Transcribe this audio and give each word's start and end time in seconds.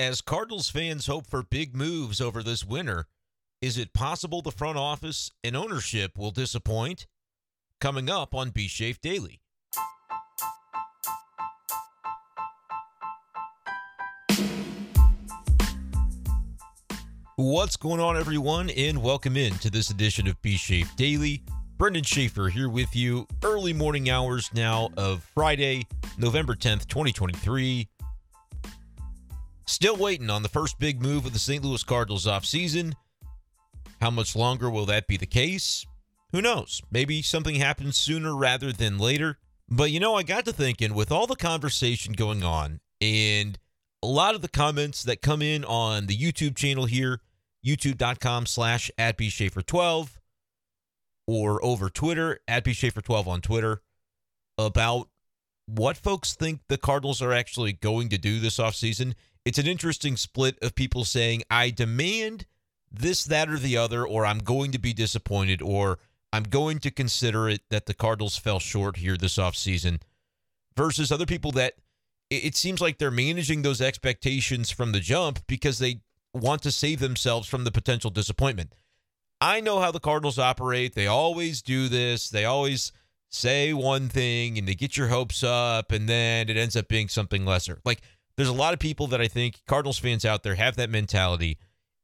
As 0.00 0.22
Cardinals 0.22 0.70
fans 0.70 1.08
hope 1.08 1.26
for 1.26 1.42
big 1.42 1.76
moves 1.76 2.22
over 2.22 2.42
this 2.42 2.64
winter, 2.64 3.06
is 3.60 3.76
it 3.76 3.92
possible 3.92 4.40
the 4.40 4.50
front 4.50 4.78
office 4.78 5.30
and 5.44 5.54
ownership 5.54 6.16
will 6.16 6.30
disappoint? 6.30 7.06
Coming 7.82 8.08
up 8.08 8.34
on 8.34 8.48
B 8.48 8.66
Shafe 8.66 8.98
Daily. 9.02 9.42
What's 17.36 17.76
going 17.76 18.00
on, 18.00 18.16
everyone, 18.16 18.70
and 18.70 19.02
welcome 19.02 19.36
in 19.36 19.52
to 19.58 19.68
this 19.68 19.90
edition 19.90 20.26
of 20.26 20.40
B 20.40 20.56
Shafe 20.56 20.96
Daily. 20.96 21.42
Brenden 21.76 22.06
Schaeffer 22.06 22.48
here 22.48 22.70
with 22.70 22.96
you, 22.96 23.26
early 23.44 23.74
morning 23.74 24.08
hours 24.08 24.48
now 24.54 24.88
of 24.96 25.22
Friday, 25.34 25.86
November 26.16 26.54
10th, 26.54 26.88
2023. 26.88 27.86
Still 29.70 29.94
waiting 29.96 30.30
on 30.30 30.42
the 30.42 30.48
first 30.48 30.80
big 30.80 31.00
move 31.00 31.24
of 31.24 31.32
the 31.32 31.38
St. 31.38 31.62
Louis 31.62 31.84
Cardinals 31.84 32.26
offseason. 32.26 32.94
How 34.00 34.10
much 34.10 34.34
longer 34.34 34.68
will 34.68 34.84
that 34.86 35.06
be 35.06 35.16
the 35.16 35.26
case? 35.26 35.86
Who 36.32 36.42
knows? 36.42 36.82
Maybe 36.90 37.22
something 37.22 37.54
happens 37.54 37.96
sooner 37.96 38.34
rather 38.34 38.72
than 38.72 38.98
later. 38.98 39.38
But 39.68 39.92
you 39.92 40.00
know, 40.00 40.16
I 40.16 40.24
got 40.24 40.44
to 40.46 40.52
thinking 40.52 40.92
with 40.92 41.12
all 41.12 41.28
the 41.28 41.36
conversation 41.36 42.14
going 42.14 42.42
on 42.42 42.80
and 43.00 43.60
a 44.02 44.08
lot 44.08 44.34
of 44.34 44.42
the 44.42 44.48
comments 44.48 45.04
that 45.04 45.22
come 45.22 45.40
in 45.40 45.64
on 45.64 46.06
the 46.06 46.16
YouTube 46.16 46.56
channel 46.56 46.86
here, 46.86 47.20
youtube.com 47.64 48.46
slash 48.46 48.90
at 48.98 49.16
bschaeffer12 49.16 50.18
or 51.28 51.64
over 51.64 51.88
Twitter, 51.88 52.40
at 52.48 52.64
bschaeffer12 52.64 53.28
on 53.28 53.40
Twitter, 53.40 53.82
about 54.58 55.10
what 55.66 55.96
folks 55.96 56.34
think 56.34 56.62
the 56.68 56.76
Cardinals 56.76 57.22
are 57.22 57.32
actually 57.32 57.72
going 57.72 58.08
to 58.08 58.18
do 58.18 58.40
this 58.40 58.58
offseason 58.58 59.14
it's 59.44 59.58
an 59.58 59.66
interesting 59.66 60.16
split 60.16 60.58
of 60.62 60.74
people 60.74 61.04
saying, 61.04 61.42
I 61.50 61.70
demand 61.70 62.46
this, 62.92 63.24
that, 63.24 63.48
or 63.48 63.58
the 63.58 63.76
other, 63.76 64.06
or 64.06 64.26
I'm 64.26 64.40
going 64.40 64.72
to 64.72 64.78
be 64.78 64.92
disappointed, 64.92 65.62
or 65.62 65.98
I'm 66.32 66.42
going 66.42 66.78
to 66.80 66.90
consider 66.90 67.48
it 67.48 67.62
that 67.70 67.86
the 67.86 67.94
Cardinals 67.94 68.36
fell 68.36 68.58
short 68.58 68.96
here 68.96 69.16
this 69.16 69.36
offseason, 69.36 70.00
versus 70.76 71.10
other 71.10 71.26
people 71.26 71.52
that 71.52 71.74
it 72.30 72.54
seems 72.54 72.80
like 72.80 72.98
they're 72.98 73.10
managing 73.10 73.62
those 73.62 73.80
expectations 73.80 74.70
from 74.70 74.92
the 74.92 75.00
jump 75.00 75.40
because 75.48 75.80
they 75.80 76.00
want 76.32 76.62
to 76.62 76.70
save 76.70 77.00
themselves 77.00 77.48
from 77.48 77.64
the 77.64 77.72
potential 77.72 78.10
disappointment. 78.10 78.74
I 79.40 79.60
know 79.60 79.80
how 79.80 79.90
the 79.90 79.98
Cardinals 80.00 80.38
operate. 80.38 80.94
They 80.94 81.08
always 81.08 81.60
do 81.62 81.88
this. 81.88 82.28
They 82.28 82.44
always 82.44 82.92
say 83.30 83.72
one 83.72 84.08
thing 84.08 84.58
and 84.58 84.68
they 84.68 84.74
get 84.74 84.96
your 84.96 85.08
hopes 85.08 85.42
up, 85.42 85.90
and 85.90 86.08
then 86.08 86.48
it 86.48 86.56
ends 86.56 86.76
up 86.76 86.88
being 86.88 87.08
something 87.08 87.44
lesser. 87.44 87.80
Like, 87.84 88.02
there's 88.40 88.48
a 88.48 88.54
lot 88.54 88.72
of 88.72 88.80
people 88.80 89.06
that 89.08 89.20
I 89.20 89.28
think 89.28 89.60
Cardinals 89.66 89.98
fans 89.98 90.24
out 90.24 90.42
there 90.44 90.54
have 90.54 90.76
that 90.76 90.88
mentality 90.88 91.58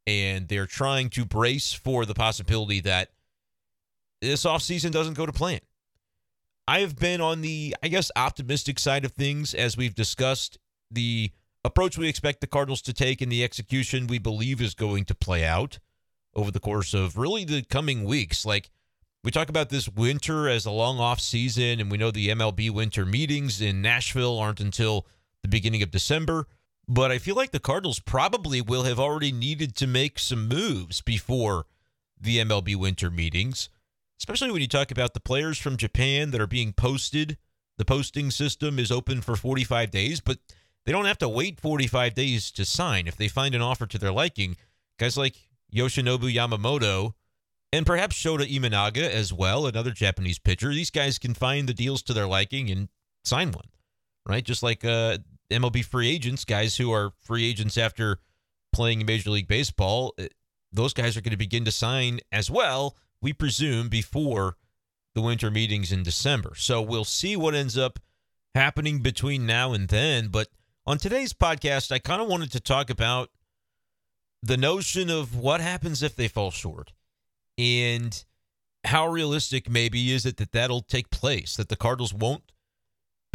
and 0.06 0.46
they're 0.48 0.66
trying 0.66 1.08
to 1.10 1.24
brace 1.24 1.72
for 1.72 2.04
the 2.04 2.12
possibility 2.12 2.82
that 2.82 3.08
this 4.20 4.44
offseason 4.44 4.90
doesn't 4.90 5.14
go 5.14 5.24
to 5.24 5.32
plan. 5.32 5.60
I 6.68 6.80
have 6.80 6.94
been 6.94 7.22
on 7.22 7.40
the, 7.40 7.74
I 7.82 7.88
guess, 7.88 8.10
optimistic 8.16 8.78
side 8.78 9.06
of 9.06 9.12
things 9.12 9.54
as 9.54 9.78
we've 9.78 9.94
discussed 9.94 10.58
the 10.90 11.30
approach 11.64 11.96
we 11.96 12.06
expect 12.06 12.42
the 12.42 12.46
Cardinals 12.46 12.82
to 12.82 12.92
take 12.92 13.22
and 13.22 13.32
the 13.32 13.42
execution 13.42 14.06
we 14.06 14.18
believe 14.18 14.60
is 14.60 14.74
going 14.74 15.06
to 15.06 15.14
play 15.14 15.42
out 15.42 15.78
over 16.34 16.50
the 16.50 16.60
course 16.60 16.92
of 16.92 17.16
really 17.16 17.46
the 17.46 17.62
coming 17.62 18.04
weeks. 18.04 18.44
Like 18.44 18.68
we 19.24 19.30
talk 19.30 19.48
about 19.48 19.70
this 19.70 19.88
winter 19.88 20.50
as 20.50 20.66
a 20.66 20.70
long 20.70 20.98
off 20.98 21.18
season, 21.18 21.80
and 21.80 21.90
we 21.90 21.96
know 21.96 22.10
the 22.10 22.28
MLB 22.28 22.70
winter 22.70 23.06
meetings 23.06 23.62
in 23.62 23.80
Nashville 23.80 24.38
aren't 24.38 24.60
until 24.60 25.06
the 25.46 25.56
beginning 25.56 25.82
of 25.82 25.90
December. 25.90 26.46
But 26.88 27.10
I 27.10 27.18
feel 27.18 27.34
like 27.34 27.50
the 27.50 27.60
Cardinals 27.60 27.98
probably 27.98 28.60
will 28.60 28.84
have 28.84 29.00
already 29.00 29.32
needed 29.32 29.74
to 29.76 29.86
make 29.86 30.18
some 30.18 30.48
moves 30.48 31.00
before 31.00 31.66
the 32.20 32.38
MLB 32.38 32.76
winter 32.76 33.10
meetings, 33.10 33.68
especially 34.20 34.50
when 34.50 34.60
you 34.60 34.68
talk 34.68 34.90
about 34.90 35.14
the 35.14 35.20
players 35.20 35.58
from 35.58 35.76
Japan 35.76 36.30
that 36.30 36.40
are 36.40 36.46
being 36.46 36.72
posted. 36.72 37.38
The 37.78 37.84
posting 37.84 38.30
system 38.30 38.78
is 38.78 38.90
open 38.90 39.20
for 39.20 39.36
45 39.36 39.90
days, 39.90 40.20
but 40.20 40.38
they 40.84 40.92
don't 40.92 41.04
have 41.04 41.18
to 41.18 41.28
wait 41.28 41.60
45 41.60 42.14
days 42.14 42.50
to 42.52 42.64
sign 42.64 43.06
if 43.06 43.16
they 43.16 43.28
find 43.28 43.54
an 43.54 43.60
offer 43.60 43.86
to 43.86 43.98
their 43.98 44.12
liking. 44.12 44.56
Guys 44.98 45.16
like 45.18 45.36
Yoshinobu 45.74 46.32
Yamamoto 46.32 47.14
and 47.72 47.84
perhaps 47.84 48.16
Shota 48.16 48.48
Imanaga 48.48 49.10
as 49.10 49.32
well, 49.32 49.66
another 49.66 49.90
Japanese 49.90 50.38
pitcher. 50.38 50.70
These 50.70 50.90
guys 50.90 51.18
can 51.18 51.34
find 51.34 51.68
the 51.68 51.74
deals 51.74 52.02
to 52.02 52.14
their 52.14 52.26
liking 52.26 52.70
and 52.70 52.88
sign 53.24 53.50
one, 53.50 53.68
right? 54.26 54.44
Just 54.44 54.62
like 54.62 54.84
uh, 54.84 55.18
MLB 55.50 55.84
free 55.84 56.08
agents, 56.08 56.44
guys 56.44 56.76
who 56.76 56.92
are 56.92 57.12
free 57.20 57.48
agents 57.48 57.78
after 57.78 58.18
playing 58.72 59.00
in 59.00 59.06
Major 59.06 59.30
League 59.30 59.48
Baseball, 59.48 60.14
eh, 60.18 60.28
those 60.72 60.92
guys 60.92 61.16
are 61.16 61.20
going 61.20 61.30
to 61.30 61.36
begin 61.36 61.64
to 61.64 61.70
sign 61.70 62.20
as 62.30 62.50
well, 62.50 62.96
we 63.20 63.32
presume, 63.32 63.88
before 63.88 64.56
the 65.14 65.22
winter 65.22 65.50
meetings 65.50 65.92
in 65.92 66.02
December. 66.02 66.52
So 66.56 66.82
we'll 66.82 67.04
see 67.04 67.36
what 67.36 67.54
ends 67.54 67.78
up 67.78 67.98
happening 68.54 69.00
between 69.00 69.46
now 69.46 69.72
and 69.72 69.88
then. 69.88 70.28
But 70.28 70.48
on 70.86 70.98
today's 70.98 71.32
podcast, 71.32 71.90
I 71.90 71.98
kind 71.98 72.20
of 72.20 72.28
wanted 72.28 72.52
to 72.52 72.60
talk 72.60 72.90
about 72.90 73.30
the 74.42 74.56
notion 74.56 75.10
of 75.10 75.34
what 75.34 75.60
happens 75.60 76.02
if 76.02 76.14
they 76.14 76.28
fall 76.28 76.50
short 76.50 76.92
and 77.56 78.24
how 78.84 79.08
realistic 79.08 79.68
maybe 79.68 80.12
is 80.12 80.26
it 80.26 80.36
that 80.36 80.52
that'll 80.52 80.82
take 80.82 81.10
place, 81.10 81.56
that 81.56 81.68
the 81.68 81.76
Cardinals 81.76 82.14
won't 82.14 82.52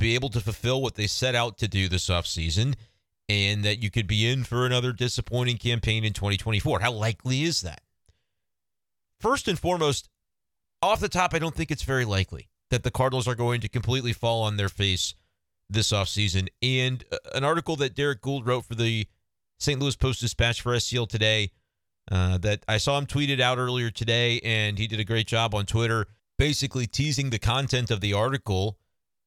be 0.01 0.15
able 0.15 0.29
to 0.29 0.41
fulfill 0.41 0.81
what 0.81 0.95
they 0.95 1.07
set 1.07 1.35
out 1.35 1.57
to 1.59 1.67
do 1.67 1.87
this 1.87 2.09
offseason 2.09 2.73
and 3.29 3.63
that 3.63 3.81
you 3.81 3.91
could 3.91 4.07
be 4.07 4.27
in 4.27 4.43
for 4.43 4.65
another 4.65 4.91
disappointing 4.91 5.57
campaign 5.57 6.03
in 6.03 6.11
2024. 6.11 6.79
How 6.79 6.91
likely 6.91 7.43
is 7.43 7.61
that? 7.61 7.81
First 9.19 9.47
and 9.47 9.57
foremost, 9.57 10.09
off 10.81 10.99
the 10.99 11.07
top, 11.07 11.33
I 11.33 11.39
don't 11.39 11.55
think 11.55 11.69
it's 11.69 11.83
very 11.83 12.03
likely 12.03 12.49
that 12.71 12.83
the 12.83 12.91
Cardinals 12.91 13.27
are 13.27 13.35
going 13.35 13.61
to 13.61 13.69
completely 13.69 14.11
fall 14.11 14.41
on 14.41 14.57
their 14.57 14.69
face 14.69 15.13
this 15.69 15.91
offseason. 15.91 16.47
And 16.63 17.05
uh, 17.11 17.17
an 17.35 17.43
article 17.43 17.75
that 17.77 17.95
Derrick 17.95 18.21
Goold 18.21 18.47
wrote 18.47 18.65
for 18.65 18.75
the 18.75 19.07
St. 19.59 19.79
Louis 19.79 19.95
Post 19.95 20.21
Dispatch 20.21 20.61
for 20.61 20.73
STL 20.73 21.07
today 21.07 21.51
uh, 22.11 22.39
that 22.39 22.63
I 22.67 22.77
saw 22.77 22.97
him 22.97 23.05
tweeted 23.05 23.39
out 23.39 23.59
earlier 23.59 23.91
today, 23.91 24.41
and 24.43 24.79
he 24.79 24.87
did 24.87 24.99
a 24.99 25.05
great 25.05 25.27
job 25.27 25.53
on 25.53 25.67
Twitter, 25.67 26.07
basically 26.39 26.87
teasing 26.87 27.29
the 27.29 27.39
content 27.39 27.91
of 27.91 28.01
the 28.01 28.13
article 28.13 28.79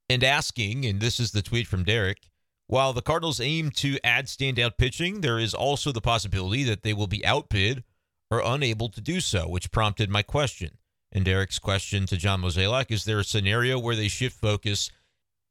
and 0.09 0.23
asking, 0.23 0.85
and 0.85 1.01
this 1.01 1.19
is 1.19 1.33
the 1.33 1.43
tweet 1.43 1.67
from 1.67 1.85
Derrick. 1.85 2.31
while 2.67 2.95
the 2.95 3.03
Cardinals 3.03 3.41
aim 3.41 3.71
to 3.71 3.99
add 4.03 4.27
standout 4.27 4.79
pitching, 4.79 5.21
there 5.21 5.39
is 5.39 5.53
also 5.53 5.93
the 5.93 6.01
possibility 6.01 6.65
that 6.65 6.83
they 6.83 6.95
will 6.95 7.07
be 7.07 7.25
outbid 7.25 7.85
or 8.31 8.41
unable 8.45 8.89
to 8.89 9.03
do 9.03 9.21
so, 9.21 9.47
which 9.47 9.71
prompted 9.71 10.09
my 10.09 10.23
question. 10.23 10.79
And 11.13 11.25
Derrick's 11.25 11.59
question 11.59 12.07
to 12.07 12.17
John 12.17 12.41
Mozeliak 12.41 12.91
is 12.91 13.05
there 13.05 13.21
a 13.21 13.25
scenario 13.25 13.79
where 13.79 13.95
they 13.95 14.09
shift 14.09 14.41
focus 14.41 14.91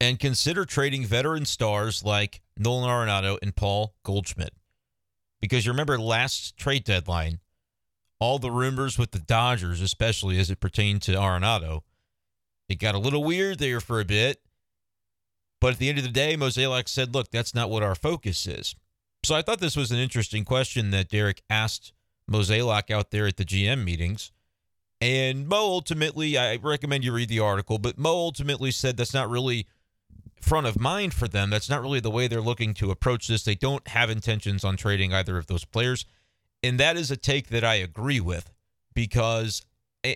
and 0.00 0.18
consider 0.18 0.64
trading 0.64 1.06
veteran 1.06 1.46
stars 1.46 2.04
like 2.04 2.42
Nolan 2.58 2.90
Arenado 2.90 3.38
and 3.40 3.54
Paul 3.54 3.94
Goldschmidt? 4.02 4.52
Because 5.40 5.64
you 5.64 5.72
remember 5.72 5.98
last 5.98 6.56
trade 6.56 6.84
deadline, 6.84 7.38
all 8.18 8.38
the 8.38 8.50
rumors 8.50 8.98
with 8.98 9.12
the 9.12 9.18
Dodgers, 9.18 9.80
especially 9.80 10.38
as 10.38 10.50
it 10.50 10.60
pertained 10.60 11.02
to 11.02 11.12
Arenado, 11.12 11.82
it 12.68 12.76
got 12.76 12.94
a 12.94 12.98
little 12.98 13.22
weird 13.22 13.58
there 13.58 13.80
for 13.80 14.00
a 14.00 14.04
bit. 14.04 14.40
But 15.64 15.72
at 15.72 15.78
the 15.78 15.88
end 15.88 15.96
of 15.96 16.04
the 16.04 16.10
day, 16.10 16.36
Mozeliak 16.36 16.90
said, 16.90 17.14
look, 17.14 17.30
that's 17.30 17.54
not 17.54 17.70
what 17.70 17.82
our 17.82 17.94
focus 17.94 18.46
is. 18.46 18.76
So 19.24 19.34
I 19.34 19.40
thought 19.40 19.60
this 19.60 19.78
was 19.78 19.90
an 19.90 19.96
interesting 19.96 20.44
question 20.44 20.90
that 20.90 21.08
Derrick 21.08 21.42
asked 21.48 21.94
Mozeliak 22.30 22.90
out 22.90 23.10
there 23.10 23.26
at 23.26 23.38
the 23.38 23.46
GM 23.46 23.82
meetings. 23.82 24.30
And 25.00 25.48
Mo 25.48 25.56
ultimately, 25.56 26.36
I 26.36 26.56
recommend 26.56 27.02
you 27.02 27.14
read 27.14 27.30
the 27.30 27.40
article, 27.40 27.78
but 27.78 27.96
Mo 27.96 28.10
ultimately 28.10 28.72
said 28.72 28.98
that's 28.98 29.14
not 29.14 29.30
really 29.30 29.66
front 30.38 30.66
of 30.66 30.78
mind 30.78 31.14
for 31.14 31.28
them. 31.28 31.48
That's 31.48 31.70
not 31.70 31.80
really 31.80 32.00
the 32.00 32.10
way 32.10 32.28
they're 32.28 32.42
looking 32.42 32.74
to 32.74 32.90
approach 32.90 33.26
this. 33.26 33.42
They 33.42 33.54
don't 33.54 33.88
have 33.88 34.10
intentions 34.10 34.66
on 34.66 34.76
trading 34.76 35.14
either 35.14 35.38
of 35.38 35.46
those 35.46 35.64
players. 35.64 36.04
And 36.62 36.78
that 36.78 36.98
is 36.98 37.10
a 37.10 37.16
take 37.16 37.48
that 37.48 37.64
I 37.64 37.76
agree 37.76 38.20
with 38.20 38.52
because 38.92 39.64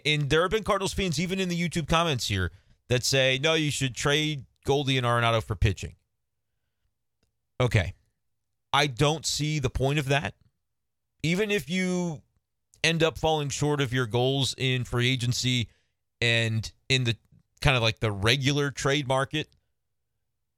and 0.04 0.28
there 0.28 0.42
have 0.42 0.50
been 0.50 0.62
Cardinals 0.62 0.92
fans, 0.92 1.18
even 1.18 1.40
in 1.40 1.48
the 1.48 1.58
YouTube 1.58 1.88
comments 1.88 2.28
here, 2.28 2.52
that 2.88 3.02
say, 3.02 3.40
no, 3.42 3.54
you 3.54 3.70
should 3.70 3.94
trade 3.94 4.44
Goldie 4.64 4.98
and 4.98 5.06
Arenado 5.06 5.42
for 5.42 5.54
pitching. 5.54 5.94
Okay. 7.60 7.94
I 8.72 8.86
don't 8.86 9.24
see 9.24 9.58
the 9.58 9.70
point 9.70 9.98
of 9.98 10.06
that. 10.06 10.34
Even 11.22 11.50
if 11.50 11.68
you 11.68 12.22
end 12.84 13.02
up 13.02 13.18
falling 13.18 13.48
short 13.48 13.80
of 13.80 13.92
your 13.92 14.06
goals 14.06 14.54
in 14.56 14.84
free 14.84 15.10
agency 15.10 15.68
and 16.20 16.70
in 16.88 17.04
the 17.04 17.16
kind 17.60 17.76
of 17.76 17.82
like 17.82 18.00
the 18.00 18.12
regular 18.12 18.70
trade 18.70 19.08
market, 19.08 19.48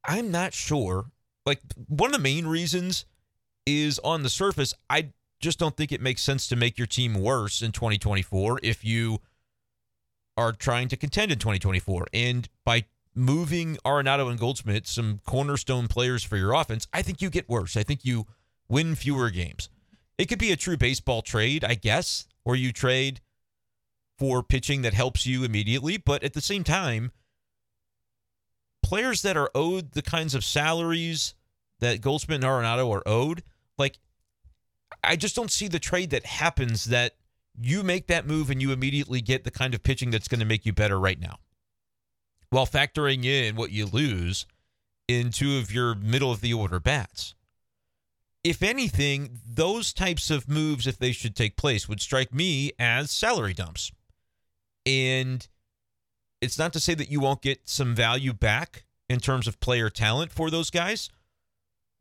I'm 0.05 0.31
not 0.31 0.53
sure. 0.53 1.06
Like, 1.46 1.61
one 1.88 2.11
of 2.11 2.17
the 2.17 2.23
main 2.23 2.46
reasons 2.46 3.06
is 3.67 3.99
on 4.00 4.23
the 4.23 4.29
surface, 4.29 4.75
I 4.88 5.11
just 5.41 5.58
don't 5.58 5.76
think 5.76 5.93
it 5.93 6.00
makes 6.00 6.23
sense 6.23 6.46
to 6.49 6.56
make 6.56 6.76
your 6.76 6.87
team 6.87 7.14
worse 7.14 7.62
in 7.62 7.73
2024 7.73 8.61
if 8.62 8.85
you 8.85 9.20
are 10.37 10.53
trying 10.53 10.88
to 10.88 10.96
contend 10.96 11.32
in 11.32 11.38
2024. 11.38 12.06
And 12.12 12.49
by 12.64 12.85
moving 13.15 13.77
Arenado 13.85 14.31
and 14.31 14.39
Goldschmidt, 14.39 14.87
some 14.87 15.21
cornerstone 15.27 15.89
players 15.89 16.23
for 16.23 16.37
your 16.37 16.53
offense, 16.53 16.87
I 16.93 17.03
think 17.03 17.21
you 17.21 17.31
get 17.31 17.49
worse. 17.49 17.77
I 17.77 17.83
think 17.83 18.05
you 18.05 18.27
win 18.69 18.95
fewer 18.95 19.31
games. 19.31 19.69
It 20.19 20.27
could 20.27 20.39
be 20.39 20.53
a 20.53 20.57
true 20.57 20.77
baseball 20.77 21.23
trade, 21.23 21.65
I 21.65 21.75
guess, 21.75 22.27
where 22.43 22.57
you 22.57 22.73
trade 22.73 23.21
for 24.19 24.43
pitching 24.43 24.83
that 24.83 24.95
helps 24.95 25.27
you 25.27 25.45
immediately, 25.45 25.97
but 25.97 26.23
at 26.23 26.35
the 26.35 26.41
same 26.43 26.62
time, 26.62 27.11
players 28.83 29.23
that 29.23 29.37
are 29.37 29.51
owed 29.55 29.93
the 29.93 30.03
kinds 30.03 30.35
of 30.35 30.45
salaries 30.45 31.35
that 31.81 32.01
Goldschmidt 32.03 32.37
and 32.37 32.45
Arenado 32.45 32.93
are 32.95 33.03
owed, 33.06 33.43
like 33.79 33.99
I 35.03 35.17
just 35.17 35.35
don't 35.35 35.51
see 35.51 35.69
the 35.69 35.79
trade 35.79 36.11
that 36.11 36.27
happens 36.27 36.85
that 36.87 37.15
you 37.59 37.83
make 37.83 38.06
that 38.09 38.27
move 38.27 38.51
and 38.51 38.61
you 38.61 38.73
immediately 38.73 39.21
get 39.21 39.45
the 39.45 39.51
kind 39.51 39.75
of 39.75 39.83
pitching 39.83 40.11
that's 40.11 40.29
going 40.29 40.41
to 40.41 40.47
make 40.47 40.67
you 40.67 40.73
better 40.73 41.01
right 41.01 41.19
now. 41.19 41.39
While 42.50 42.67
factoring 42.67 43.25
in 43.25 43.56
what 43.56 43.70
you 43.70 43.87
lose 43.87 44.47
in 45.08 45.31
two 45.31 45.58
of 45.58 45.73
your 45.73 45.94
middle 45.94 46.31
of 46.31 46.41
the 46.41 46.52
order 46.52 46.79
bats. 46.79 47.35
If 48.43 48.62
anything, 48.62 49.38
those 49.47 49.93
types 49.93 50.31
of 50.31 50.49
moves, 50.49 50.87
if 50.87 50.99
they 50.99 51.12
should 51.12 51.37
take 51.37 51.56
place, 51.56 51.88
would 51.88 52.00
strike 52.00 52.32
me 52.32 52.73
as 52.79 53.11
salary 53.11 53.52
dumps. 53.52 53.93
And 54.87 55.47
it's 56.41 56.58
not 56.58 56.73
to 56.73 56.81
say 56.81 56.94
that 56.94 57.11
you 57.11 57.20
won't 57.20 57.43
get 57.43 57.69
some 57.69 57.94
value 57.94 58.32
back 58.32 58.85
in 59.08 59.19
terms 59.19 59.46
of 59.46 59.61
player 59.61 59.91
talent 59.91 60.32
for 60.32 60.50
those 60.50 60.70
guys. 60.70 61.11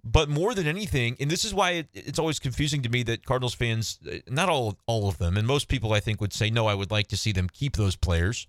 But 0.03 0.29
more 0.29 0.53
than 0.53 0.65
anything, 0.65 1.17
and 1.19 1.29
this 1.29 1.43
is 1.43 1.53
why 1.53 1.71
it, 1.71 1.87
it's 1.93 2.19
always 2.19 2.39
confusing 2.39 2.81
to 2.83 2.89
me 2.89 3.03
that 3.03 3.25
Cardinals 3.25 3.53
fans, 3.53 3.99
uh, 4.09 4.19
not 4.29 4.47
all 4.47 4.77
all 4.85 5.09
of 5.09 5.17
them, 5.17 5.35
and 5.35 5.45
most 5.45 5.67
people 5.67 5.91
I 5.91 5.99
think 5.99 6.21
would 6.21 6.31
say 6.31 6.49
no, 6.49 6.67
I 6.67 6.73
would 6.73 6.89
like 6.89 7.07
to 7.07 7.17
see 7.17 7.33
them 7.33 7.49
keep 7.51 7.75
those 7.75 7.97
players. 7.97 8.47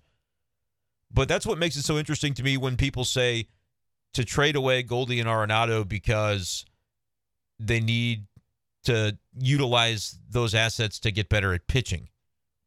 But 1.13 1.27
that's 1.27 1.45
what 1.45 1.57
makes 1.57 1.75
it 1.75 1.83
so 1.83 1.97
interesting 1.97 2.33
to 2.35 2.43
me 2.43 2.57
when 2.57 2.77
people 2.77 3.05
say 3.05 3.47
to 4.13 4.25
trade 4.25 4.55
away 4.55 4.83
Goldie 4.83 5.19
and 5.19 5.29
Arenado 5.29 5.87
because 5.87 6.65
they 7.59 7.79
need 7.79 8.25
to 8.83 9.17
utilize 9.37 10.17
those 10.29 10.55
assets 10.55 10.99
to 10.99 11.11
get 11.11 11.29
better 11.29 11.53
at 11.53 11.67
pitching. 11.67 12.09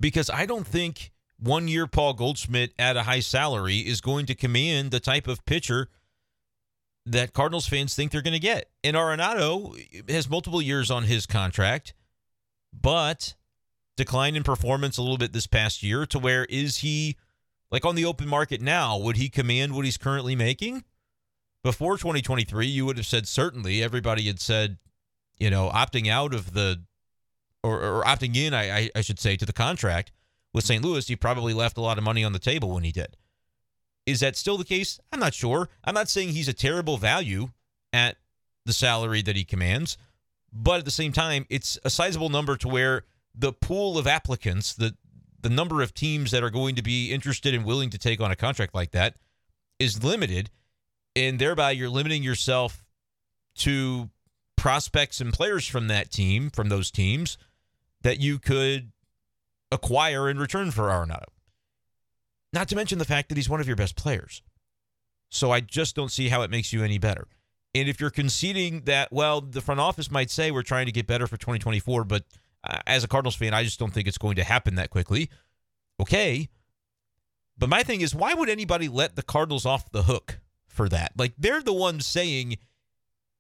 Because 0.01 0.31
I 0.31 0.47
don't 0.47 0.67
think 0.67 1.13
one 1.39 1.69
year 1.69 1.87
Paul 1.87 2.15
Goldschmidt 2.15 2.73
at 2.79 2.97
a 2.97 3.03
high 3.03 3.21
salary 3.21 3.79
is 3.79 4.01
going 4.01 4.27
to 4.27 4.35
command 4.35 4.91
the 4.91 5.01
type 5.01 5.27
of 5.27 5.45
pitcher 5.45 5.89
that 7.07 7.33
Cardinals 7.33 7.67
fans 7.67 7.95
think 7.95 8.13
they're 8.13 8.23
going 8.23 8.33
to 8.33 8.39
get. 8.39 8.71
And 8.83 8.97
Arenado 8.97 10.11
has 10.11 10.29
multiple 10.29 10.63
years 10.63 10.91
on 10.91 11.05
his 11.05 11.27
contract, 11.27 11.95
but 12.73 13.35
declined 13.97 14.37
in 14.37 14.43
performance 14.43 14.97
a 14.97 15.03
little 15.03 15.19
bit 15.19 15.33
this 15.33 15.47
past 15.47 15.83
year 15.83 16.07
to 16.07 16.19
where 16.19 16.45
is 16.47 16.79
he 16.79 17.17
like 17.75 17.85
on 17.85 17.97
the 17.97 18.05
open 18.05 18.29
market 18.29 18.63
now? 18.63 18.97
Would 18.97 19.17
he 19.17 19.29
command 19.29 19.75
what 19.75 19.85
he's 19.85 19.97
currently 19.97 20.37
making? 20.37 20.85
Before 21.65 21.97
2023, 21.97 22.69
you 22.69 22.87
would 22.87 22.99
have 22.99 23.07
said 23.07 23.27
certainly. 23.27 23.83
Everybody 23.83 24.29
had 24.29 24.39
said, 24.39 24.79
you 25.39 25.51
know, 25.51 25.71
opting 25.75 26.09
out 26.09 26.35
of 26.35 26.53
the 26.53 26.85
or, 27.65 27.81
or 27.81 28.05
opting 28.05 28.37
in, 28.37 28.55
I, 28.55 28.91
I, 28.95 29.01
should 29.01 29.19
say, 29.19 29.37
to 29.37 29.45
the 29.45 29.53
contract 29.53 30.13
with 30.53 30.65
St. 30.65 30.85
Louis, 30.85 31.05
he 31.09 31.17
probably 31.17 31.53
left 31.53 31.77
a 31.77 31.81
lot 31.81 31.99
of 31.99 32.05
money 32.05 32.23
on 32.23 32.33
the 32.33 32.39
table 32.39 32.71
when 32.71 32.85
he 32.85 32.93
did. 32.93 33.17
Is 34.07 34.21
that 34.21 34.37
still 34.37 34.57
the 34.57 34.65
case? 34.65 35.01
I'm 35.11 35.19
not 35.19 35.35
sure. 35.35 35.69
I'm 35.83 35.95
not 35.95 36.09
saying 36.09 36.29
he's 36.29 36.47
a 36.47 36.53
terrible 36.53 36.97
value 36.97 37.49
at 37.93 38.19
the 38.65 38.73
salary 38.73 39.21
that 39.23 39.35
he 39.35 39.45
commands, 39.45 39.99
but 40.53 40.79
at 40.79 40.85
the 40.85 40.93
same 40.93 41.11
time, 41.11 41.45
it's 41.51 41.77
a 41.85 41.91
sizable 41.91 42.29
number 42.29 42.57
to 42.59 42.69
where 42.69 43.03
the 43.35 43.53
pool 43.53 43.99
of 43.99 44.07
applicants, 44.07 44.75
the 44.75 44.95
the 45.45 45.51
number 45.51 45.83
of 45.83 45.93
teams 45.93 46.31
that 46.31 46.43
are 46.43 46.49
going 46.49 46.75
to 46.75 46.83
be 46.83 47.13
interested 47.13 47.53
and 47.53 47.67
willing 47.67 47.91
to 47.91 47.99
take 47.99 48.19
on 48.19 48.31
a 48.31 48.37
contract 48.37 48.75
like 48.75 48.93
that 48.93 49.15
is 49.79 50.03
limited, 50.03 50.51
and 51.15 51.39
thereby 51.39 51.71
you're 51.71 51.91
limiting 51.91 52.23
yourself 52.23 52.83
to 53.57 54.09
prospects 54.57 55.21
and 55.21 55.35
players 55.35 55.69
from 55.69 55.87
that 55.89 56.11
team, 56.11 56.49
from 56.49 56.71
those 56.71 56.91
teams 56.91 57.37
that 58.01 58.19
you 58.19 58.39
could 58.39 58.91
acquire 59.71 60.31
in 60.31 60.39
return 60.39 60.71
for 60.71 60.85
Arenado. 60.85 61.27
Not 62.55 62.69
to 62.69 62.77
mention 62.77 62.99
the 62.99 63.05
fact 63.05 63.29
that 63.29 63.37
he's 63.37 63.49
one 63.49 63.61
of 63.61 63.67
your 63.67 63.77
best 63.77 63.97
players. 63.97 64.41
So 65.29 65.51
I 65.51 65.61
just 65.61 65.95
don't 65.95 66.11
see 66.11 66.31
how 66.31 66.41
it 66.41 66.51
makes 66.51 66.73
you 66.73 66.83
any 66.83 66.97
better. 66.97 67.29
And 67.75 67.87
if 67.87 68.01
you're 68.01 68.09
conceding 68.09 68.83
that, 68.83 69.13
well, 69.13 69.43
the 69.43 69.61
front 69.61 69.81
office 69.81 70.11
might 70.11 70.31
say 70.31 70.51
we're 70.51 70.63
trying 70.63 70.87
to 70.87 70.93
get 70.93 71.07
better 71.07 71.27
for 71.27 71.37
2024, 71.37 72.05
but 72.05 72.25
uh, 72.65 72.81
as 72.87 73.05
a 73.05 73.09
Cardinals 73.09 73.37
fan, 73.37 73.55
I 73.55 73.65
just 73.65 73.79
don't 73.79 73.93
think 73.93 74.09
it's 74.09 74.19
going 74.19 74.37
to 74.37 74.45
happen 74.45 74.75
that 74.77 74.91
quickly. 74.91 75.31
Okay. 76.01 76.49
But 77.57 77.69
my 77.69 77.83
thing 77.83 78.01
is, 78.01 78.15
why 78.15 78.35
would 78.35 78.49
anybody 78.49 78.89
let 78.89 79.15
the 79.15 79.23
Cardinals 79.23 79.65
off 79.67 79.93
the 79.93 80.05
hook 80.05 80.41
for 80.67 80.89
that? 80.89 81.13
Like, 81.17 81.35
they're 81.39 81.63
the 81.63 81.73
ones 81.73 82.07
saying, 82.07 82.57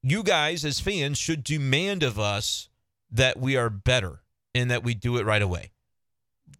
you 0.02 0.22
guys 0.22 0.64
as 0.64 0.80
fans 0.80 1.18
should 1.18 1.42
demand 1.42 2.02
of 2.02 2.18
us 2.18 2.68
that 3.10 3.38
we 3.38 3.56
are 3.56 3.70
better 3.70 4.20
and 4.54 4.70
that 4.70 4.84
we 4.84 4.92
do 4.92 5.16
it 5.16 5.24
right 5.24 5.42
away. 5.42 5.70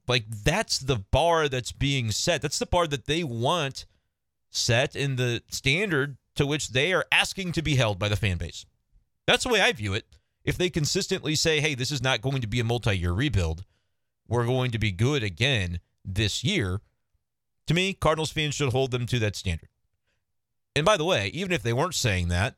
Like 0.09 0.25
that's 0.29 0.79
the 0.79 0.97
bar 0.97 1.49
that's 1.49 1.73
being 1.73 2.11
set. 2.11 2.43
That's 2.43 2.59
the 2.59 2.67
bar 2.67 2.87
that 2.87 3.07
they 3.07 3.23
want 3.23 3.87
set 4.51 4.97
in 4.97 5.17
the 5.17 5.43
standard 5.49 6.17
to 6.37 6.47
which 6.47 6.69
they 6.71 6.93
are 6.93 7.05
asking 7.13 7.53
to 7.53 7.63
be 7.63 7.77
held 7.77 7.99
by 7.99 8.09
the 8.09 8.17
fan 8.17 8.39
base. 8.39 8.67
That's 9.27 9.45
the 9.45 9.51
way 9.51 9.61
I 9.61 9.73
view 9.73 9.95
it. 9.95 10.07
If 10.45 10.57
they 10.59 10.71
consistently 10.71 11.35
say, 11.35 11.61
hey, 11.61 11.75
this 11.75 11.91
is 11.91 12.03
not 12.03 12.21
going 12.21 12.41
to 12.41 12.47
be 12.47 12.61
a 12.61 12.65
multi 12.65 12.97
year 12.97 13.13
rebuild, 13.13 13.65
we're 14.29 14.47
going 14.47 14.71
to 14.73 14.79
be 14.79 14.93
good 14.93 15.23
again 15.23 15.81
this 16.05 16.45
year, 16.45 16.81
to 17.67 17.75
me, 17.75 17.95
Cardinals 17.95 18.31
fans 18.31 18.55
should 18.55 18.73
hold 18.73 18.91
them 18.91 19.07
to 19.07 19.19
that 19.21 19.37
standard. 19.37 19.69
And 20.77 20.85
by 20.85 20.97
the 20.97 21.05
way, 21.05 21.29
even 21.29 21.53
if 21.53 21.63
they 21.63 21.73
weren't 21.73 21.95
saying 21.95 22.29
that, 22.29 22.57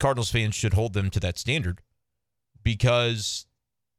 Cardinals 0.00 0.30
fans 0.30 0.54
should 0.54 0.74
hold 0.74 0.94
them 0.94 1.10
to 1.10 1.20
that 1.20 1.38
standard 1.38 1.80
because 2.62 3.46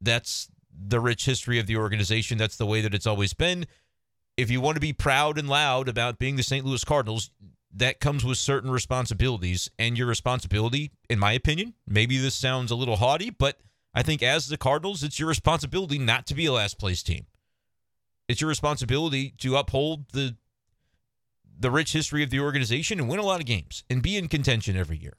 that's 0.01 0.49
the 0.71 0.99
rich 0.99 1.25
history 1.25 1.59
of 1.59 1.67
the 1.67 1.77
organization. 1.77 2.37
That's 2.37 2.57
the 2.57 2.65
way 2.65 2.81
that 2.81 2.93
it's 2.93 3.07
always 3.07 3.33
been. 3.33 3.65
If 4.35 4.51
you 4.51 4.61
want 4.61 4.75
to 4.75 4.81
be 4.81 4.93
proud 4.93 5.37
and 5.37 5.49
loud 5.49 5.89
about 5.89 6.19
being 6.19 6.35
the 6.35 6.43
St. 6.43 6.65
Louis 6.65 6.83
Cardinals, 6.83 7.31
that 7.73 7.99
comes 7.99 8.23
with 8.23 8.37
certain 8.37 8.71
responsibilities. 8.71 9.69
And 9.77 9.97
your 9.97 10.07
responsibility, 10.07 10.91
in 11.09 11.19
my 11.19 11.33
opinion, 11.33 11.73
maybe 11.87 12.17
this 12.17 12.35
sounds 12.35 12.71
a 12.71 12.75
little 12.75 12.97
haughty, 12.97 13.29
but 13.29 13.59
I 13.93 14.03
think 14.03 14.21
as 14.21 14.47
the 14.47 14.57
Cardinals, 14.57 15.03
it's 15.03 15.19
your 15.19 15.29
responsibility 15.29 15.97
not 15.97 16.27
to 16.27 16.35
be 16.35 16.45
a 16.45 16.53
last 16.53 16.79
place 16.79 17.01
team. 17.03 17.25
It's 18.27 18.41
your 18.41 18.49
responsibility 18.49 19.33
to 19.39 19.55
uphold 19.57 20.11
the 20.11 20.35
the 21.59 21.71
rich 21.71 21.93
history 21.93 22.21
of 22.21 22.29
the 22.29 22.39
organization 22.39 22.99
and 22.99 23.09
win 23.09 23.19
a 23.19 23.23
lot 23.23 23.39
of 23.39 23.47
games 23.47 23.83
and 23.89 24.03
be 24.03 24.15
in 24.15 24.27
contention 24.27 24.77
every 24.77 24.97
year. 24.97 25.17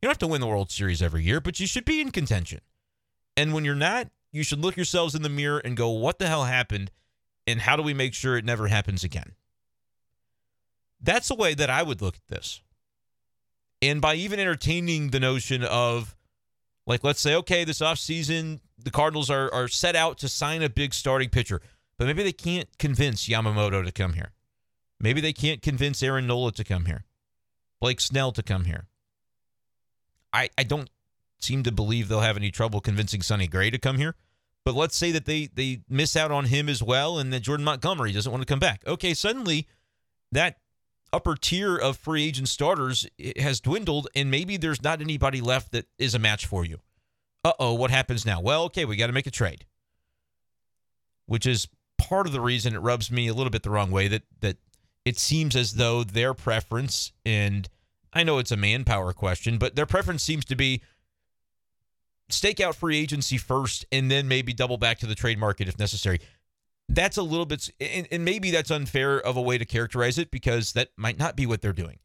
You 0.00 0.06
don't 0.06 0.10
have 0.10 0.18
to 0.18 0.28
win 0.28 0.40
the 0.40 0.46
World 0.46 0.70
Series 0.70 1.02
every 1.02 1.24
year, 1.24 1.40
but 1.40 1.58
you 1.58 1.66
should 1.66 1.84
be 1.84 2.00
in 2.00 2.12
contention. 2.12 2.60
And 3.36 3.52
when 3.52 3.64
you're 3.64 3.74
not, 3.74 4.08
you 4.30 4.44
should 4.44 4.60
look 4.60 4.76
yourselves 4.76 5.16
in 5.16 5.22
the 5.22 5.28
mirror 5.28 5.58
and 5.58 5.76
go, 5.76 5.90
what 5.90 6.20
the 6.20 6.28
hell 6.28 6.44
happened? 6.44 6.92
And 7.46 7.62
how 7.62 7.74
do 7.74 7.82
we 7.82 7.92
make 7.92 8.14
sure 8.14 8.36
it 8.36 8.44
never 8.44 8.68
happens 8.68 9.02
again? 9.02 9.32
That's 11.00 11.28
the 11.28 11.34
way 11.34 11.54
that 11.54 11.70
I 11.70 11.82
would 11.82 12.02
look 12.02 12.16
at 12.16 12.28
this. 12.28 12.60
And 13.82 14.00
by 14.00 14.14
even 14.14 14.38
entertaining 14.38 15.10
the 15.10 15.20
notion 15.20 15.64
of, 15.64 16.14
like, 16.86 17.02
let's 17.02 17.20
say, 17.20 17.34
okay, 17.36 17.64
this 17.64 17.80
offseason, 17.80 18.60
the 18.78 18.90
Cardinals 18.90 19.30
are, 19.30 19.52
are 19.54 19.68
set 19.68 19.96
out 19.96 20.18
to 20.18 20.28
sign 20.28 20.62
a 20.62 20.68
big 20.68 20.92
starting 20.92 21.30
pitcher, 21.30 21.62
but 21.96 22.06
maybe 22.06 22.22
they 22.22 22.32
can't 22.32 22.68
convince 22.78 23.28
Yamamoto 23.28 23.84
to 23.84 23.92
come 23.92 24.12
here. 24.14 24.32
Maybe 25.00 25.22
they 25.22 25.32
can't 25.32 25.62
convince 25.62 26.02
Aaron 26.02 26.26
Nola 26.26 26.52
to 26.52 26.64
come 26.64 26.84
here, 26.84 27.04
Blake 27.80 28.00
Snell 28.00 28.32
to 28.32 28.42
come 28.42 28.66
here. 28.66 28.86
I, 30.32 30.50
I 30.58 30.62
don't 30.62 30.90
seem 31.38 31.62
to 31.62 31.72
believe 31.72 32.08
they'll 32.08 32.20
have 32.20 32.36
any 32.36 32.50
trouble 32.50 32.80
convincing 32.80 33.22
Sonny 33.22 33.46
Gray 33.46 33.70
to 33.70 33.78
come 33.78 33.96
here. 33.96 34.14
But 34.62 34.74
let's 34.74 34.96
say 34.96 35.10
that 35.12 35.24
they 35.24 35.46
they 35.46 35.80
miss 35.88 36.16
out 36.16 36.30
on 36.30 36.44
him 36.44 36.68
as 36.68 36.82
well, 36.82 37.18
and 37.18 37.32
that 37.32 37.40
Jordan 37.40 37.64
Montgomery 37.64 38.12
doesn't 38.12 38.30
want 38.30 38.42
to 38.42 38.46
come 38.46 38.58
back. 38.58 38.82
Okay, 38.86 39.14
suddenly 39.14 39.66
that 40.32 40.58
upper 41.12 41.34
tier 41.34 41.76
of 41.76 41.96
free 41.96 42.24
agent 42.24 42.48
starters 42.48 43.06
has 43.38 43.60
dwindled, 43.60 44.08
and 44.14 44.30
maybe 44.30 44.56
there's 44.56 44.82
not 44.82 45.00
anybody 45.00 45.40
left 45.40 45.72
that 45.72 45.86
is 45.98 46.14
a 46.14 46.18
match 46.18 46.46
for 46.46 46.64
you. 46.64 46.78
Uh 47.44 47.52
oh, 47.58 47.74
what 47.74 47.90
happens 47.90 48.26
now? 48.26 48.40
Well, 48.40 48.64
okay, 48.64 48.84
we 48.84 48.96
got 48.96 49.06
to 49.06 49.12
make 49.12 49.26
a 49.26 49.30
trade, 49.30 49.64
which 51.26 51.46
is 51.46 51.68
part 51.98 52.26
of 52.26 52.32
the 52.32 52.40
reason 52.40 52.74
it 52.74 52.80
rubs 52.80 53.10
me 53.10 53.28
a 53.28 53.34
little 53.34 53.50
bit 53.50 53.62
the 53.62 53.70
wrong 53.70 53.90
way 53.90 54.08
that 54.08 54.22
that 54.40 54.56
it 55.04 55.18
seems 55.18 55.56
as 55.56 55.74
though 55.74 56.04
their 56.04 56.34
preference 56.34 57.12
and 57.24 57.68
I 58.12 58.24
know 58.24 58.38
it's 58.38 58.50
a 58.50 58.56
manpower 58.56 59.12
question, 59.12 59.56
but 59.56 59.76
their 59.76 59.86
preference 59.86 60.22
seems 60.22 60.44
to 60.46 60.56
be 60.56 60.82
stake 62.28 62.60
out 62.60 62.76
free 62.76 62.98
agency 62.98 63.38
first 63.38 63.84
and 63.92 64.10
then 64.10 64.28
maybe 64.28 64.52
double 64.52 64.76
back 64.76 64.98
to 64.98 65.06
the 65.06 65.14
trade 65.14 65.38
market 65.38 65.68
if 65.68 65.78
necessary. 65.78 66.20
That's 66.92 67.16
a 67.16 67.22
little 67.22 67.46
bit, 67.46 67.70
and, 67.80 68.08
and 68.10 68.24
maybe 68.24 68.50
that's 68.50 68.70
unfair 68.70 69.18
of 69.20 69.36
a 69.36 69.40
way 69.40 69.58
to 69.58 69.64
characterize 69.64 70.18
it 70.18 70.30
because 70.30 70.72
that 70.72 70.88
might 70.96 71.18
not 71.18 71.36
be 71.36 71.46
what 71.46 71.62
they're 71.62 71.72
doing. 71.72 71.98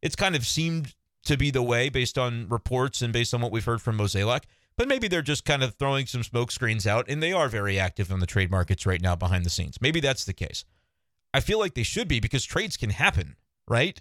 It's 0.00 0.16
kind 0.16 0.34
of 0.34 0.46
seemed 0.46 0.94
to 1.24 1.36
be 1.36 1.50
the 1.50 1.62
way 1.62 1.90
based 1.90 2.16
on 2.16 2.48
reports 2.48 3.02
and 3.02 3.12
based 3.12 3.34
on 3.34 3.42
what 3.42 3.52
we've 3.52 3.64
heard 3.64 3.82
from 3.82 3.98
Mozeliak. 3.98 4.44
But 4.76 4.88
maybe 4.88 5.08
they're 5.08 5.20
just 5.20 5.44
kind 5.44 5.62
of 5.62 5.74
throwing 5.74 6.06
some 6.06 6.22
smoke 6.22 6.50
screens 6.50 6.86
out, 6.86 7.04
and 7.06 7.22
they 7.22 7.32
are 7.32 7.48
very 7.48 7.78
active 7.78 8.10
on 8.10 8.20
the 8.20 8.26
trade 8.26 8.50
markets 8.50 8.86
right 8.86 9.02
now 9.02 9.14
behind 9.14 9.44
the 9.44 9.50
scenes. 9.50 9.78
Maybe 9.80 10.00
that's 10.00 10.24
the 10.24 10.32
case. 10.32 10.64
I 11.34 11.40
feel 11.40 11.58
like 11.58 11.74
they 11.74 11.82
should 11.82 12.08
be 12.08 12.18
because 12.18 12.44
trades 12.46 12.78
can 12.78 12.90
happen, 12.90 13.36
right? 13.68 14.00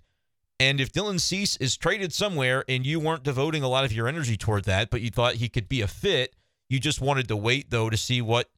And 0.57 0.79
if 0.79 0.91
Dylan 0.91 1.19
Cease 1.19 1.57
is 1.57 1.75
traded 1.75 2.13
somewhere 2.13 2.63
and 2.69 2.85
you 2.85 2.99
weren't 2.99 3.23
devoting 3.23 3.61
a 3.61 3.67
lot 3.67 3.85
of 3.85 3.91
your 3.91 4.07
energy 4.07 4.37
toward 4.37 4.65
that, 4.65 4.89
but 4.89 5.01
you 5.01 5.09
thought 5.09 5.35
he 5.35 5.49
could 5.49 5.67
be 5.67 5.81
a 5.81 5.87
fit, 5.87 6.33
you 6.69 6.79
just 6.79 7.01
wanted 7.01 7.27
to 7.27 7.35
wait 7.35 7.71
though 7.71 7.89
to 7.89 7.97
see 7.97 8.21
what 8.21 8.49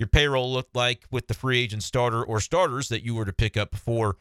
your 0.00 0.08
payroll 0.08 0.50
looked 0.50 0.74
like 0.74 1.04
with 1.10 1.28
the 1.28 1.34
free 1.34 1.62
agent 1.62 1.82
starter 1.82 2.24
or 2.24 2.40
starters 2.40 2.88
that 2.88 3.04
you 3.04 3.14
were 3.14 3.26
to 3.26 3.34
pick 3.34 3.58
up 3.58 3.70
before 3.70 4.16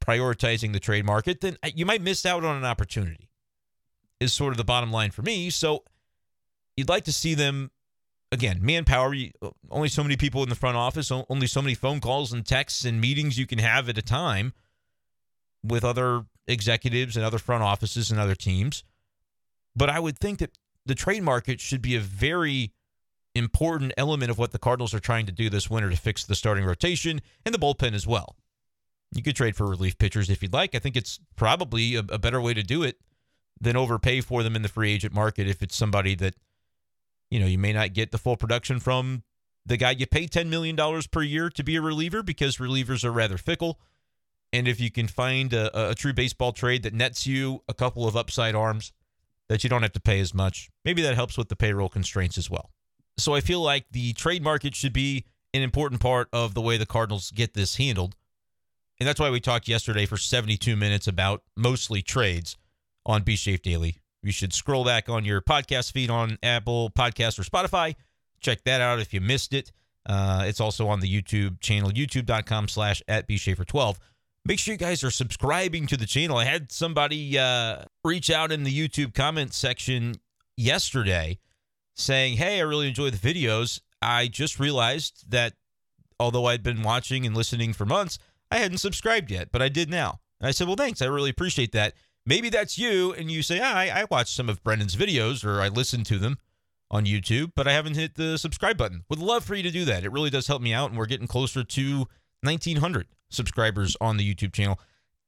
prioritizing 0.00 0.72
the 0.72 0.78
trade 0.78 1.04
market, 1.04 1.40
then 1.40 1.58
uh, 1.64 1.70
you 1.74 1.84
might 1.84 2.00
miss 2.00 2.24
out 2.24 2.44
on 2.44 2.56
an 2.56 2.64
opportunity. 2.64 3.28
Is 4.20 4.32
sort 4.32 4.52
of 4.52 4.56
the 4.56 4.64
bottom 4.64 4.92
line 4.92 5.10
for 5.10 5.22
me. 5.22 5.50
So 5.50 5.82
you'd 6.76 6.88
like 6.88 7.04
to 7.04 7.12
see 7.12 7.34
them 7.34 7.72
again, 8.30 8.60
manpower, 8.62 9.12
uh, 9.42 9.50
only 9.68 9.88
so 9.88 10.04
many 10.04 10.16
people 10.16 10.44
in 10.44 10.48
the 10.48 10.54
front 10.54 10.76
office, 10.76 11.10
only 11.10 11.48
so 11.48 11.60
many 11.60 11.74
phone 11.74 11.98
calls 11.98 12.32
and 12.32 12.46
texts 12.46 12.84
and 12.84 13.00
meetings 13.00 13.36
you 13.36 13.48
can 13.48 13.58
have 13.58 13.88
at 13.88 13.98
a 13.98 14.02
time 14.02 14.52
with 15.64 15.84
other 15.84 16.24
executives 16.46 17.16
and 17.16 17.26
other 17.26 17.38
front 17.38 17.64
offices 17.64 18.12
and 18.12 18.20
other 18.20 18.36
teams. 18.36 18.84
But 19.74 19.90
I 19.90 19.98
would 19.98 20.18
think 20.18 20.38
that 20.38 20.56
the 20.86 20.94
trade 20.94 21.24
market 21.24 21.60
should 21.60 21.82
be 21.82 21.96
a 21.96 22.00
very 22.00 22.72
important 23.34 23.92
element 23.96 24.30
of 24.30 24.38
what 24.38 24.52
the 24.52 24.58
Cardinals 24.58 24.94
are 24.94 25.00
trying 25.00 25.26
to 25.26 25.32
do 25.32 25.50
this 25.50 25.68
winter 25.68 25.90
to 25.90 25.96
fix 25.96 26.24
the 26.24 26.34
starting 26.34 26.64
rotation 26.64 27.20
and 27.44 27.54
the 27.54 27.58
bullpen 27.58 27.92
as 27.92 28.06
well. 28.06 28.36
You 29.12 29.22
could 29.22 29.36
trade 29.36 29.56
for 29.56 29.66
relief 29.66 29.98
pitchers 29.98 30.30
if 30.30 30.42
you'd 30.42 30.52
like. 30.52 30.74
I 30.74 30.78
think 30.78 30.96
it's 30.96 31.20
probably 31.36 31.94
a, 31.94 32.00
a 32.00 32.18
better 32.18 32.40
way 32.40 32.54
to 32.54 32.62
do 32.62 32.82
it 32.82 33.00
than 33.60 33.76
overpay 33.76 34.20
for 34.20 34.42
them 34.42 34.56
in 34.56 34.62
the 34.62 34.68
free 34.68 34.92
agent 34.92 35.14
market 35.14 35.48
if 35.48 35.62
it's 35.62 35.76
somebody 35.76 36.14
that 36.16 36.34
you 37.30 37.40
know, 37.40 37.46
you 37.46 37.58
may 37.58 37.72
not 37.72 37.92
get 37.92 38.12
the 38.12 38.18
full 38.18 38.36
production 38.36 38.78
from 38.78 39.24
the 39.66 39.76
guy 39.76 39.90
you 39.90 40.06
pay 40.06 40.26
$10 40.26 40.46
million 40.46 40.76
per 41.10 41.22
year 41.22 41.50
to 41.50 41.64
be 41.64 41.74
a 41.74 41.80
reliever 41.80 42.22
because 42.22 42.58
relievers 42.58 43.04
are 43.04 43.10
rather 43.10 43.36
fickle. 43.36 43.80
And 44.52 44.68
if 44.68 44.80
you 44.80 44.90
can 44.90 45.08
find 45.08 45.52
a, 45.52 45.90
a, 45.90 45.94
true 45.96 46.12
baseball 46.12 46.52
trade 46.52 46.84
that 46.84 46.94
nets 46.94 47.26
you 47.26 47.62
a 47.68 47.74
couple 47.74 48.06
of 48.06 48.16
upside 48.16 48.54
arms 48.54 48.92
that 49.48 49.64
you 49.64 49.70
don't 49.70 49.82
have 49.82 49.92
to 49.94 50.00
pay 50.00 50.20
as 50.20 50.32
much, 50.32 50.70
maybe 50.84 51.02
that 51.02 51.16
helps 51.16 51.36
with 51.36 51.48
the 51.48 51.56
payroll 51.56 51.88
constraints 51.88 52.38
as 52.38 52.48
well. 52.48 52.70
So 53.16 53.34
I 53.34 53.40
feel 53.40 53.60
like 53.60 53.86
the 53.90 54.12
trade 54.14 54.42
market 54.42 54.74
should 54.74 54.92
be 54.92 55.24
an 55.52 55.62
important 55.62 56.00
part 56.00 56.28
of 56.32 56.54
the 56.54 56.60
way 56.60 56.76
the 56.76 56.86
Cardinals 56.86 57.30
get 57.30 57.54
this 57.54 57.76
handled. 57.76 58.16
And 58.98 59.08
that's 59.08 59.20
why 59.20 59.30
we 59.30 59.40
talked 59.40 59.68
yesterday 59.68 60.06
for 60.06 60.16
72 60.16 60.76
minutes 60.76 61.06
about 61.06 61.42
mostly 61.56 62.02
trades 62.02 62.56
on 63.06 63.22
B 63.22 63.36
Shafe 63.36 63.62
Daily. 63.62 63.96
You 64.22 64.32
should 64.32 64.52
scroll 64.52 64.84
back 64.84 65.08
on 65.08 65.24
your 65.24 65.40
podcast 65.40 65.92
feed 65.92 66.10
on 66.10 66.38
Apple 66.42 66.90
Podcast 66.90 67.38
or 67.38 67.42
Spotify. 67.42 67.94
Check 68.40 68.64
that 68.64 68.80
out 68.80 68.98
if 68.98 69.12
you 69.12 69.20
missed 69.20 69.52
it. 69.52 69.70
Uh, 70.06 70.44
it's 70.46 70.60
also 70.60 70.88
on 70.88 71.00
the 71.00 71.22
YouTube 71.22 71.60
channel, 71.60 71.90
youtube.com 71.90 72.68
slash 72.68 73.02
at 73.08 73.28
bschaeffer12. 73.28 73.96
Make 74.44 74.58
sure 74.58 74.72
you 74.72 74.78
guys 74.78 75.02
are 75.02 75.10
subscribing 75.10 75.86
to 75.86 75.96
the 75.96 76.06
channel. 76.06 76.36
I 76.36 76.44
had 76.44 76.70
somebody 76.70 77.38
uh, 77.38 77.84
reach 78.04 78.30
out 78.30 78.52
in 78.52 78.62
the 78.64 78.88
YouTube 78.88 79.14
comment 79.14 79.54
section 79.54 80.16
yesterday 80.56 81.38
saying, 81.94 82.36
Hey, 82.36 82.58
I 82.58 82.62
really 82.62 82.88
enjoy 82.88 83.10
the 83.10 83.16
videos. 83.16 83.80
I 84.02 84.28
just 84.28 84.58
realized 84.58 85.30
that 85.30 85.54
although 86.20 86.46
I'd 86.46 86.62
been 86.62 86.82
watching 86.82 87.26
and 87.26 87.36
listening 87.36 87.72
for 87.72 87.86
months, 87.86 88.18
I 88.50 88.58
hadn't 88.58 88.78
subscribed 88.78 89.30
yet, 89.30 89.48
but 89.50 89.62
I 89.62 89.68
did 89.68 89.90
now. 89.90 90.20
And 90.40 90.48
I 90.48 90.50
said, 90.52 90.66
Well, 90.66 90.76
thanks. 90.76 91.02
I 91.02 91.06
really 91.06 91.30
appreciate 91.30 91.72
that. 91.72 91.94
Maybe 92.26 92.48
that's 92.48 92.78
you, 92.78 93.12
and 93.12 93.30
you 93.30 93.42
say, 93.42 93.60
ah, 93.62 93.74
I, 93.74 93.88
I 93.88 94.06
watched 94.10 94.34
some 94.34 94.48
of 94.48 94.62
Brenden's 94.64 94.96
videos 94.96 95.44
or 95.44 95.60
I 95.60 95.68
listened 95.68 96.06
to 96.06 96.18
them 96.18 96.38
on 96.90 97.04
YouTube, 97.04 97.52
but 97.54 97.68
I 97.68 97.72
haven't 97.72 97.96
hit 97.96 98.14
the 98.14 98.38
subscribe 98.38 98.78
button. 98.78 99.04
Would 99.10 99.18
love 99.18 99.44
for 99.44 99.54
you 99.54 99.62
to 99.62 99.70
do 99.70 99.84
that. 99.84 100.04
It 100.04 100.12
really 100.12 100.30
does 100.30 100.46
help 100.46 100.62
me 100.62 100.72
out, 100.72 100.88
and 100.88 100.98
we're 100.98 101.06
getting 101.06 101.26
closer 101.26 101.64
to 101.64 101.98
1,900 102.42 103.08
subscribers 103.28 103.96
on 104.00 104.16
the 104.16 104.34
YouTube 104.34 104.54
channel. 104.54 104.80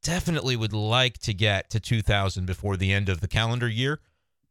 Definitely 0.02 0.56
would 0.56 0.72
like 0.72 1.18
to 1.18 1.34
get 1.34 1.68
to 1.70 1.80
2,000 1.80 2.46
before 2.46 2.76
the 2.76 2.92
end 2.92 3.08
of 3.10 3.20
the 3.20 3.28
calendar 3.28 3.68
year, 3.68 4.00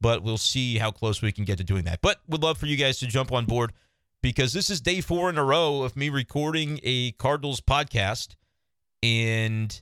but 0.02 0.24
we'll 0.24 0.38
see 0.38 0.78
how 0.78 0.92
close 0.92 1.22
we 1.22 1.32
can 1.32 1.46
get 1.46 1.58
to 1.58 1.64
doing 1.64 1.86
that. 1.86 2.02
But 2.02 2.20
would 2.28 2.44
love 2.44 2.58
for 2.58 2.66
you 2.66 2.78
guys 2.78 3.00
to 3.00 3.08
jump 3.08 3.32
on 3.32 3.46
board 3.46 3.74
because 4.22 4.54
this 4.54 4.70
is 4.70 4.82
day 4.82 5.02
four 5.02 5.30
in 5.30 5.38
a 5.38 5.44
row 5.44 5.84
of 5.84 5.96
me 5.96 6.10
recording 6.10 6.80
a 6.84 7.12
Cardinals 7.14 7.62
podcast. 7.62 8.36
And 9.04 9.80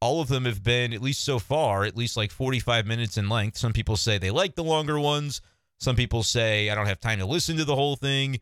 all 0.00 0.20
of 0.20 0.28
them 0.28 0.44
have 0.44 0.62
been, 0.62 0.92
at 0.92 1.02
least 1.02 1.24
so 1.24 1.38
far, 1.38 1.84
at 1.84 1.96
least 1.96 2.16
like 2.16 2.30
45 2.30 2.86
minutes 2.86 3.16
in 3.16 3.28
length. 3.28 3.58
Some 3.58 3.72
people 3.72 3.96
say 3.96 4.18
they 4.18 4.30
like 4.30 4.54
the 4.54 4.64
longer 4.64 4.98
ones. 4.98 5.40
Some 5.78 5.96
people 5.96 6.22
say 6.22 6.68
I 6.68 6.74
don't 6.74 6.86
have 6.86 7.00
time 7.00 7.18
to 7.20 7.26
listen 7.26 7.56
to 7.58 7.64
the 7.64 7.76
whole 7.76 7.96
thing. 7.96 8.40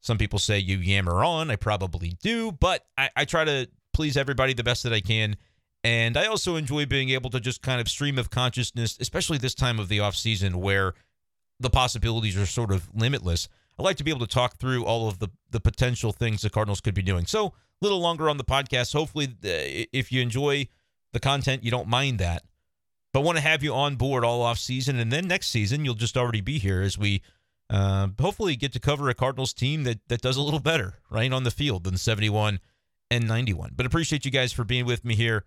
Some 0.00 0.18
people 0.18 0.38
say 0.38 0.58
you 0.58 0.78
yammer 0.78 1.24
on. 1.24 1.50
I 1.50 1.56
probably 1.56 2.14
do, 2.22 2.52
but 2.52 2.86
I, 2.96 3.10
I 3.16 3.24
try 3.24 3.44
to 3.44 3.68
please 3.92 4.16
everybody 4.16 4.54
the 4.54 4.62
best 4.62 4.84
that 4.84 4.92
I 4.92 5.00
can. 5.00 5.36
And 5.84 6.16
I 6.16 6.26
also 6.26 6.56
enjoy 6.56 6.86
being 6.86 7.10
able 7.10 7.30
to 7.30 7.40
just 7.40 7.62
kind 7.62 7.80
of 7.80 7.88
stream 7.88 8.18
of 8.18 8.30
consciousness, 8.30 8.98
especially 9.00 9.38
this 9.38 9.54
time 9.54 9.78
of 9.78 9.88
the 9.88 10.00
off 10.00 10.16
season 10.16 10.60
where 10.60 10.94
the 11.60 11.70
possibilities 11.70 12.36
are 12.36 12.46
sort 12.46 12.72
of 12.72 12.88
limitless. 12.94 13.48
I 13.78 13.82
like 13.82 13.96
to 13.98 14.04
be 14.04 14.10
able 14.10 14.26
to 14.26 14.34
talk 14.34 14.56
through 14.56 14.84
all 14.84 15.08
of 15.08 15.18
the 15.18 15.28
the 15.50 15.60
potential 15.60 16.12
things 16.12 16.42
the 16.42 16.50
Cardinals 16.50 16.80
could 16.80 16.94
be 16.94 17.02
doing. 17.02 17.26
So 17.26 17.46
a 17.46 17.52
little 17.80 18.00
longer 18.00 18.28
on 18.28 18.36
the 18.36 18.44
podcast. 18.44 18.92
Hopefully, 18.92 19.28
if 19.42 20.10
you 20.10 20.20
enjoy 20.20 20.68
the 21.12 21.20
content, 21.20 21.62
you 21.62 21.70
don't 21.70 21.88
mind 21.88 22.18
that. 22.18 22.42
But 23.12 23.22
want 23.22 23.38
to 23.38 23.42
have 23.42 23.62
you 23.62 23.72
on 23.72 23.96
board 23.96 24.24
all 24.24 24.42
off 24.42 24.58
season, 24.58 24.98
and 24.98 25.12
then 25.12 25.26
next 25.26 25.48
season 25.48 25.84
you'll 25.84 25.94
just 25.94 26.16
already 26.16 26.40
be 26.40 26.58
here 26.58 26.82
as 26.82 26.98
we 26.98 27.22
uh, 27.70 28.08
hopefully 28.20 28.56
get 28.56 28.72
to 28.72 28.80
cover 28.80 29.08
a 29.08 29.14
Cardinals 29.14 29.52
team 29.52 29.84
that 29.84 30.00
that 30.08 30.22
does 30.22 30.36
a 30.36 30.42
little 30.42 30.60
better 30.60 30.94
right 31.08 31.32
on 31.32 31.44
the 31.44 31.50
field 31.50 31.84
than 31.84 31.96
71 31.96 32.58
and 33.10 33.28
91. 33.28 33.72
But 33.76 33.86
appreciate 33.86 34.24
you 34.24 34.30
guys 34.30 34.52
for 34.52 34.64
being 34.64 34.84
with 34.84 35.04
me 35.04 35.14
here 35.14 35.44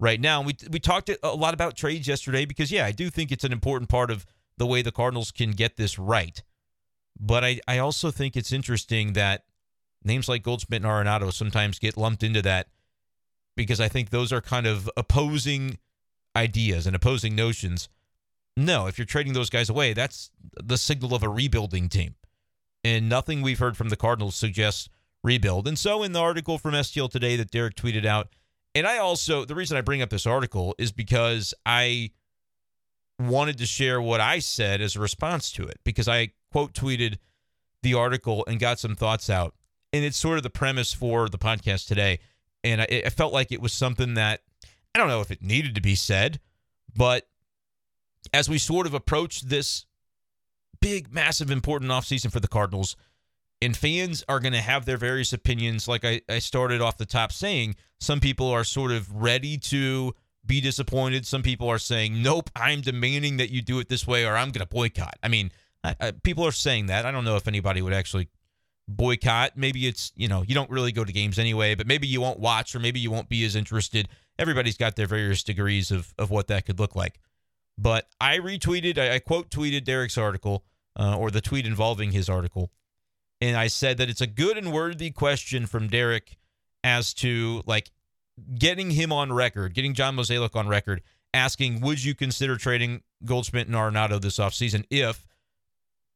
right 0.00 0.20
now. 0.20 0.42
We 0.42 0.56
we 0.68 0.80
talked 0.80 1.10
a 1.22 1.28
lot 1.28 1.54
about 1.54 1.76
trades 1.76 2.08
yesterday 2.08 2.44
because 2.44 2.72
yeah, 2.72 2.86
I 2.86 2.92
do 2.92 3.10
think 3.10 3.30
it's 3.30 3.44
an 3.44 3.52
important 3.52 3.88
part 3.88 4.10
of 4.10 4.26
the 4.56 4.66
way 4.66 4.82
the 4.82 4.90
Cardinals 4.90 5.30
can 5.30 5.52
get 5.52 5.76
this 5.76 5.98
right. 5.98 6.42
But 7.18 7.44
I 7.44 7.60
I 7.68 7.78
also 7.78 8.10
think 8.10 8.36
it's 8.36 8.50
interesting 8.50 9.12
that 9.12 9.44
names 10.02 10.28
like 10.28 10.42
Goldschmidt 10.42 10.82
and 10.82 10.90
Arenado 10.90 11.32
sometimes 11.32 11.78
get 11.78 11.96
lumped 11.96 12.22
into 12.22 12.42
that 12.42 12.68
because 13.56 13.80
I 13.80 13.88
think 13.88 14.10
those 14.10 14.32
are 14.32 14.40
kind 14.40 14.66
of 14.66 14.90
opposing 14.96 15.78
ideas 16.34 16.86
and 16.86 16.96
opposing 16.96 17.36
notions. 17.36 17.88
No, 18.56 18.86
if 18.86 18.98
you're 18.98 19.06
trading 19.06 19.34
those 19.34 19.50
guys 19.50 19.68
away, 19.68 19.92
that's 19.92 20.30
the 20.62 20.78
signal 20.78 21.14
of 21.14 21.22
a 21.22 21.28
rebuilding 21.28 21.88
team. 21.88 22.14
And 22.82 23.08
nothing 23.08 23.42
we've 23.42 23.58
heard 23.58 23.76
from 23.76 23.90
the 23.90 23.96
Cardinals 23.96 24.34
suggests 24.34 24.88
rebuild. 25.22 25.68
And 25.68 25.78
so 25.78 26.02
in 26.02 26.12
the 26.12 26.20
article 26.20 26.58
from 26.58 26.74
STL 26.74 27.10
today 27.10 27.36
that 27.36 27.50
Derrick 27.50 27.74
tweeted 27.74 28.06
out, 28.06 28.28
and 28.74 28.86
I 28.86 28.98
also, 28.98 29.44
the 29.44 29.54
reason 29.54 29.76
I 29.76 29.80
bring 29.80 30.02
up 30.02 30.10
this 30.10 30.26
article 30.26 30.74
is 30.78 30.92
because 30.92 31.54
I 31.66 32.10
wanted 33.18 33.58
to 33.58 33.66
share 33.66 34.00
what 34.00 34.20
I 34.20 34.38
said 34.38 34.80
as 34.80 34.96
a 34.96 35.00
response 35.00 35.52
to 35.52 35.64
it 35.64 35.78
because 35.84 36.08
I 36.08 36.30
quote 36.52 36.72
tweeted 36.72 37.18
the 37.82 37.94
article 37.94 38.44
and 38.46 38.58
got 38.58 38.78
some 38.78 38.94
thoughts 38.94 39.28
out. 39.28 39.54
And 39.92 40.04
it's 40.04 40.16
sort 40.16 40.36
of 40.36 40.42
the 40.42 40.50
premise 40.50 40.92
for 40.92 41.28
the 41.28 41.38
podcast 41.38 41.86
today 41.86 42.20
and 42.64 42.82
I, 42.82 43.02
I 43.06 43.10
felt 43.10 43.32
like 43.32 43.52
it 43.52 43.60
was 43.60 43.72
something 43.72 44.14
that 44.14 44.40
I 44.94 44.98
don't 44.98 45.08
know 45.08 45.20
if 45.20 45.30
it 45.30 45.42
needed 45.42 45.74
to 45.74 45.80
be 45.80 45.94
said, 45.94 46.40
but 46.94 47.28
as 48.32 48.48
we 48.48 48.58
sort 48.58 48.86
of 48.86 48.94
approach 48.94 49.42
this 49.42 49.86
big, 50.80 51.12
massive, 51.12 51.50
important 51.50 51.90
offseason 51.90 52.32
for 52.32 52.40
the 52.40 52.48
Cardinals, 52.48 52.96
and 53.62 53.76
fans 53.76 54.24
are 54.28 54.40
going 54.40 54.52
to 54.52 54.60
have 54.60 54.86
their 54.86 54.96
various 54.96 55.32
opinions. 55.32 55.86
Like 55.86 56.04
I, 56.04 56.22
I 56.28 56.38
started 56.38 56.80
off 56.80 56.96
the 56.96 57.06
top 57.06 57.32
saying, 57.32 57.76
some 57.98 58.20
people 58.20 58.48
are 58.48 58.64
sort 58.64 58.92
of 58.92 59.12
ready 59.12 59.58
to 59.58 60.14
be 60.46 60.60
disappointed. 60.60 61.26
Some 61.26 61.42
people 61.42 61.68
are 61.68 61.78
saying, 61.78 62.22
nope, 62.22 62.50
I'm 62.56 62.80
demanding 62.80 63.36
that 63.36 63.50
you 63.50 63.60
do 63.60 63.78
it 63.78 63.88
this 63.88 64.06
way 64.06 64.24
or 64.24 64.36
I'm 64.36 64.50
going 64.50 64.66
to 64.66 64.66
boycott. 64.66 65.18
I 65.22 65.28
mean, 65.28 65.52
I, 65.84 65.94
I, 66.00 66.10
people 66.12 66.46
are 66.46 66.52
saying 66.52 66.86
that. 66.86 67.04
I 67.04 67.10
don't 67.10 67.24
know 67.24 67.36
if 67.36 67.46
anybody 67.46 67.82
would 67.82 67.92
actually 67.92 68.28
boycott. 68.88 69.52
Maybe 69.56 69.86
it's, 69.86 70.12
you 70.16 70.28
know, 70.28 70.42
you 70.42 70.54
don't 70.54 70.70
really 70.70 70.92
go 70.92 71.04
to 71.04 71.12
games 71.12 71.38
anyway, 71.38 71.74
but 71.74 71.86
maybe 71.86 72.06
you 72.06 72.20
won't 72.20 72.40
watch 72.40 72.74
or 72.74 72.80
maybe 72.80 73.00
you 73.00 73.10
won't 73.10 73.28
be 73.28 73.44
as 73.44 73.54
interested. 73.54 74.08
Everybody's 74.38 74.78
got 74.78 74.96
their 74.96 75.06
various 75.06 75.42
degrees 75.42 75.90
of, 75.90 76.14
of 76.18 76.30
what 76.30 76.48
that 76.48 76.64
could 76.64 76.78
look 76.78 76.96
like. 76.96 77.20
But 77.76 78.08
I 78.20 78.38
retweeted, 78.38 78.98
I, 78.98 79.16
I 79.16 79.18
quote 79.18 79.50
tweeted 79.50 79.84
Derrick's 79.84 80.18
article 80.18 80.64
uh, 80.98 81.16
or 81.16 81.30
the 81.30 81.40
tweet 81.42 81.66
involving 81.66 82.12
his 82.12 82.28
article. 82.28 82.70
And 83.40 83.56
I 83.56 83.68
said 83.68 83.98
that 83.98 84.10
it's 84.10 84.20
a 84.20 84.26
good 84.26 84.58
and 84.58 84.72
worthy 84.72 85.10
question 85.10 85.66
from 85.66 85.88
Derrick 85.88 86.36
as 86.84 87.14
to 87.14 87.62
like 87.66 87.90
getting 88.58 88.90
him 88.90 89.12
on 89.12 89.32
record, 89.32 89.74
getting 89.74 89.94
John 89.94 90.16
Mozeliak 90.16 90.56
on 90.56 90.68
record, 90.68 91.02
asking, 91.32 91.80
would 91.80 92.02
you 92.02 92.14
consider 92.14 92.56
trading 92.56 93.02
Goldschmidt 93.24 93.66
and 93.66 93.76
Arenado 93.76 94.20
this 94.20 94.38
offseason 94.38 94.84
if 94.90 95.24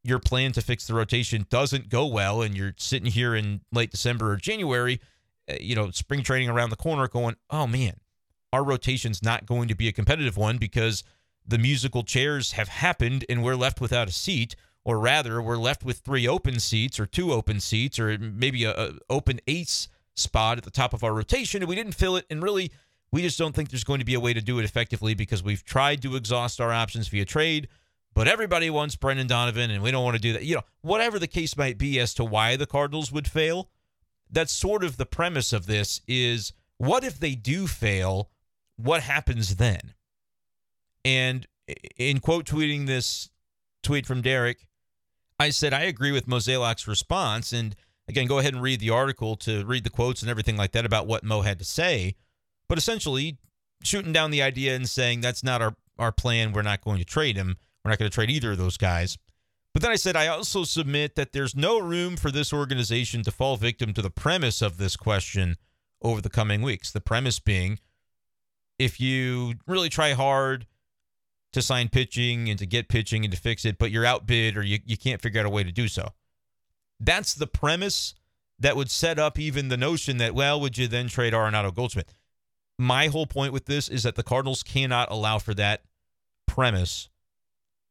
your 0.02 0.18
plan 0.18 0.52
to 0.52 0.60
fix 0.60 0.86
the 0.86 0.94
rotation 0.94 1.46
doesn't 1.48 1.88
go 1.88 2.06
well 2.06 2.42
and 2.42 2.54
you're 2.56 2.74
sitting 2.76 3.10
here 3.10 3.34
in 3.34 3.62
late 3.72 3.90
December 3.90 4.32
or 4.32 4.36
January, 4.36 5.00
uh, 5.50 5.54
you 5.60 5.74
know, 5.74 5.90
spring 5.90 6.22
training 6.22 6.50
around 6.50 6.70
the 6.70 6.76
corner 6.76 7.08
going, 7.08 7.36
oh 7.50 7.66
man, 7.66 7.94
our 8.52 8.62
rotation's 8.62 9.22
not 9.22 9.46
going 9.46 9.66
to 9.68 9.74
be 9.74 9.88
a 9.88 9.92
competitive 9.92 10.36
one 10.36 10.58
because 10.58 11.02
the 11.46 11.58
musical 11.58 12.02
chairs 12.02 12.52
have 12.52 12.68
happened 12.68 13.24
and 13.28 13.42
we're 13.42 13.56
left 13.56 13.80
without 13.80 14.08
a 14.08 14.12
seat. 14.12 14.54
Or 14.84 14.98
rather, 14.98 15.40
we're 15.40 15.56
left 15.56 15.82
with 15.82 16.00
three 16.00 16.28
open 16.28 16.60
seats 16.60 17.00
or 17.00 17.06
two 17.06 17.32
open 17.32 17.58
seats 17.60 17.98
or 17.98 18.18
maybe 18.18 18.64
a, 18.64 18.72
a 18.72 18.92
open 19.08 19.40
ace 19.46 19.88
spot 20.14 20.58
at 20.58 20.64
the 20.64 20.70
top 20.70 20.92
of 20.92 21.02
our 21.02 21.14
rotation 21.14 21.62
and 21.62 21.68
we 21.68 21.74
didn't 21.74 21.94
fill 21.94 22.16
it. 22.16 22.26
And 22.28 22.42
really, 22.42 22.70
We 23.14 23.22
just 23.22 23.38
don't 23.38 23.54
think 23.54 23.70
there's 23.70 23.84
going 23.84 24.00
to 24.00 24.04
be 24.04 24.14
a 24.14 24.20
way 24.20 24.34
to 24.34 24.40
do 24.40 24.58
it 24.58 24.64
effectively 24.64 25.14
because 25.14 25.40
we've 25.40 25.64
tried 25.64 26.02
to 26.02 26.16
exhaust 26.16 26.60
our 26.60 26.72
options 26.72 27.06
via 27.06 27.24
trade, 27.24 27.68
but 28.12 28.26
everybody 28.26 28.70
wants 28.70 28.96
Brendan 28.96 29.28
Donovan 29.28 29.70
and 29.70 29.84
we 29.84 29.92
don't 29.92 30.02
want 30.02 30.16
to 30.16 30.20
do 30.20 30.32
that. 30.32 30.42
You 30.42 30.56
know, 30.56 30.62
whatever 30.80 31.20
the 31.20 31.28
case 31.28 31.56
might 31.56 31.78
be 31.78 32.00
as 32.00 32.12
to 32.14 32.24
why 32.24 32.56
the 32.56 32.66
Cardinals 32.66 33.12
would 33.12 33.28
fail, 33.28 33.70
that's 34.28 34.52
sort 34.52 34.82
of 34.82 34.96
the 34.96 35.06
premise 35.06 35.52
of 35.52 35.66
this 35.66 36.00
is 36.08 36.52
what 36.78 37.04
if 37.04 37.20
they 37.20 37.36
do 37.36 37.68
fail? 37.68 38.30
What 38.74 39.02
happens 39.04 39.56
then? 39.56 39.94
And 41.04 41.46
in 41.96 42.18
quote 42.18 42.46
tweeting 42.46 42.88
this 42.88 43.30
tweet 43.84 44.06
from 44.06 44.22
Derrick, 44.22 44.66
I 45.44 45.50
said, 45.50 45.72
I 45.72 45.82
agree 45.82 46.12
with 46.12 46.26
Mozeliak's 46.26 46.88
response. 46.88 47.52
And 47.52 47.76
again, 48.08 48.26
go 48.26 48.38
ahead 48.38 48.54
and 48.54 48.62
read 48.62 48.80
the 48.80 48.90
article 48.90 49.36
to 49.36 49.64
read 49.64 49.84
the 49.84 49.90
quotes 49.90 50.22
and 50.22 50.30
everything 50.30 50.56
like 50.56 50.72
that 50.72 50.86
about 50.86 51.06
what 51.06 51.22
Mo 51.22 51.42
had 51.42 51.58
to 51.58 51.64
say. 51.64 52.16
But 52.68 52.78
essentially, 52.78 53.38
shooting 53.82 54.12
down 54.12 54.30
the 54.30 54.42
idea 54.42 54.74
and 54.74 54.88
saying 54.88 55.20
that's 55.20 55.44
not 55.44 55.62
our, 55.62 55.76
our 55.98 56.12
plan. 56.12 56.52
We're 56.52 56.62
not 56.62 56.82
going 56.82 56.98
to 56.98 57.04
trade 57.04 57.36
him. 57.36 57.56
We're 57.84 57.90
not 57.90 57.98
going 57.98 58.10
to 58.10 58.14
trade 58.14 58.30
either 58.30 58.52
of 58.52 58.58
those 58.58 58.76
guys. 58.76 59.18
But 59.72 59.82
then 59.82 59.90
I 59.90 59.96
said, 59.96 60.16
I 60.16 60.28
also 60.28 60.64
submit 60.64 61.16
that 61.16 61.32
there's 61.32 61.54
no 61.54 61.78
room 61.78 62.16
for 62.16 62.30
this 62.30 62.52
organization 62.52 63.22
to 63.24 63.30
fall 63.30 63.56
victim 63.56 63.92
to 63.92 64.02
the 64.02 64.10
premise 64.10 64.62
of 64.62 64.78
this 64.78 64.96
question 64.96 65.56
over 66.00 66.20
the 66.20 66.30
coming 66.30 66.62
weeks. 66.62 66.90
The 66.90 67.00
premise 67.00 67.38
being 67.38 67.78
if 68.78 69.00
you 69.00 69.54
really 69.66 69.88
try 69.88 70.12
hard 70.12 70.66
to 71.54 71.62
sign 71.62 71.88
pitching 71.88 72.48
and 72.48 72.58
to 72.58 72.66
get 72.66 72.88
pitching 72.88 73.24
and 73.24 73.32
to 73.32 73.40
fix 73.40 73.64
it, 73.64 73.78
but 73.78 73.90
you're 73.90 74.04
outbid 74.04 74.56
or 74.56 74.62
you, 74.62 74.78
you 74.84 74.96
can't 74.96 75.22
figure 75.22 75.40
out 75.40 75.46
a 75.46 75.50
way 75.50 75.64
to 75.64 75.72
do 75.72 75.88
so. 75.88 76.08
That's 77.00 77.34
the 77.34 77.46
premise 77.46 78.14
that 78.58 78.76
would 78.76 78.90
set 78.90 79.18
up 79.18 79.38
even 79.38 79.68
the 79.68 79.76
notion 79.76 80.18
that, 80.18 80.34
well, 80.34 80.60
would 80.60 80.78
you 80.78 80.86
then 80.86 81.08
trade 81.08 81.32
Arenado 81.32 81.74
Goldschmidt? 81.74 82.14
My 82.78 83.08
whole 83.08 83.26
point 83.26 83.52
with 83.52 83.66
this 83.66 83.88
is 83.88 84.02
that 84.02 84.16
the 84.16 84.22
Cardinals 84.22 84.62
cannot 84.62 85.10
allow 85.10 85.38
for 85.38 85.54
that 85.54 85.82
premise 86.46 87.08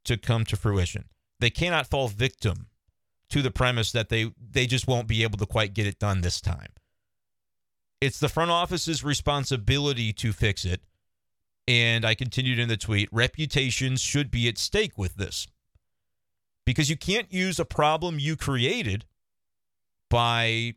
to 0.05 0.17
come 0.17 0.45
to 0.45 0.57
fruition. 0.57 1.05
They 1.39 1.49
cannot 1.49 1.87
fall 1.87 2.07
victim 2.07 2.67
to 3.29 3.41
the 3.41 3.51
premise 3.51 3.91
that 3.91 4.09
they 4.09 4.31
they 4.39 4.67
just 4.67 4.87
won't 4.87 5.07
be 5.07 5.23
able 5.23 5.37
to 5.37 5.45
quite 5.45 5.73
get 5.73 5.87
it 5.87 5.99
done 5.99 6.21
this 6.21 6.39
time. 6.39 6.69
It's 7.99 8.19
the 8.19 8.29
front 8.29 8.51
office's 8.51 9.03
responsibility 9.03 10.11
to 10.13 10.33
fix 10.33 10.65
it. 10.65 10.81
And 11.67 12.05
I 12.05 12.13
continued 12.13 12.59
in 12.59 12.67
the 12.67 12.77
tweet 12.77 13.09
reputations 13.11 14.01
should 14.01 14.29
be 14.29 14.47
at 14.47 14.57
stake 14.57 14.97
with 14.97 15.15
this 15.15 15.47
because 16.65 16.89
you 16.89 16.97
can't 16.97 17.31
use 17.31 17.59
a 17.59 17.65
problem 17.65 18.19
you 18.19 18.35
created 18.35 19.05
by 20.09 20.73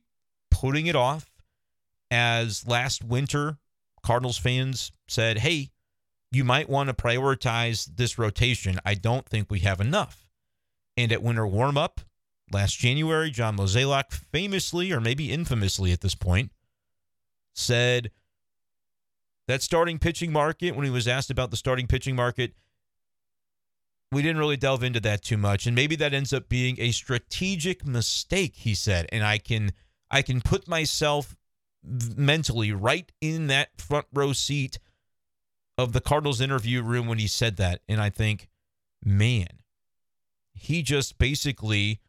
putting 0.51 0.87
it 0.87 0.97
off. 0.97 1.31
As 2.11 2.67
last 2.69 3.03
winter, 3.03 3.59
Cardinals 4.03 4.39
fans 4.39 4.93
said, 5.09 5.39
hey, 5.39 5.71
you 6.31 6.45
might 6.45 6.69
want 6.69 6.89
to 6.89 6.95
prioritize 6.95 7.89
this 7.97 8.19
rotation. 8.19 8.79
I 8.85 8.95
don't 8.95 9.29
think 9.29 9.51
we 9.51 9.61
have 9.61 9.81
enough. 9.81 10.29
And 10.97 11.11
at 11.11 11.23
winter 11.23 11.47
warm 11.47 11.77
up 11.77 12.01
last 12.53 12.79
January, 12.79 13.31
John 13.31 13.57
Mozeliak 13.57 14.13
famously, 14.13 14.93
or 14.93 15.01
maybe 15.01 15.33
infamously 15.33 15.93
at 15.93 16.01
this 16.01 16.15
point, 16.15 16.53
said 17.55 18.11
that 19.49 19.63
starting 19.63 19.99
pitching 19.99 20.33
market, 20.33 20.75
when 20.75 20.85
he 20.85 20.91
was 20.91 21.07
asked 21.07 21.31
about 21.31 21.51
the 21.51 21.57
starting 21.57 21.87
pitching 21.87 22.17
market, 22.17 22.53
we 24.13 24.23
didn't 24.23 24.39
really 24.39 24.57
delve 24.57 24.83
into 24.83 25.01
that 25.01 25.23
too 25.23 25.37
much. 25.37 25.67
And 25.67 25.75
maybe 25.75 25.97
that 25.97 26.15
ends 26.15 26.33
up 26.33 26.49
being 26.49 26.77
a 26.79 26.93
strategic 26.93 27.85
mistake, 27.85 28.55
he 28.57 28.75
said. 28.75 29.07
And 29.11 29.25
I 29.25 29.39
can 29.39 29.73
I 30.11 30.23
can 30.23 30.41
put 30.41 30.69
myself 30.69 31.37
mentally 31.83 32.73
right 32.73 33.11
in 33.21 33.49
that 33.49 33.81
front 33.81 34.07
row 34.13 34.33
seat 34.33 34.79
of 35.79 35.93
the 35.93 36.01
Cardinals 36.01 36.41
interview 36.41 36.83
room 36.83 37.07
when 37.07 37.19
he 37.19 37.27
said 37.27 37.57
that. 37.57 37.81
And 37.89 38.01
I 38.01 38.11
think, 38.11 38.49
man, 39.05 39.49
he 40.55 40.83
just 40.83 41.19
basically 41.19 42.01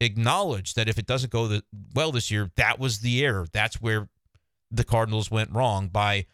acknowledged 0.00 0.76
that 0.76 0.88
if 0.88 0.98
it 0.98 1.06
doesn't 1.06 1.30
go 1.32 1.46
the, 1.46 1.62
well 1.94 2.12
this 2.12 2.30
year, 2.30 2.50
that 2.56 2.78
was 2.78 3.00
the 3.00 3.24
error. 3.24 3.46
That's 3.52 3.80
where 3.80 4.08
the 4.76 4.84
Cardinals 4.84 5.30
went 5.30 5.52
wrong 5.52 5.88
by 5.88 6.26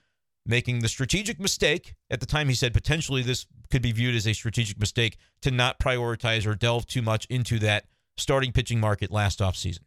making 0.47 0.81
the 0.81 0.89
strategic 0.89 1.39
mistake. 1.39 1.95
At 2.11 2.21
the 2.21 2.27
time, 2.27 2.49
he 2.49 2.55
said 2.55 2.73
potentially 2.73 3.23
this 3.23 3.47
could 3.71 3.83
be 3.83 3.93
viewed 3.93 4.15
as 4.15 4.27
a 4.27 4.33
strategic 4.33 4.79
mistake 4.79 5.17
to 5.43 5.51
not 5.51 5.79
prioritize 5.79 6.47
or 6.47 6.55
delve 6.55 6.87
too 6.87 7.03
much 7.03 7.27
into 7.27 7.59
that 7.61 7.87
starting 8.17 8.53
pitching 8.53 8.81
market 8.81 9.11
last 9.11 9.39
offseason. 9.39 9.81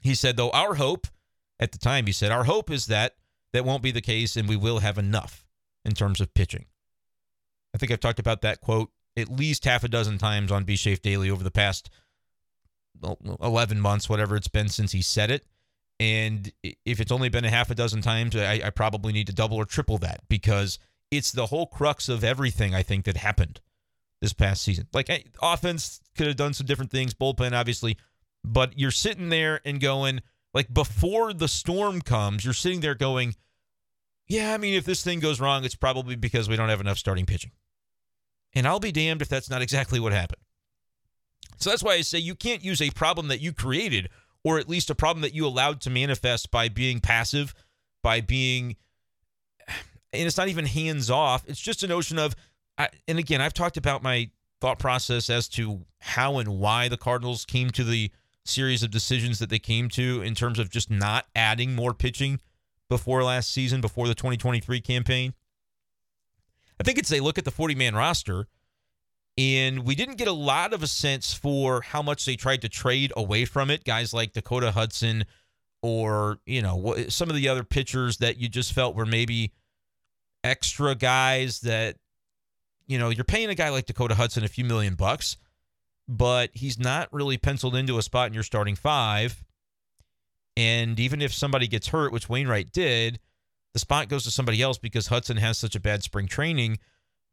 He 0.00 0.14
said, 0.14 0.36
though, 0.36 0.50
our 0.50 0.74
hope 0.74 1.06
at 1.58 1.72
the 1.72 1.78
time, 1.78 2.06
he 2.06 2.12
said, 2.12 2.32
our 2.32 2.44
hope 2.44 2.70
is 2.70 2.86
that 2.86 3.14
that 3.52 3.64
won't 3.64 3.82
be 3.82 3.90
the 3.90 4.00
case 4.00 4.36
and 4.36 4.48
we 4.48 4.56
will 4.56 4.80
have 4.80 4.98
enough 4.98 5.46
in 5.84 5.92
terms 5.92 6.20
of 6.20 6.34
pitching. 6.34 6.66
I 7.74 7.78
think 7.78 7.92
I've 7.92 8.00
talked 8.00 8.18
about 8.18 8.42
that 8.42 8.60
quote 8.60 8.90
at 9.16 9.28
least 9.28 9.64
half 9.64 9.84
a 9.84 9.88
dozen 9.88 10.18
times 10.18 10.50
on 10.50 10.64
B 10.64 10.74
Shafe 10.74 11.02
Daily 11.02 11.30
over 11.30 11.44
the 11.44 11.50
past 11.50 11.90
11 13.02 13.80
months, 13.80 14.08
whatever 14.08 14.36
it's 14.36 14.48
been 14.48 14.68
since 14.68 14.92
he 14.92 15.02
said 15.02 15.30
it. 15.30 15.46
And 16.02 16.50
if 16.62 16.98
it's 16.98 17.12
only 17.12 17.28
been 17.28 17.44
a 17.44 17.50
half 17.50 17.70
a 17.70 17.76
dozen 17.76 18.02
times, 18.02 18.34
I, 18.34 18.60
I, 18.64 18.70
probably 18.70 19.12
need 19.12 19.28
to 19.28 19.32
double 19.32 19.56
or 19.56 19.64
triple 19.64 19.98
that 19.98 20.22
because 20.28 20.80
it's 21.12 21.30
the 21.30 21.46
whole 21.46 21.66
crux 21.66 22.08
of 22.08 22.24
everything 22.24 22.74
I 22.74 22.82
think 22.82 23.04
that 23.04 23.16
happened 23.16 23.60
this 24.20 24.32
past 24.32 24.64
season. 24.64 24.88
Like 24.92 25.08
eh, 25.08 25.20
offense 25.40 26.00
could 26.16 26.26
have 26.26 26.34
done 26.34 26.54
some 26.54 26.66
different 26.66 26.90
things, 26.90 27.14
bullpen 27.14 27.52
obviously, 27.52 27.98
but 28.42 28.76
you're 28.76 28.90
sitting 28.90 29.28
there 29.28 29.60
and 29.64 29.80
going 29.80 30.22
like 30.52 30.74
before 30.74 31.32
the 31.32 31.46
storm 31.46 32.00
comes, 32.00 32.44
you're 32.44 32.52
sitting 32.52 32.80
there 32.80 32.96
going, 32.96 33.36
yeah, 34.26 34.52
I 34.54 34.58
mean 34.58 34.74
if 34.74 34.84
this 34.84 35.04
thing 35.04 35.20
goes 35.20 35.38
wrong, 35.40 35.64
it's 35.64 35.76
probably 35.76 36.16
because 36.16 36.48
we 36.48 36.56
don't 36.56 36.68
have 36.68 36.80
enough 36.80 36.98
starting 36.98 37.26
pitching. 37.26 37.52
And 38.56 38.66
I'll 38.66 38.80
be 38.80 38.90
damned 38.90 39.22
if 39.22 39.28
that's 39.28 39.48
not 39.48 39.62
exactly 39.62 40.00
what 40.00 40.12
happened. 40.12 40.42
So 41.58 41.70
that's 41.70 41.84
why 41.84 41.92
I 41.92 42.00
say 42.00 42.18
you 42.18 42.34
can't 42.34 42.64
use 42.64 42.82
a 42.82 42.90
problem 42.90 43.28
that 43.28 43.40
you 43.40 43.52
created 43.52 44.08
or 44.44 44.58
at 44.58 44.68
least 44.68 44.90
a 44.90 44.94
problem 44.94 45.22
that 45.22 45.34
you 45.34 45.46
allowed 45.46 45.80
to 45.82 45.90
manifest 45.90 46.50
by 46.50 46.68
being 46.68 47.00
passive, 47.00 47.54
by 48.02 48.20
being, 48.20 48.76
and 50.12 50.26
it's 50.26 50.36
not 50.36 50.48
even 50.48 50.66
hands 50.66 51.10
off. 51.10 51.44
It's 51.46 51.60
just 51.60 51.82
a 51.82 51.86
notion 51.86 52.18
of, 52.18 52.34
and 53.06 53.18
again, 53.18 53.40
I've 53.40 53.54
talked 53.54 53.76
about 53.76 54.02
my 54.02 54.30
thought 54.60 54.78
process 54.78 55.30
as 55.30 55.48
to 55.50 55.84
how 56.00 56.38
and 56.38 56.58
why 56.58 56.88
the 56.88 56.96
Cardinals 56.96 57.44
came 57.44 57.70
to 57.70 57.84
the 57.84 58.10
series 58.44 58.82
of 58.82 58.90
decisions 58.90 59.38
that 59.38 59.50
they 59.50 59.58
came 59.58 59.88
to 59.88 60.22
in 60.22 60.34
terms 60.34 60.58
of 60.58 60.70
just 60.70 60.90
not 60.90 61.26
adding 61.36 61.74
more 61.74 61.94
pitching 61.94 62.40
before 62.88 63.22
last 63.22 63.50
season, 63.50 63.80
before 63.80 64.08
the 64.08 64.14
2023 64.14 64.80
campaign. 64.80 65.34
I 66.80 66.82
think 66.82 66.98
it's 66.98 67.12
a 67.12 67.20
look 67.20 67.38
at 67.38 67.44
the 67.44 67.52
40 67.52 67.76
man 67.76 67.94
roster 67.94 68.48
and 69.38 69.84
we 69.84 69.94
didn't 69.94 70.18
get 70.18 70.28
a 70.28 70.32
lot 70.32 70.72
of 70.72 70.82
a 70.82 70.86
sense 70.86 71.32
for 71.32 71.80
how 71.80 72.02
much 72.02 72.24
they 72.24 72.36
tried 72.36 72.62
to 72.62 72.68
trade 72.68 73.12
away 73.16 73.44
from 73.44 73.70
it. 73.70 73.84
Guys 73.84 74.12
like 74.12 74.32
Dakota 74.32 74.72
Hudson 74.72 75.24
or, 75.82 76.38
you 76.44 76.62
know, 76.62 76.94
some 77.08 77.30
of 77.30 77.36
the 77.36 77.48
other 77.48 77.64
pitchers 77.64 78.18
that 78.18 78.36
you 78.36 78.48
just 78.48 78.72
felt 78.72 78.94
were 78.94 79.06
maybe 79.06 79.52
extra 80.44 80.94
guys 80.94 81.60
that, 81.60 81.96
you 82.86 82.98
know, 82.98 83.08
you're 83.08 83.24
paying 83.24 83.48
a 83.48 83.54
guy 83.54 83.70
like 83.70 83.86
Dakota 83.86 84.14
Hudson 84.14 84.44
a 84.44 84.48
few 84.48 84.64
million 84.64 84.94
bucks, 84.94 85.38
but 86.06 86.50
he's 86.52 86.78
not 86.78 87.08
really 87.10 87.38
penciled 87.38 87.74
into 87.74 87.96
a 87.96 88.02
spot 88.02 88.26
in 88.26 88.34
your 88.34 88.42
starting 88.42 88.76
five. 88.76 89.42
And 90.56 91.00
even 91.00 91.22
if 91.22 91.32
somebody 91.32 91.66
gets 91.66 91.88
hurt, 91.88 92.12
which 92.12 92.28
Wainwright 92.28 92.70
did, 92.70 93.18
the 93.72 93.78
spot 93.78 94.08
goes 94.08 94.24
to 94.24 94.30
somebody 94.30 94.60
else 94.60 94.76
because 94.76 95.06
Hudson 95.06 95.38
has 95.38 95.56
such 95.56 95.74
a 95.74 95.80
bad 95.80 96.02
spring 96.02 96.26
training 96.26 96.78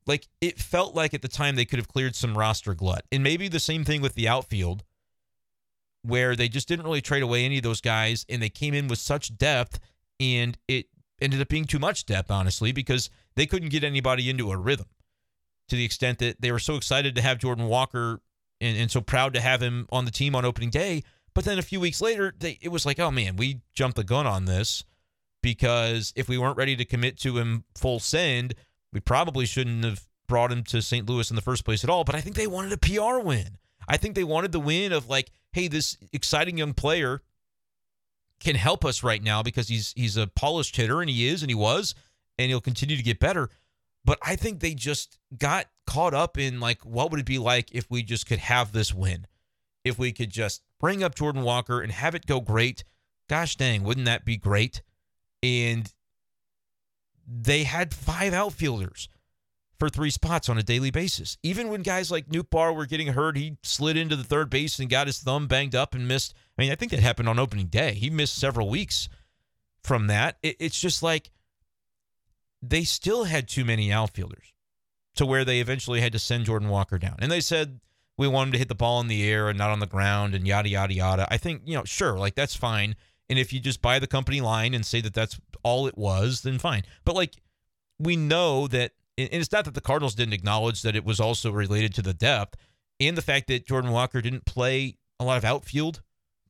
like 0.09 0.27
it 0.41 0.59
felt 0.59 0.95
like 0.95 1.13
at 1.13 1.21
the 1.21 1.29
time 1.29 1.55
they 1.55 1.63
could 1.63 1.79
have 1.79 1.87
cleared 1.87 2.15
some 2.15 2.37
roster 2.37 2.73
glut. 2.73 3.05
And 3.11 3.23
maybe 3.23 3.47
the 3.47 3.59
same 3.59 3.85
thing 3.85 4.01
with 4.01 4.15
the 4.15 4.27
outfield, 4.27 4.83
where 6.01 6.35
they 6.35 6.49
just 6.49 6.67
didn't 6.67 6.85
really 6.85 7.01
trade 7.01 7.23
away 7.23 7.45
any 7.45 7.57
of 7.57 7.63
those 7.63 7.81
guys 7.81 8.25
and 8.27 8.41
they 8.41 8.49
came 8.49 8.73
in 8.73 8.87
with 8.87 8.99
such 8.99 9.37
depth 9.37 9.79
and 10.19 10.57
it 10.67 10.87
ended 11.21 11.41
up 11.41 11.47
being 11.49 11.65
too 11.65 11.79
much 11.79 12.05
depth, 12.05 12.31
honestly, 12.31 12.71
because 12.71 13.09
they 13.35 13.45
couldn't 13.45 13.69
get 13.69 13.83
anybody 13.83 14.29
into 14.29 14.51
a 14.51 14.57
rhythm 14.57 14.87
to 15.67 15.75
the 15.75 15.85
extent 15.85 16.19
that 16.19 16.41
they 16.41 16.51
were 16.51 16.59
so 16.59 16.75
excited 16.75 17.15
to 17.15 17.21
have 17.21 17.37
Jordan 17.37 17.67
Walker 17.67 18.21
and, 18.59 18.77
and 18.77 18.91
so 18.91 19.01
proud 19.01 19.33
to 19.33 19.41
have 19.41 19.61
him 19.61 19.87
on 19.91 20.05
the 20.05 20.11
team 20.11 20.35
on 20.35 20.43
opening 20.45 20.69
day. 20.69 21.03
But 21.33 21.45
then 21.45 21.59
a 21.59 21.63
few 21.63 21.79
weeks 21.79 22.01
later, 22.01 22.33
they, 22.37 22.57
it 22.61 22.69
was 22.69 22.85
like, 22.85 22.99
oh 22.99 23.11
man, 23.11 23.35
we 23.35 23.61
jumped 23.73 23.95
the 23.95 24.03
gun 24.03 24.25
on 24.25 24.45
this 24.45 24.83
because 25.41 26.11
if 26.15 26.27
we 26.27 26.37
weren't 26.37 26.57
ready 26.57 26.75
to 26.75 26.85
commit 26.85 27.17
to 27.19 27.37
him 27.37 27.63
full 27.75 27.99
send, 27.99 28.55
we 28.91 28.99
probably 28.99 29.45
shouldn't 29.45 29.83
have 29.83 30.03
brought 30.27 30.51
him 30.51 30.63
to 30.63 30.81
St. 30.81 31.07
Louis 31.09 31.29
in 31.29 31.35
the 31.35 31.41
first 31.41 31.65
place 31.65 31.83
at 31.83 31.89
all, 31.89 32.03
but 32.03 32.15
I 32.15 32.21
think 32.21 32.35
they 32.35 32.47
wanted 32.47 32.71
a 32.73 32.77
PR 32.77 33.19
win. 33.19 33.57
I 33.87 33.97
think 33.97 34.15
they 34.15 34.23
wanted 34.23 34.51
the 34.51 34.59
win 34.59 34.93
of 34.93 35.09
like, 35.09 35.31
hey, 35.51 35.67
this 35.67 35.97
exciting 36.13 36.57
young 36.57 36.73
player 36.73 37.21
can 38.39 38.55
help 38.55 38.85
us 38.85 39.03
right 39.03 39.21
now 39.21 39.43
because 39.43 39.67
he's 39.67 39.93
he's 39.97 40.15
a 40.15 40.27
polished 40.27 40.75
hitter 40.75 41.01
and 41.01 41.09
he 41.09 41.27
is 41.27 41.41
and 41.41 41.49
he 41.49 41.55
was 41.55 41.93
and 42.37 42.49
he'll 42.49 42.61
continue 42.61 42.95
to 42.95 43.03
get 43.03 43.19
better. 43.19 43.49
But 44.05 44.17
I 44.23 44.35
think 44.35 44.59
they 44.59 44.73
just 44.73 45.17
got 45.37 45.65
caught 45.85 46.13
up 46.13 46.37
in 46.37 46.59
like 46.59 46.85
what 46.85 47.11
would 47.11 47.19
it 47.19 47.25
be 47.25 47.39
like 47.39 47.69
if 47.73 47.89
we 47.89 48.03
just 48.03 48.27
could 48.27 48.39
have 48.39 48.71
this 48.71 48.93
win? 48.93 49.27
If 49.83 49.97
we 49.97 50.11
could 50.11 50.29
just 50.29 50.61
bring 50.79 51.03
up 51.03 51.15
Jordan 51.15 51.41
Walker 51.41 51.81
and 51.81 51.91
have 51.91 52.15
it 52.15 52.25
go 52.25 52.39
great. 52.39 52.83
Gosh 53.27 53.55
dang, 53.55 53.83
wouldn't 53.83 54.05
that 54.05 54.23
be 54.23 54.37
great? 54.37 54.81
And 55.43 55.91
they 57.29 57.63
had 57.63 57.93
five 57.93 58.33
outfielders 58.33 59.07
for 59.77 59.89
three 59.89 60.09
spots 60.09 60.49
on 60.49 60.57
a 60.57 60.63
daily 60.63 60.91
basis. 60.91 61.37
Even 61.43 61.69
when 61.69 61.83
guys 61.83 62.11
like 62.11 62.27
Nootbaar 62.27 62.75
were 62.75 62.85
getting 62.85 63.07
hurt, 63.07 63.37
he 63.37 63.57
slid 63.63 63.95
into 63.95 64.15
the 64.15 64.23
third 64.23 64.49
base 64.49 64.79
and 64.79 64.89
got 64.89 65.07
his 65.07 65.19
thumb 65.19 65.47
banged 65.47 65.75
up 65.75 65.95
and 65.95 66.07
missed. 66.07 66.33
I 66.57 66.61
mean, 66.61 66.71
I 66.71 66.75
think 66.75 66.91
that 66.91 66.99
happened 66.99 67.29
on 67.29 67.39
opening 67.39 67.67
day. 67.67 67.93
He 67.93 68.09
missed 68.09 68.37
several 68.37 68.69
weeks 68.69 69.07
from 69.83 70.07
that. 70.07 70.37
It, 70.43 70.57
it's 70.59 70.79
just 70.79 71.01
like 71.01 71.31
they 72.61 72.83
still 72.83 73.23
had 73.23 73.47
too 73.47 73.63
many 73.63 73.91
outfielders 73.91 74.53
to 75.15 75.25
where 75.25 75.45
they 75.45 75.59
eventually 75.59 76.01
had 76.01 76.11
to 76.13 76.19
send 76.19 76.45
Jordan 76.45 76.69
Walker 76.69 76.97
down. 76.97 77.15
And 77.19 77.31
they 77.31 77.41
said, 77.41 77.79
we 78.17 78.27
want 78.27 78.49
him 78.49 78.51
to 78.53 78.57
hit 78.57 78.67
the 78.67 78.75
ball 78.75 78.99
in 78.99 79.07
the 79.07 79.29
air 79.29 79.47
and 79.47 79.57
not 79.57 79.69
on 79.69 79.79
the 79.79 79.87
ground 79.87 80.35
and 80.35 80.45
yada, 80.45 80.67
yada, 80.67 80.93
yada. 80.93 81.27
I 81.31 81.37
think, 81.37 81.61
you 81.63 81.77
know, 81.77 81.85
sure, 81.85 82.17
like 82.17 82.35
that's 82.35 82.55
fine. 82.55 82.95
And 83.29 83.37
if 83.37 83.53
you 83.53 83.59
just 83.59 83.81
buy 83.81 83.99
the 83.99 84.07
company 84.07 84.41
line 84.41 84.73
and 84.73 84.85
say 84.85 85.01
that 85.01 85.13
that's 85.13 85.39
all 85.63 85.87
it 85.87 85.97
was, 85.97 86.41
then 86.41 86.57
fine. 86.57 86.83
But 87.05 87.15
like, 87.15 87.35
we 87.99 88.15
know 88.15 88.67
that 88.67 88.93
and 89.17 89.29
it's 89.31 89.51
not 89.51 89.65
that 89.65 89.73
the 89.73 89.81
Cardinals 89.81 90.15
didn't 90.15 90.33
acknowledge 90.33 90.81
that 90.81 90.95
it 90.95 91.03
was 91.03 91.19
also 91.19 91.51
related 91.51 91.93
to 91.95 92.01
the 92.01 92.13
depth 92.13 92.55
and 92.99 93.17
the 93.17 93.21
fact 93.21 93.47
that 93.47 93.67
Jordan 93.67 93.91
Walker 93.91 94.21
didn't 94.21 94.45
play 94.45 94.97
a 95.19 95.25
lot 95.25 95.37
of 95.37 95.45
outfield 95.45 96.01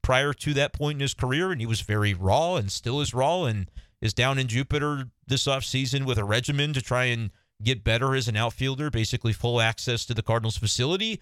prior 0.02 0.34
to 0.34 0.54
that 0.54 0.74
point 0.74 0.98
in 0.98 1.02
his 1.02 1.13
career, 1.13 1.52
and 1.52 1.60
he 1.60 1.68
was 1.68 1.82
very 1.82 2.13
raw 2.13 2.56
and 2.56 2.72
still 2.72 3.02
is 3.02 3.13
raw 3.13 3.44
and 3.44 3.70
is 4.02 4.13
down 4.13 4.38
in 4.39 4.48
Jupiter 4.48 5.10
this 5.28 5.46
offseason 5.46 6.06
with 6.06 6.18
a 6.18 6.24
regimen 6.24 6.74
to 6.74 6.82
try 6.82 7.06
and 7.06 7.32
get 7.62 7.84
better 7.84 8.15
as 8.15 8.28
an 8.28 8.38
outfielder, 8.38 8.89
basically 8.89 9.34
full 9.34 9.60
access 9.60 10.06
to 10.06 10.13
the 10.13 10.24
Cardinals 10.24 10.58
facility 10.58 11.20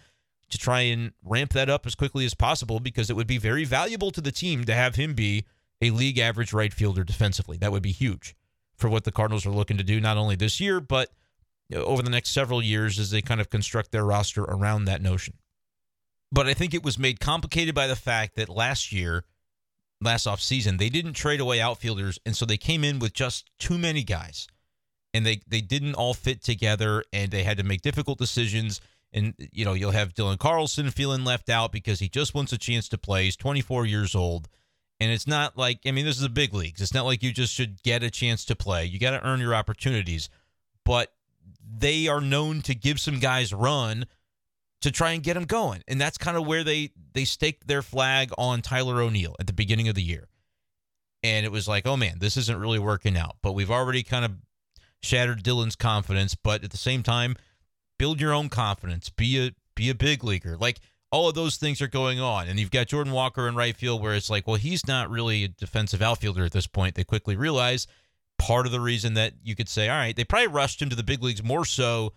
to 0.49 0.57
try 0.57 0.81
and 0.81 1.11
ramp 1.23 1.53
that 1.53 1.69
up 1.69 1.85
as 1.85 1.95
quickly 1.95 2.25
as 2.25 2.33
possible 2.33 2.79
because 2.79 3.09
it 3.09 3.15
would 3.15 3.27
be 3.27 3.37
very 3.37 3.65
valuable 3.65 4.11
to 4.11 4.21
the 4.21 4.31
team 4.31 4.63
to 4.65 4.73
have 4.73 4.95
him 4.95 5.13
be 5.13 5.45
a 5.81 5.91
league 5.91 6.17
average 6.17 6.53
right 6.53 6.73
fielder 6.73 7.03
defensively. 7.03 7.57
That 7.57 7.71
would 7.71 7.83
be 7.83 7.91
huge 7.91 8.35
for 8.75 8.89
what 8.89 9.03
the 9.03 9.11
Cardinals 9.11 9.45
are 9.45 9.51
looking 9.51 9.77
to 9.77 9.83
do, 9.83 9.99
not 9.99 10.17
only 10.17 10.35
this 10.35 10.59
year, 10.59 10.79
but 10.79 11.11
over 11.73 12.01
the 12.01 12.09
next 12.09 12.29
several 12.29 12.61
years 12.61 12.99
as 12.99 13.11
they 13.11 13.21
kind 13.21 13.41
of 13.41 13.49
construct 13.49 13.91
their 13.91 14.05
roster 14.05 14.43
around 14.43 14.85
that 14.85 15.01
notion. 15.01 15.33
But 16.31 16.47
I 16.47 16.53
think 16.53 16.73
it 16.73 16.83
was 16.83 16.99
made 16.99 17.19
complicated 17.19 17.73
by 17.73 17.87
the 17.87 17.95
fact 17.95 18.35
that 18.35 18.49
last 18.49 18.91
year, 18.91 19.25
last 20.01 20.27
offseason, 20.27 20.77
they 20.77 20.89
didn't 20.89 21.13
trade 21.13 21.39
away 21.39 21.61
outfielders, 21.61 22.19
and 22.25 22.35
so 22.35 22.45
they 22.45 22.57
came 22.57 22.83
in 22.83 22.99
with 22.99 23.13
just 23.13 23.49
too 23.59 23.77
many 23.77 24.03
guys. 24.03 24.47
And 25.13 25.25
they, 25.25 25.41
they 25.47 25.61
didn't 25.61 25.95
all 25.95 26.13
fit 26.13 26.43
together, 26.43 27.03
and 27.11 27.31
they 27.31 27.43
had 27.43 27.57
to 27.57 27.63
make 27.63 27.81
difficult 27.81 28.19
decisions. 28.19 28.81
And, 29.13 29.33
you 29.37 29.65
know, 29.65 29.73
you'll 29.73 29.91
have 29.91 30.13
Dylan 30.13 30.37
Carlson 30.37 30.91
feeling 30.91 31.23
left 31.23 31.49
out 31.49 31.71
because 31.71 31.99
he 31.99 32.09
just 32.09 32.33
wants 32.35 32.51
a 32.53 32.57
chance 32.57 32.89
to 32.89 32.97
play. 32.97 33.25
He's 33.25 33.37
24 33.37 33.85
years 33.85 34.15
old. 34.15 34.49
And 34.99 35.11
it's 35.11 35.27
not 35.27 35.57
like, 35.57 35.79
I 35.85 35.91
mean, 35.91 36.05
this 36.05 36.17
is 36.17 36.23
the 36.23 36.29
big 36.29 36.53
leagues. 36.53 36.81
It's 36.81 36.93
not 36.93 37.05
like 37.05 37.23
you 37.23 37.31
just 37.31 37.53
should 37.53 37.81
get 37.83 38.03
a 38.03 38.11
chance 38.11 38.43
to 38.45 38.55
play. 38.55 38.85
You 38.85 38.99
got 38.99 39.11
to 39.11 39.25
earn 39.25 39.39
your 39.39 39.55
opportunities. 39.55 40.29
But 40.83 41.13
they 41.69 42.07
are 42.07 42.21
known 42.21 42.61
to 42.63 42.75
give 42.75 42.99
some 42.99 43.19
guys 43.19 43.53
run 43.53 44.05
to 44.81 44.91
try 44.91 45.11
and 45.11 45.23
get 45.23 45.33
them 45.33 45.45
going. 45.45 45.83
And 45.87 45.99
that's 45.99 46.17
kind 46.17 46.37
of 46.37 46.45
where 46.45 46.63
they 46.63 46.91
they 47.13 47.25
staked 47.25 47.67
their 47.67 47.81
flag 47.81 48.31
on 48.37 48.61
Tyler 48.61 49.01
O'Neill 49.01 49.35
at 49.39 49.47
the 49.47 49.53
beginning 49.53 49.87
of 49.87 49.95
the 49.95 50.03
year. 50.03 50.27
And 51.23 51.45
it 51.45 51.51
was 51.51 51.67
like, 51.67 51.87
oh 51.87 51.97
man, 51.97 52.19
this 52.19 52.37
isn't 52.37 52.59
really 52.59 52.79
working 52.79 53.17
out. 53.17 53.37
But 53.41 53.53
we've 53.53 53.71
already 53.71 54.03
kind 54.03 54.23
of 54.23 54.31
shattered 55.01 55.43
Dylan's 55.43 55.75
confidence. 55.75 56.35
But 56.35 56.63
at 56.63 56.71
the 56.71 56.77
same 56.77 57.03
time, 57.03 57.35
build 57.97 58.21
your 58.21 58.33
own 58.33 58.49
confidence. 58.49 59.09
Be 59.09 59.47
a 59.47 59.51
be 59.75 59.89
a 59.89 59.95
big 59.95 60.23
leaguer. 60.23 60.57
Like 60.57 60.79
all 61.11 61.29
of 61.29 61.35
those 61.35 61.57
things 61.57 61.81
are 61.81 61.87
going 61.87 62.19
on. 62.19 62.47
And 62.47 62.59
you've 62.59 62.71
got 62.71 62.87
Jordan 62.87 63.13
Walker 63.13 63.47
in 63.47 63.55
right 63.55 63.75
field 63.75 64.01
where 64.01 64.13
it's 64.13 64.29
like, 64.29 64.45
well, 64.47 64.57
he's 64.57 64.87
not 64.87 65.09
really 65.09 65.45
a 65.45 65.47
defensive 65.47 66.01
outfielder 66.01 66.45
at 66.45 66.51
this 66.51 66.67
point. 66.67 66.95
They 66.95 67.03
quickly 67.03 67.35
realize 67.35 67.87
part 68.37 68.65
of 68.65 68.71
the 68.71 68.81
reason 68.81 69.13
that 69.13 69.33
you 69.43 69.55
could 69.55 69.69
say, 69.69 69.89
all 69.89 69.97
right, 69.97 70.15
they 70.15 70.23
probably 70.23 70.47
rushed 70.47 70.81
him 70.81 70.89
to 70.89 70.95
the 70.95 71.03
big 71.03 71.23
leagues 71.23 71.43
more 71.43 71.65
so 71.65 72.13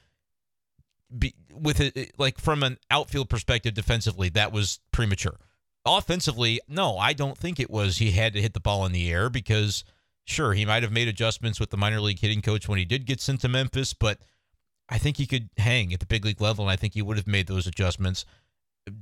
be, 1.16 1.34
with 1.52 1.80
it 1.80 2.12
like 2.18 2.38
from 2.38 2.62
an 2.62 2.78
outfield 2.90 3.28
perspective 3.28 3.74
defensively, 3.74 4.28
that 4.30 4.52
was 4.52 4.80
premature. 4.92 5.38
Offensively, 5.86 6.60
no, 6.68 6.98
I 6.98 7.14
don't 7.14 7.38
think 7.38 7.58
it 7.58 7.70
was 7.70 7.98
he 7.98 8.10
had 8.10 8.34
to 8.34 8.42
hit 8.42 8.54
the 8.54 8.60
ball 8.60 8.84
in 8.84 8.92
the 8.92 9.10
air 9.10 9.30
because 9.30 9.84
sure, 10.24 10.52
he 10.52 10.64
might 10.64 10.82
have 10.82 10.92
made 10.92 11.08
adjustments 11.08 11.58
with 11.58 11.70
the 11.70 11.76
minor 11.76 12.00
league 12.00 12.20
hitting 12.20 12.42
coach 12.42 12.68
when 12.68 12.78
he 12.78 12.84
did 12.84 13.06
get 13.06 13.20
sent 13.20 13.40
to 13.40 13.48
Memphis, 13.48 13.94
but 13.94 14.18
I 14.90 14.98
think 14.98 15.16
he 15.16 15.26
could 15.26 15.48
hang 15.56 15.92
at 15.94 16.00
the 16.00 16.06
big 16.06 16.24
league 16.24 16.40
level 16.40 16.64
and 16.64 16.72
I 16.72 16.76
think 16.76 16.94
he 16.94 17.02
would 17.02 17.16
have 17.16 17.26
made 17.26 17.46
those 17.46 17.66
adjustments. 17.66 18.24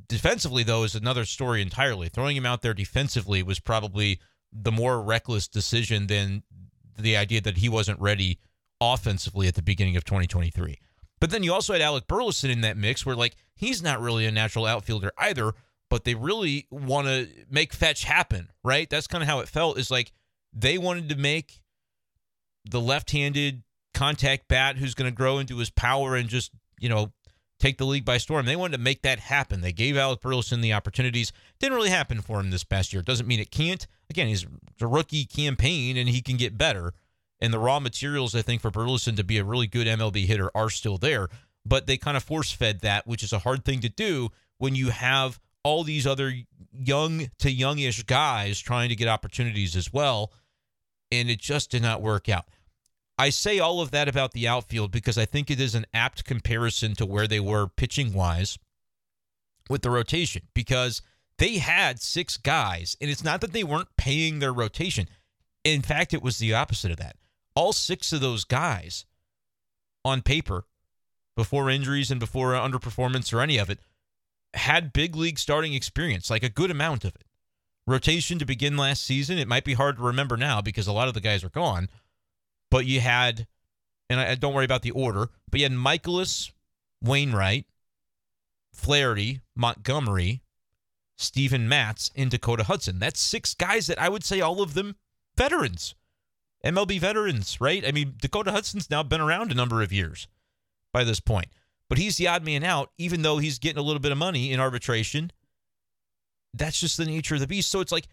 Defensively, 0.06 0.62
though, 0.62 0.84
is 0.84 0.94
another 0.94 1.24
story 1.24 1.62
entirely. 1.62 2.08
Throwing 2.08 2.36
him 2.36 2.44
out 2.46 2.62
there 2.62 2.74
defensively 2.74 3.42
was 3.42 3.58
probably 3.58 4.20
the 4.52 4.72
more 4.72 5.00
reckless 5.00 5.48
decision 5.48 6.06
than 6.08 6.42
the 6.98 7.16
idea 7.16 7.40
that 7.40 7.58
he 7.58 7.68
wasn't 7.68 8.00
ready 8.00 8.38
offensively 8.80 9.48
at 9.48 9.54
the 9.54 9.62
beginning 9.62 9.96
of 9.96 10.04
2023. 10.04 10.78
But 11.20 11.30
then 11.30 11.42
you 11.42 11.52
also 11.52 11.72
had 11.72 11.82
Alec 11.82 12.06
Burleson 12.06 12.50
in 12.50 12.60
that 12.60 12.76
mix 12.76 13.04
where, 13.04 13.16
like, 13.16 13.36
he's 13.54 13.82
not 13.82 14.00
really 14.00 14.26
a 14.26 14.30
natural 14.30 14.66
outfielder 14.66 15.12
either, 15.18 15.52
but 15.90 16.04
they 16.04 16.14
really 16.14 16.66
want 16.70 17.06
to 17.06 17.28
make 17.50 17.72
fetch 17.72 18.04
happen, 18.04 18.50
right? 18.62 18.88
That's 18.88 19.06
kind 19.06 19.22
of 19.22 19.28
how 19.28 19.40
it 19.40 19.48
felt. 19.48 19.78
Is 19.78 19.90
like 19.90 20.12
they 20.52 20.78
wanted 20.78 21.08
to 21.08 21.16
make 21.16 21.60
the 22.64 22.80
left 22.80 23.10
handed 23.10 23.62
contact 23.98 24.46
bat 24.46 24.76
who's 24.76 24.94
going 24.94 25.10
to 25.10 25.14
grow 25.14 25.38
into 25.38 25.58
his 25.58 25.70
power 25.70 26.14
and 26.14 26.28
just, 26.28 26.52
you 26.78 26.88
know, 26.88 27.12
take 27.58 27.78
the 27.78 27.84
league 27.84 28.04
by 28.04 28.16
storm. 28.16 28.46
They 28.46 28.54
wanted 28.54 28.76
to 28.76 28.82
make 28.82 29.02
that 29.02 29.18
happen. 29.18 29.60
They 29.60 29.72
gave 29.72 29.96
Alec 29.96 30.20
Burleson 30.20 30.60
the 30.60 30.72
opportunities. 30.72 31.32
Didn't 31.58 31.74
really 31.74 31.90
happen 31.90 32.20
for 32.20 32.38
him 32.38 32.50
this 32.50 32.62
past 32.62 32.92
year. 32.92 33.02
Doesn't 33.02 33.26
mean 33.26 33.40
it 33.40 33.50
can't. 33.50 33.84
Again, 34.08 34.28
he's 34.28 34.46
a 34.80 34.86
rookie 34.86 35.24
campaign 35.24 35.96
and 35.96 36.08
he 36.08 36.22
can 36.22 36.36
get 36.36 36.56
better. 36.56 36.94
And 37.40 37.52
the 37.52 37.58
raw 37.58 37.80
materials, 37.80 38.36
I 38.36 38.42
think, 38.42 38.62
for 38.62 38.70
Burleson 38.70 39.16
to 39.16 39.24
be 39.24 39.38
a 39.38 39.44
really 39.44 39.66
good 39.66 39.88
MLB 39.88 40.26
hitter 40.26 40.50
are 40.54 40.70
still 40.70 40.98
there. 40.98 41.28
But 41.66 41.88
they 41.88 41.96
kind 41.96 42.16
of 42.16 42.22
force 42.22 42.52
fed 42.52 42.80
that, 42.80 43.04
which 43.04 43.24
is 43.24 43.32
a 43.32 43.40
hard 43.40 43.64
thing 43.64 43.80
to 43.80 43.88
do 43.88 44.30
when 44.58 44.76
you 44.76 44.90
have 44.90 45.40
all 45.64 45.82
these 45.82 46.06
other 46.06 46.32
young 46.72 47.30
to 47.40 47.50
youngish 47.50 48.04
guys 48.04 48.60
trying 48.60 48.90
to 48.90 48.96
get 48.96 49.08
opportunities 49.08 49.74
as 49.74 49.92
well. 49.92 50.32
And 51.10 51.28
it 51.28 51.40
just 51.40 51.72
did 51.72 51.82
not 51.82 52.00
work 52.00 52.28
out. 52.28 52.46
I 53.18 53.30
say 53.30 53.58
all 53.58 53.80
of 53.80 53.90
that 53.90 54.08
about 54.08 54.32
the 54.32 54.46
outfield 54.46 54.92
because 54.92 55.18
I 55.18 55.24
think 55.24 55.50
it 55.50 55.60
is 55.60 55.74
an 55.74 55.86
apt 55.92 56.24
comparison 56.24 56.94
to 56.94 57.06
where 57.06 57.26
they 57.26 57.40
were 57.40 57.66
pitching 57.66 58.12
wise 58.12 58.58
with 59.68 59.82
the 59.82 59.90
rotation 59.90 60.42
because 60.54 61.02
they 61.38 61.58
had 61.58 62.00
six 62.00 62.36
guys, 62.36 62.96
and 63.00 63.10
it's 63.10 63.24
not 63.24 63.40
that 63.40 63.52
they 63.52 63.64
weren't 63.64 63.96
paying 63.96 64.38
their 64.38 64.52
rotation. 64.52 65.08
In 65.64 65.82
fact, 65.82 66.14
it 66.14 66.22
was 66.22 66.38
the 66.38 66.54
opposite 66.54 66.92
of 66.92 66.96
that. 66.98 67.16
All 67.56 67.72
six 67.72 68.12
of 68.12 68.20
those 68.20 68.44
guys 68.44 69.04
on 70.04 70.22
paper, 70.22 70.64
before 71.36 71.70
injuries 71.70 72.10
and 72.10 72.20
before 72.20 72.52
underperformance 72.52 73.32
or 73.32 73.40
any 73.40 73.58
of 73.58 73.68
it, 73.68 73.80
had 74.54 74.92
big 74.92 75.16
league 75.16 75.38
starting 75.38 75.74
experience, 75.74 76.30
like 76.30 76.44
a 76.44 76.48
good 76.48 76.70
amount 76.70 77.04
of 77.04 77.14
it. 77.16 77.24
Rotation 77.86 78.38
to 78.38 78.44
begin 78.44 78.76
last 78.76 79.04
season, 79.04 79.38
it 79.38 79.48
might 79.48 79.64
be 79.64 79.74
hard 79.74 79.96
to 79.96 80.02
remember 80.02 80.36
now 80.36 80.60
because 80.60 80.86
a 80.86 80.92
lot 80.92 81.08
of 81.08 81.14
the 81.14 81.20
guys 81.20 81.42
are 81.42 81.48
gone 81.48 81.88
but 82.70 82.86
you 82.86 83.00
had, 83.00 83.46
and 84.10 84.20
I, 84.20 84.34
don't 84.34 84.54
worry 84.54 84.64
about 84.64 84.82
the 84.82 84.90
order, 84.90 85.30
but 85.50 85.60
you 85.60 85.64
had 85.64 85.72
Mikolas, 85.72 86.52
Wainwright, 87.02 87.66
Flaherty, 88.72 89.40
Montgomery, 89.56 90.42
Steven 91.16 91.68
Matz, 91.68 92.10
and 92.14 92.30
Dakota 92.30 92.64
Hudson. 92.64 92.98
That's 92.98 93.20
six 93.20 93.54
guys 93.54 93.86
that 93.88 94.00
I 94.00 94.08
would 94.08 94.24
say 94.24 94.40
all 94.40 94.62
of 94.62 94.74
them 94.74 94.96
veterans, 95.36 95.94
MLB 96.64 97.00
veterans, 97.00 97.60
right? 97.60 97.84
I 97.86 97.92
mean, 97.92 98.14
Dakota 98.20 98.52
Hudson's 98.52 98.90
now 98.90 99.02
been 99.02 99.20
around 99.20 99.50
a 99.50 99.56
number 99.56 99.82
of 99.82 99.92
years 99.92 100.28
by 100.92 101.04
this 101.04 101.20
point, 101.20 101.48
but 101.88 101.98
he's 101.98 102.16
the 102.16 102.28
odd 102.28 102.44
man 102.44 102.62
out, 102.64 102.90
even 102.98 103.22
though 103.22 103.38
he's 103.38 103.58
getting 103.58 103.78
a 103.78 103.82
little 103.82 104.00
bit 104.00 104.12
of 104.12 104.18
money 104.18 104.52
in 104.52 104.60
arbitration. 104.60 105.32
That's 106.54 106.80
just 106.80 106.96
the 106.96 107.04
nature 107.04 107.34
of 107.34 107.40
the 107.40 107.46
beast. 107.46 107.70
So 107.70 107.80
it's 107.80 107.92
like 107.92 108.08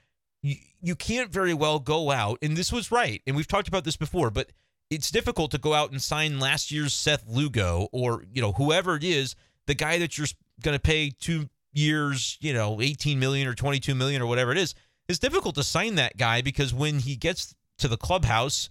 you, 0.46 0.56
you 0.82 0.96
can't 0.96 1.32
very 1.32 1.54
well 1.54 1.80
go 1.80 2.12
out, 2.12 2.38
and 2.42 2.56
this 2.56 2.72
was 2.72 2.92
right, 2.92 3.22
and 3.26 3.36
we've 3.36 3.48
talked 3.48 3.68
about 3.68 3.84
this 3.84 3.98
before, 3.98 4.30
but 4.30 4.52
it's 4.90 5.10
difficult 5.10 5.52
to 5.52 5.58
go 5.58 5.74
out 5.74 5.92
and 5.92 6.02
sign 6.02 6.40
last 6.40 6.72
year's 6.72 6.94
Seth 6.94 7.26
Lugo 7.28 7.88
or, 7.92 8.24
you 8.32 8.42
know, 8.42 8.52
whoever 8.52 8.96
it 8.96 9.04
is, 9.04 9.36
the 9.66 9.74
guy 9.74 9.98
that 9.98 10.18
you're 10.18 10.28
going 10.62 10.76
to 10.76 10.82
pay 10.82 11.10
two 11.10 11.50
years, 11.74 12.38
you 12.40 12.54
know, 12.54 12.80
18 12.80 13.20
million 13.20 13.48
or 13.48 13.56
22 13.56 13.96
million 13.96 14.22
or 14.22 14.28
whatever 14.28 14.52
it 14.52 14.58
is. 14.60 14.76
It's 15.08 15.20
difficult 15.20 15.56
to 15.56 15.64
sign 15.64 15.96
that 15.96 16.18
guy 16.18 16.42
because 16.42 16.74
when 16.74 17.00
he 17.00 17.16
gets 17.16 17.56
to 17.80 17.88
the 17.88 17.98
clubhouse 17.98 18.70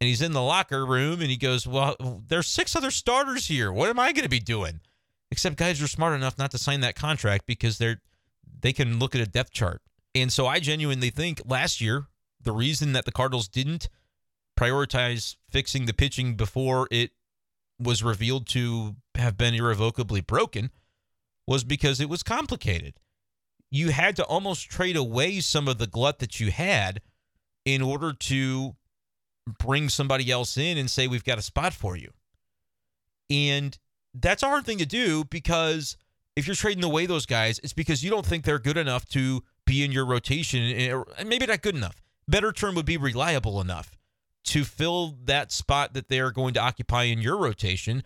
and 0.00 0.08
he's 0.08 0.22
in 0.22 0.32
the 0.32 0.42
locker 0.42 0.84
room 0.84 1.20
and 1.20 1.30
he 1.30 1.36
goes, 1.36 1.66
Well, 1.66 2.22
there's 2.28 2.48
six 2.48 2.74
other 2.76 2.90
starters 2.90 3.46
here. 3.46 3.72
What 3.72 3.88
am 3.88 3.98
I 3.98 4.12
going 4.12 4.24
to 4.24 4.28
be 4.28 4.40
doing? 4.40 4.80
Except 5.30 5.56
guys 5.56 5.80
are 5.80 5.88
smart 5.88 6.14
enough 6.14 6.38
not 6.38 6.50
to 6.50 6.58
sign 6.58 6.80
that 6.80 6.96
contract 6.96 7.46
because 7.46 7.78
they're 7.78 8.00
they 8.60 8.72
can 8.72 8.98
look 8.98 9.14
at 9.14 9.20
a 9.20 9.26
depth 9.26 9.52
chart 9.52 9.80
and 10.14 10.32
so 10.32 10.46
I 10.46 10.60
genuinely 10.60 11.10
think 11.10 11.40
last 11.46 11.80
year, 11.80 12.06
the 12.40 12.52
reason 12.52 12.92
that 12.92 13.04
the 13.04 13.12
Cardinals 13.12 13.48
didn't 13.48 13.88
prioritize 14.58 15.36
fixing 15.50 15.86
the 15.86 15.94
pitching 15.94 16.34
before 16.34 16.88
it 16.90 17.12
was 17.78 18.02
revealed 18.02 18.46
to 18.48 18.96
have 19.14 19.36
been 19.36 19.54
irrevocably 19.54 20.20
broken 20.20 20.70
was 21.46 21.64
because 21.64 22.00
it 22.00 22.08
was 22.08 22.22
complicated. 22.22 22.94
You 23.70 23.90
had 23.90 24.16
to 24.16 24.24
almost 24.24 24.68
trade 24.68 24.96
away 24.96 25.40
some 25.40 25.66
of 25.66 25.78
the 25.78 25.86
glut 25.86 26.18
that 26.18 26.38
you 26.38 26.50
had 26.50 27.00
in 27.64 27.80
order 27.80 28.12
to 28.12 28.76
bring 29.58 29.88
somebody 29.88 30.30
else 30.30 30.56
in 30.56 30.76
and 30.78 30.90
say, 30.90 31.06
we've 31.06 31.24
got 31.24 31.38
a 31.38 31.42
spot 31.42 31.72
for 31.72 31.96
you. 31.96 32.10
And 33.30 33.76
that's 34.14 34.42
a 34.42 34.48
hard 34.48 34.66
thing 34.66 34.78
to 34.78 34.86
do 34.86 35.24
because 35.24 35.96
if 36.36 36.46
you're 36.46 36.56
trading 36.56 36.84
away 36.84 37.06
those 37.06 37.26
guys, 37.26 37.58
it's 37.62 37.72
because 37.72 38.04
you 38.04 38.10
don't 38.10 38.26
think 38.26 38.44
they're 38.44 38.58
good 38.58 38.76
enough 38.76 39.06
to 39.10 39.42
be 39.66 39.84
in 39.84 39.92
your 39.92 40.06
rotation. 40.06 40.62
Eh, 40.62 41.02
and 41.18 41.28
maybe 41.28 41.46
not 41.46 41.62
good 41.62 41.76
enough. 41.76 42.02
Better 42.28 42.52
term 42.52 42.74
would 42.74 42.86
be 42.86 42.96
reliable 42.96 43.60
enough 43.60 43.96
to 44.44 44.64
fill 44.64 45.16
that 45.24 45.52
spot 45.52 45.94
that 45.94 46.08
they 46.08 46.20
are 46.20 46.30
going 46.30 46.54
to 46.54 46.60
occupy 46.60 47.04
in 47.04 47.20
your 47.20 47.36
rotation. 47.36 48.02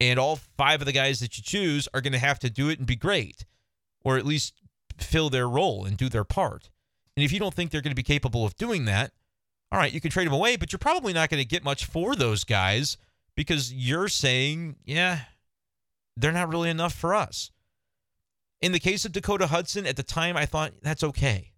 And 0.00 0.18
all 0.18 0.36
five 0.56 0.80
of 0.80 0.86
the 0.86 0.92
guys 0.92 1.20
that 1.20 1.36
you 1.36 1.44
choose 1.44 1.88
are 1.94 2.00
going 2.00 2.12
to 2.12 2.18
have 2.18 2.38
to 2.40 2.50
do 2.50 2.68
it 2.68 2.78
and 2.78 2.86
be 2.86 2.96
great, 2.96 3.44
or 4.04 4.16
at 4.18 4.26
least 4.26 4.54
fill 4.98 5.30
their 5.30 5.48
role 5.48 5.84
and 5.84 5.96
do 5.96 6.08
their 6.08 6.24
part. 6.24 6.70
And 7.16 7.24
if 7.24 7.30
you 7.30 7.38
don't 7.38 7.54
think 7.54 7.70
they're 7.70 7.82
going 7.82 7.92
to 7.92 7.96
be 7.96 8.02
capable 8.02 8.44
of 8.44 8.56
doing 8.56 8.84
that, 8.86 9.12
all 9.70 9.78
right, 9.78 9.92
you 9.92 10.00
can 10.00 10.10
trade 10.10 10.26
them 10.26 10.34
away, 10.34 10.56
but 10.56 10.72
you're 10.72 10.78
probably 10.78 11.12
not 11.12 11.30
going 11.30 11.42
to 11.42 11.48
get 11.48 11.62
much 11.62 11.84
for 11.84 12.16
those 12.16 12.42
guys 12.42 12.96
because 13.36 13.72
you're 13.72 14.08
saying, 14.08 14.76
yeah, 14.84 15.20
they're 16.16 16.32
not 16.32 16.48
really 16.48 16.68
enough 16.68 16.94
for 16.94 17.14
us. 17.14 17.51
In 18.62 18.70
the 18.70 18.78
case 18.78 19.04
of 19.04 19.12
Dakota 19.12 19.48
Hudson, 19.48 19.86
at 19.86 19.96
the 19.96 20.04
time, 20.04 20.36
I 20.36 20.46
thought 20.46 20.72
that's 20.82 21.02
okay. 21.02 21.52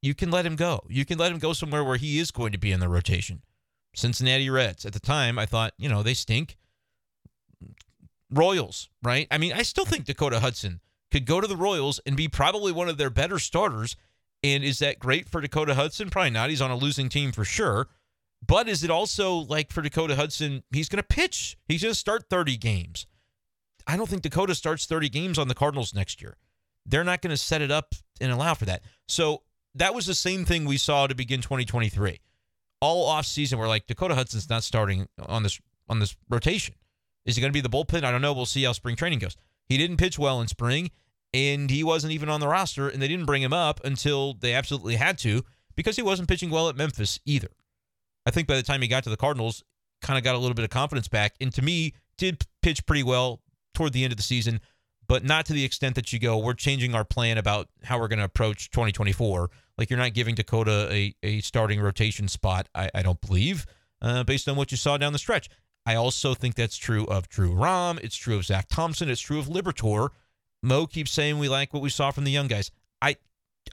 You 0.00 0.14
can 0.14 0.30
let 0.30 0.46
him 0.46 0.56
go. 0.56 0.84
You 0.88 1.04
can 1.04 1.18
let 1.18 1.32
him 1.32 1.38
go 1.38 1.52
somewhere 1.52 1.84
where 1.84 1.96
he 1.96 2.18
is 2.18 2.30
going 2.30 2.52
to 2.52 2.58
be 2.58 2.72
in 2.72 2.80
the 2.80 2.88
rotation. 2.88 3.42
Cincinnati 3.94 4.48
Reds. 4.48 4.86
At 4.86 4.92
the 4.92 5.00
time, 5.00 5.38
I 5.38 5.46
thought, 5.46 5.74
you 5.76 5.88
know, 5.88 6.02
they 6.02 6.14
stink. 6.14 6.56
Royals, 8.30 8.88
right? 9.02 9.26
I 9.32 9.38
mean, 9.38 9.52
I 9.52 9.62
still 9.62 9.84
think 9.84 10.04
Dakota 10.04 10.38
Hudson 10.38 10.80
could 11.10 11.26
go 11.26 11.40
to 11.40 11.48
the 11.48 11.56
Royals 11.56 12.00
and 12.06 12.16
be 12.16 12.28
probably 12.28 12.70
one 12.70 12.88
of 12.88 12.96
their 12.96 13.10
better 13.10 13.40
starters. 13.40 13.96
And 14.44 14.62
is 14.62 14.78
that 14.78 15.00
great 15.00 15.28
for 15.28 15.40
Dakota 15.40 15.74
Hudson? 15.74 16.08
Probably 16.08 16.30
not. 16.30 16.50
He's 16.50 16.62
on 16.62 16.70
a 16.70 16.76
losing 16.76 17.08
team 17.08 17.32
for 17.32 17.44
sure. 17.44 17.88
But 18.46 18.68
is 18.68 18.84
it 18.84 18.90
also 18.90 19.34
like 19.34 19.72
for 19.72 19.82
Dakota 19.82 20.14
Hudson, 20.14 20.62
he's 20.72 20.88
going 20.88 21.02
to 21.02 21.02
pitch? 21.02 21.58
He's 21.66 21.82
going 21.82 21.92
to 21.92 21.98
start 21.98 22.30
30 22.30 22.56
games. 22.56 23.06
I 23.86 23.96
don't 23.96 24.08
think 24.08 24.22
Dakota 24.22 24.54
starts 24.54 24.86
30 24.86 25.08
games 25.08 25.38
on 25.38 25.48
the 25.48 25.54
Cardinals 25.54 25.94
next 25.94 26.20
year. 26.20 26.36
They're 26.86 27.04
not 27.04 27.22
going 27.22 27.30
to 27.30 27.36
set 27.36 27.62
it 27.62 27.70
up 27.70 27.94
and 28.20 28.32
allow 28.32 28.54
for 28.54 28.64
that. 28.66 28.82
So 29.08 29.42
that 29.74 29.94
was 29.94 30.06
the 30.06 30.14
same 30.14 30.44
thing 30.44 30.64
we 30.64 30.76
saw 30.76 31.06
to 31.06 31.14
begin 31.14 31.40
2023. 31.40 32.20
All 32.80 33.06
off 33.06 33.26
season, 33.26 33.58
we're 33.58 33.68
like 33.68 33.86
Dakota 33.86 34.14
Hudson's 34.14 34.48
not 34.48 34.64
starting 34.64 35.06
on 35.26 35.42
this 35.42 35.60
on 35.88 35.98
this 35.98 36.16
rotation. 36.28 36.74
Is 37.26 37.36
he 37.36 37.42
going 37.42 37.52
to 37.52 37.56
be 37.56 37.60
the 37.60 37.68
bullpen? 37.68 38.04
I 38.04 38.10
don't 38.10 38.22
know. 38.22 38.32
We'll 38.32 38.46
see 38.46 38.62
how 38.62 38.72
spring 38.72 38.96
training 38.96 39.18
goes. 39.18 39.36
He 39.66 39.76
didn't 39.76 39.98
pitch 39.98 40.18
well 40.18 40.40
in 40.40 40.48
spring, 40.48 40.90
and 41.34 41.70
he 41.70 41.84
wasn't 41.84 42.12
even 42.12 42.28
on 42.28 42.40
the 42.40 42.48
roster, 42.48 42.88
and 42.88 43.02
they 43.02 43.08
didn't 43.08 43.26
bring 43.26 43.42
him 43.42 43.52
up 43.52 43.80
until 43.84 44.34
they 44.34 44.54
absolutely 44.54 44.96
had 44.96 45.18
to 45.18 45.44
because 45.76 45.96
he 45.96 46.02
wasn't 46.02 46.28
pitching 46.28 46.50
well 46.50 46.68
at 46.68 46.76
Memphis 46.76 47.20
either. 47.26 47.50
I 48.24 48.30
think 48.30 48.48
by 48.48 48.56
the 48.56 48.62
time 48.62 48.82
he 48.82 48.88
got 48.88 49.04
to 49.04 49.10
the 49.10 49.16
Cardinals, 49.16 49.62
kind 50.00 50.16
of 50.16 50.24
got 50.24 50.34
a 50.34 50.38
little 50.38 50.54
bit 50.54 50.64
of 50.64 50.70
confidence 50.70 51.08
back, 51.08 51.34
and 51.40 51.52
to 51.54 51.62
me, 51.62 51.94
did 52.16 52.46
pitch 52.62 52.86
pretty 52.86 53.02
well 53.02 53.40
toward 53.80 53.94
the 53.94 54.04
end 54.04 54.12
of 54.12 54.18
the 54.18 54.22
season, 54.22 54.60
but 55.08 55.24
not 55.24 55.46
to 55.46 55.54
the 55.54 55.64
extent 55.64 55.94
that 55.94 56.12
you 56.12 56.18
go, 56.18 56.36
we're 56.36 56.52
changing 56.52 56.94
our 56.94 57.02
plan 57.04 57.38
about 57.38 57.66
how 57.82 57.98
we're 57.98 58.08
going 58.08 58.18
to 58.18 58.26
approach 58.26 58.70
2024. 58.70 59.50
Like 59.78 59.88
you're 59.88 59.98
not 59.98 60.12
giving 60.12 60.34
Dakota 60.34 60.86
a, 60.90 61.14
a 61.22 61.40
starting 61.40 61.80
rotation 61.80 62.28
spot, 62.28 62.68
I, 62.74 62.90
I 62.94 63.02
don't 63.02 63.18
believe, 63.22 63.64
uh, 64.02 64.22
based 64.24 64.50
on 64.50 64.56
what 64.56 64.70
you 64.70 64.76
saw 64.76 64.98
down 64.98 65.14
the 65.14 65.18
stretch. 65.18 65.48
I 65.86 65.94
also 65.94 66.34
think 66.34 66.56
that's 66.56 66.76
true 66.76 67.06
of 67.06 67.30
Drew 67.30 67.52
Rom. 67.52 67.98
It's 68.02 68.16
true 68.16 68.36
of 68.36 68.44
Zack 68.44 68.68
Thompson. 68.68 69.08
It's 69.08 69.22
true 69.22 69.38
of 69.38 69.46
Liberatore. 69.46 70.10
Mo 70.62 70.86
keeps 70.86 71.10
saying 71.10 71.38
we 71.38 71.48
like 71.48 71.72
what 71.72 71.82
we 71.82 71.88
saw 71.88 72.10
from 72.10 72.24
the 72.24 72.30
young 72.30 72.48
guys. 72.48 72.70
I 73.00 73.16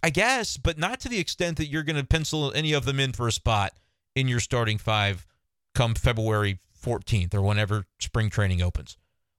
I 0.02 0.10
guess, 0.10 0.56
but 0.56 0.78
not 0.78 1.02
to 1.02 1.10
the 1.10 1.20
extent 1.20 1.58
that 1.58 1.68
you're 1.68 1.84
going 1.84 1.98
to 1.98 2.06
pencil 2.06 2.54
any 2.54 2.72
of 2.72 2.86
them 2.86 3.02
in 3.02 3.12
for 3.12 3.28
a 3.28 3.32
spot 3.34 3.74
in 4.16 4.30
your 4.30 4.40
starting 4.40 4.78
five 4.78 5.28
come 5.76 5.96
February 5.96 6.60
14th 6.82 7.34
or 7.34 7.42
whenever 7.42 7.86
spring 8.00 8.30
training 8.30 8.62
opens. 8.62 8.98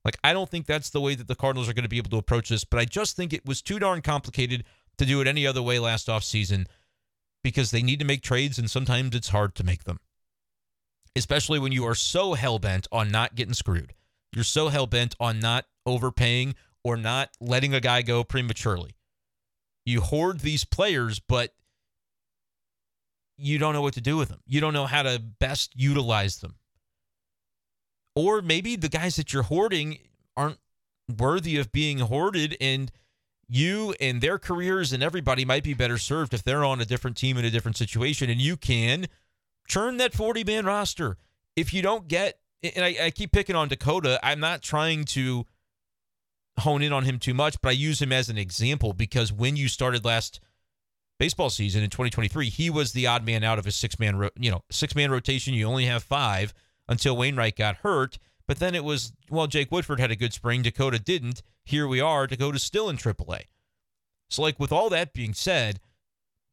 Like, 0.08 0.16
I 0.24 0.32
don't 0.32 0.48
think 0.48 0.64
that's 0.64 0.88
the 0.88 1.02
way 1.02 1.14
that 1.16 1.28
the 1.28 1.34
Cardinals 1.34 1.68
are 1.68 1.74
going 1.74 1.82
to 1.82 1.88
be 1.90 1.98
able 1.98 2.08
to 2.08 2.16
approach 2.16 2.48
this, 2.48 2.64
but 2.64 2.80
I 2.80 2.86
just 2.86 3.14
think 3.14 3.34
it 3.34 3.44
was 3.44 3.60
too 3.60 3.78
darn 3.78 4.00
complicated 4.00 4.64
to 4.96 5.04
do 5.04 5.20
it 5.20 5.26
any 5.26 5.46
other 5.46 5.60
way 5.60 5.78
last 5.78 6.06
offseason 6.06 6.66
because 7.44 7.72
they 7.72 7.82
need 7.82 7.98
to 7.98 8.06
make 8.06 8.22
trades 8.22 8.58
and 8.58 8.70
sometimes 8.70 9.14
it's 9.14 9.28
hard 9.28 9.54
to 9.56 9.64
make 9.64 9.84
them. 9.84 10.00
Especially 11.14 11.58
when 11.58 11.72
you 11.72 11.84
are 11.84 11.94
so 11.94 12.32
hell 12.32 12.58
bent 12.58 12.86
on 12.90 13.10
not 13.10 13.34
getting 13.34 13.52
screwed. 13.52 13.92
You're 14.32 14.44
so 14.44 14.68
hell 14.68 14.86
bent 14.86 15.14
on 15.20 15.40
not 15.40 15.66
overpaying 15.84 16.54
or 16.82 16.96
not 16.96 17.28
letting 17.38 17.74
a 17.74 17.80
guy 17.80 18.00
go 18.00 18.24
prematurely. 18.24 18.96
You 19.84 20.00
hoard 20.00 20.40
these 20.40 20.64
players, 20.64 21.20
but 21.20 21.52
you 23.36 23.58
don't 23.58 23.74
know 23.74 23.82
what 23.82 23.92
to 23.92 24.00
do 24.00 24.16
with 24.16 24.30
them. 24.30 24.40
You 24.46 24.62
don't 24.62 24.72
know 24.72 24.86
how 24.86 25.02
to 25.02 25.18
best 25.18 25.72
utilize 25.76 26.38
them. 26.38 26.54
Or 28.18 28.42
maybe 28.42 28.74
the 28.74 28.88
guys 28.88 29.14
that 29.14 29.32
you're 29.32 29.44
hoarding 29.44 29.98
aren't 30.36 30.58
worthy 31.16 31.56
of 31.56 31.70
being 31.70 32.00
hoarded 32.00 32.56
and 32.60 32.90
you 33.48 33.94
and 34.00 34.20
their 34.20 34.40
careers 34.40 34.92
and 34.92 35.04
everybody 35.04 35.44
might 35.44 35.62
be 35.62 35.72
better 35.72 35.98
served 35.98 36.34
if 36.34 36.42
they're 36.42 36.64
on 36.64 36.80
a 36.80 36.84
different 36.84 37.16
team 37.16 37.38
in 37.38 37.44
a 37.44 37.50
different 37.50 37.76
situation 37.76 38.28
and 38.28 38.40
you 38.40 38.56
can 38.56 39.06
churn 39.68 39.98
that 39.98 40.14
40 40.14 40.42
man 40.42 40.66
roster. 40.66 41.16
If 41.54 41.72
you 41.72 41.80
don't 41.80 42.08
get, 42.08 42.40
and 42.60 42.84
I, 42.84 42.96
I, 43.04 43.10
keep 43.12 43.30
picking 43.30 43.54
on 43.54 43.68
Dakota, 43.68 44.18
I'm 44.20 44.40
not 44.40 44.62
trying 44.62 45.04
to 45.04 45.46
hone 46.58 46.82
in 46.82 46.92
on 46.92 47.04
him 47.04 47.20
too 47.20 47.34
much, 47.34 47.60
but 47.60 47.68
I 47.68 47.72
use 47.72 48.02
him 48.02 48.10
as 48.10 48.28
an 48.28 48.36
example 48.36 48.94
because 48.94 49.32
when 49.32 49.54
you 49.54 49.68
started 49.68 50.04
last 50.04 50.40
baseball 51.20 51.50
season 51.50 51.84
in 51.84 51.90
2023, 51.90 52.48
he 52.48 52.68
was 52.68 52.94
the 52.94 53.06
odd 53.06 53.24
man 53.24 53.44
out 53.44 53.60
of 53.60 53.66
a 53.68 53.70
six 53.70 54.00
man, 54.00 54.16
ro- 54.16 54.30
you 54.36 54.50
know, 54.50 54.64
six 54.72 54.96
man 54.96 55.12
rotation. 55.12 55.54
You 55.54 55.66
only 55.66 55.84
have 55.84 56.02
five 56.02 56.52
until 56.88 57.16
Wainwright 57.16 57.56
got 57.56 57.76
hurt. 57.76 58.18
But 58.46 58.58
then 58.58 58.74
it 58.74 58.84
was, 58.84 59.12
well, 59.30 59.46
Jake 59.46 59.70
Woodford 59.70 60.00
had 60.00 60.10
a 60.10 60.16
good 60.16 60.32
spring. 60.32 60.62
Dakota 60.62 60.98
didn't. 60.98 61.42
Here 61.64 61.86
we 61.86 62.00
are. 62.00 62.26
Dakota's 62.26 62.62
still 62.62 62.88
in 62.88 62.96
AAA. 62.96 63.42
So, 64.30 64.42
like, 64.42 64.58
with 64.58 64.72
all 64.72 64.88
that 64.90 65.12
being 65.12 65.34
said, 65.34 65.80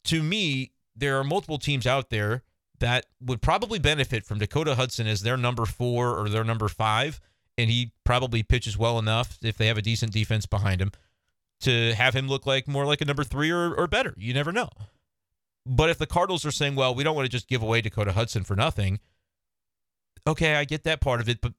to 0.06 0.22
me, 0.22 0.72
there 0.96 1.18
are 1.18 1.24
multiple 1.24 1.58
teams 1.58 1.88
out 1.88 2.10
there 2.10 2.44
that 2.80 3.06
would 3.22 3.42
probably 3.42 3.80
benefit 3.80 4.26
from 4.26 4.40
Dakota 4.40 4.76
Hudson 4.76 5.08
as 5.08 5.22
their 5.22 5.38
number 5.38 5.66
four 5.66 6.18
or 6.18 6.28
their 6.30 6.44
number 6.44 6.68
five. 6.68 7.22
And 7.58 7.70
he 7.70 7.94
probably 8.04 8.44
pitches 8.44 8.78
well 8.78 9.00
enough 9.00 9.38
if 9.42 9.58
they 9.58 9.68
have 9.68 9.78
a 9.78 9.82
decent 9.82 10.12
defense 10.12 10.46
behind 10.46 10.82
him 10.82 10.92
to 11.62 11.94
have 11.94 12.14
him 12.14 12.28
look 12.28 12.46
like 12.46 12.68
more 12.68 12.86
like 12.86 13.00
a 13.00 13.06
number 13.06 13.24
three 13.24 13.50
or, 13.50 13.74
or 13.74 13.88
better. 13.88 14.14
You 14.18 14.34
never 14.34 14.52
know. 14.52 14.70
But 15.66 15.90
if 15.90 15.98
the 15.98 16.06
Cardinals 16.06 16.46
are 16.46 16.52
saying, 16.52 16.76
well, 16.76 16.94
we 16.94 17.04
don't 17.04 17.16
want 17.16 17.26
to 17.26 17.32
just 17.32 17.48
give 17.48 17.64
away 17.64 17.82
Dakota 17.82 18.12
Hudson 18.12 18.44
for 18.44 18.56
nothing, 18.56 19.00
okay, 20.28 20.56
I 20.56 20.66
get 20.66 20.84
that 20.84 21.02
part 21.02 21.22
of 21.22 21.30
it, 21.30 21.42
but 21.42 21.54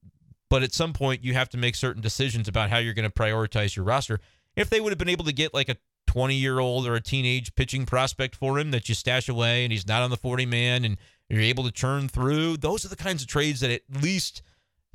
but 0.48 0.62
at 0.62 0.72
some 0.72 0.92
point 0.92 1.24
you 1.24 1.34
have 1.34 1.48
to 1.50 1.58
make 1.58 1.74
certain 1.74 2.02
decisions 2.02 2.46
about 2.48 2.70
how 2.70 2.78
you're 2.78 2.94
going 2.94 3.08
to 3.08 3.14
prioritize 3.14 3.74
your 3.74 3.84
roster. 3.84 4.20
If 4.54 4.70
they 4.70 4.80
would 4.80 4.90
have 4.90 4.98
been 4.98 5.08
able 5.08 5.24
to 5.24 5.32
get 5.32 5.52
like 5.52 5.68
a 5.68 5.76
20 6.06 6.34
year 6.34 6.60
old 6.60 6.86
or 6.86 6.94
a 6.94 7.00
teenage 7.00 7.54
pitching 7.54 7.84
prospect 7.84 8.36
for 8.36 8.58
him 8.58 8.70
that 8.70 8.88
you 8.88 8.94
stash 8.94 9.28
away 9.28 9.64
and 9.64 9.72
he's 9.72 9.86
not 9.86 10.02
on 10.02 10.10
the 10.10 10.16
40 10.16 10.46
man 10.46 10.84
and 10.84 10.98
you're 11.28 11.42
able 11.42 11.64
to 11.64 11.72
churn 11.72 12.08
through, 12.08 12.56
those 12.58 12.84
are 12.84 12.88
the 12.88 12.96
kinds 12.96 13.22
of 13.22 13.28
trades 13.28 13.60
that 13.60 13.70
at 13.70 13.82
least, 14.00 14.42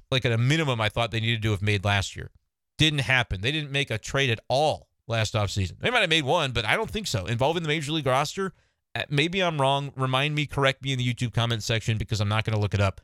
like 0.10 0.26
at 0.26 0.32
a 0.32 0.38
minimum, 0.38 0.80
I 0.80 0.90
thought 0.90 1.12
they 1.12 1.20
needed 1.20 1.42
to 1.44 1.52
have 1.52 1.62
made 1.62 1.84
last 1.84 2.16
year. 2.16 2.32
Didn't 2.78 3.00
happen. 3.00 3.42
They 3.42 3.52
didn't 3.52 3.72
make 3.72 3.92
a 3.92 3.98
trade 3.98 4.30
at 4.30 4.40
all 4.48 4.88
last 5.08 5.34
offseason. 5.34 5.80
They 5.80 5.90
might 5.90 6.00
have 6.00 6.10
made 6.10 6.24
one, 6.24 6.54
but 6.54 6.66
I 6.66 6.78
don't 6.78 6.90
think 6.90 7.08
so. 7.08 7.26
Involving 7.26 7.64
the 7.64 7.70
major 7.70 7.92
league 7.92 8.08
roster, 8.08 8.54
uh, 8.96 9.04
maybe 9.10 9.44
I'm 9.44 9.60
wrong. 9.60 9.92
Remind 9.96 10.34
me, 10.34 10.46
correct 10.46 10.82
me 10.84 10.94
in 10.94 10.98
the 10.98 11.14
YouTube 11.14 11.34
comment 11.34 11.62
section 11.64 11.98
because 11.98 12.22
I'm 12.22 12.30
not 12.30 12.46
going 12.46 12.56
to 12.56 12.60
look 12.62 12.74
it 12.74 12.82
up. 12.82 13.02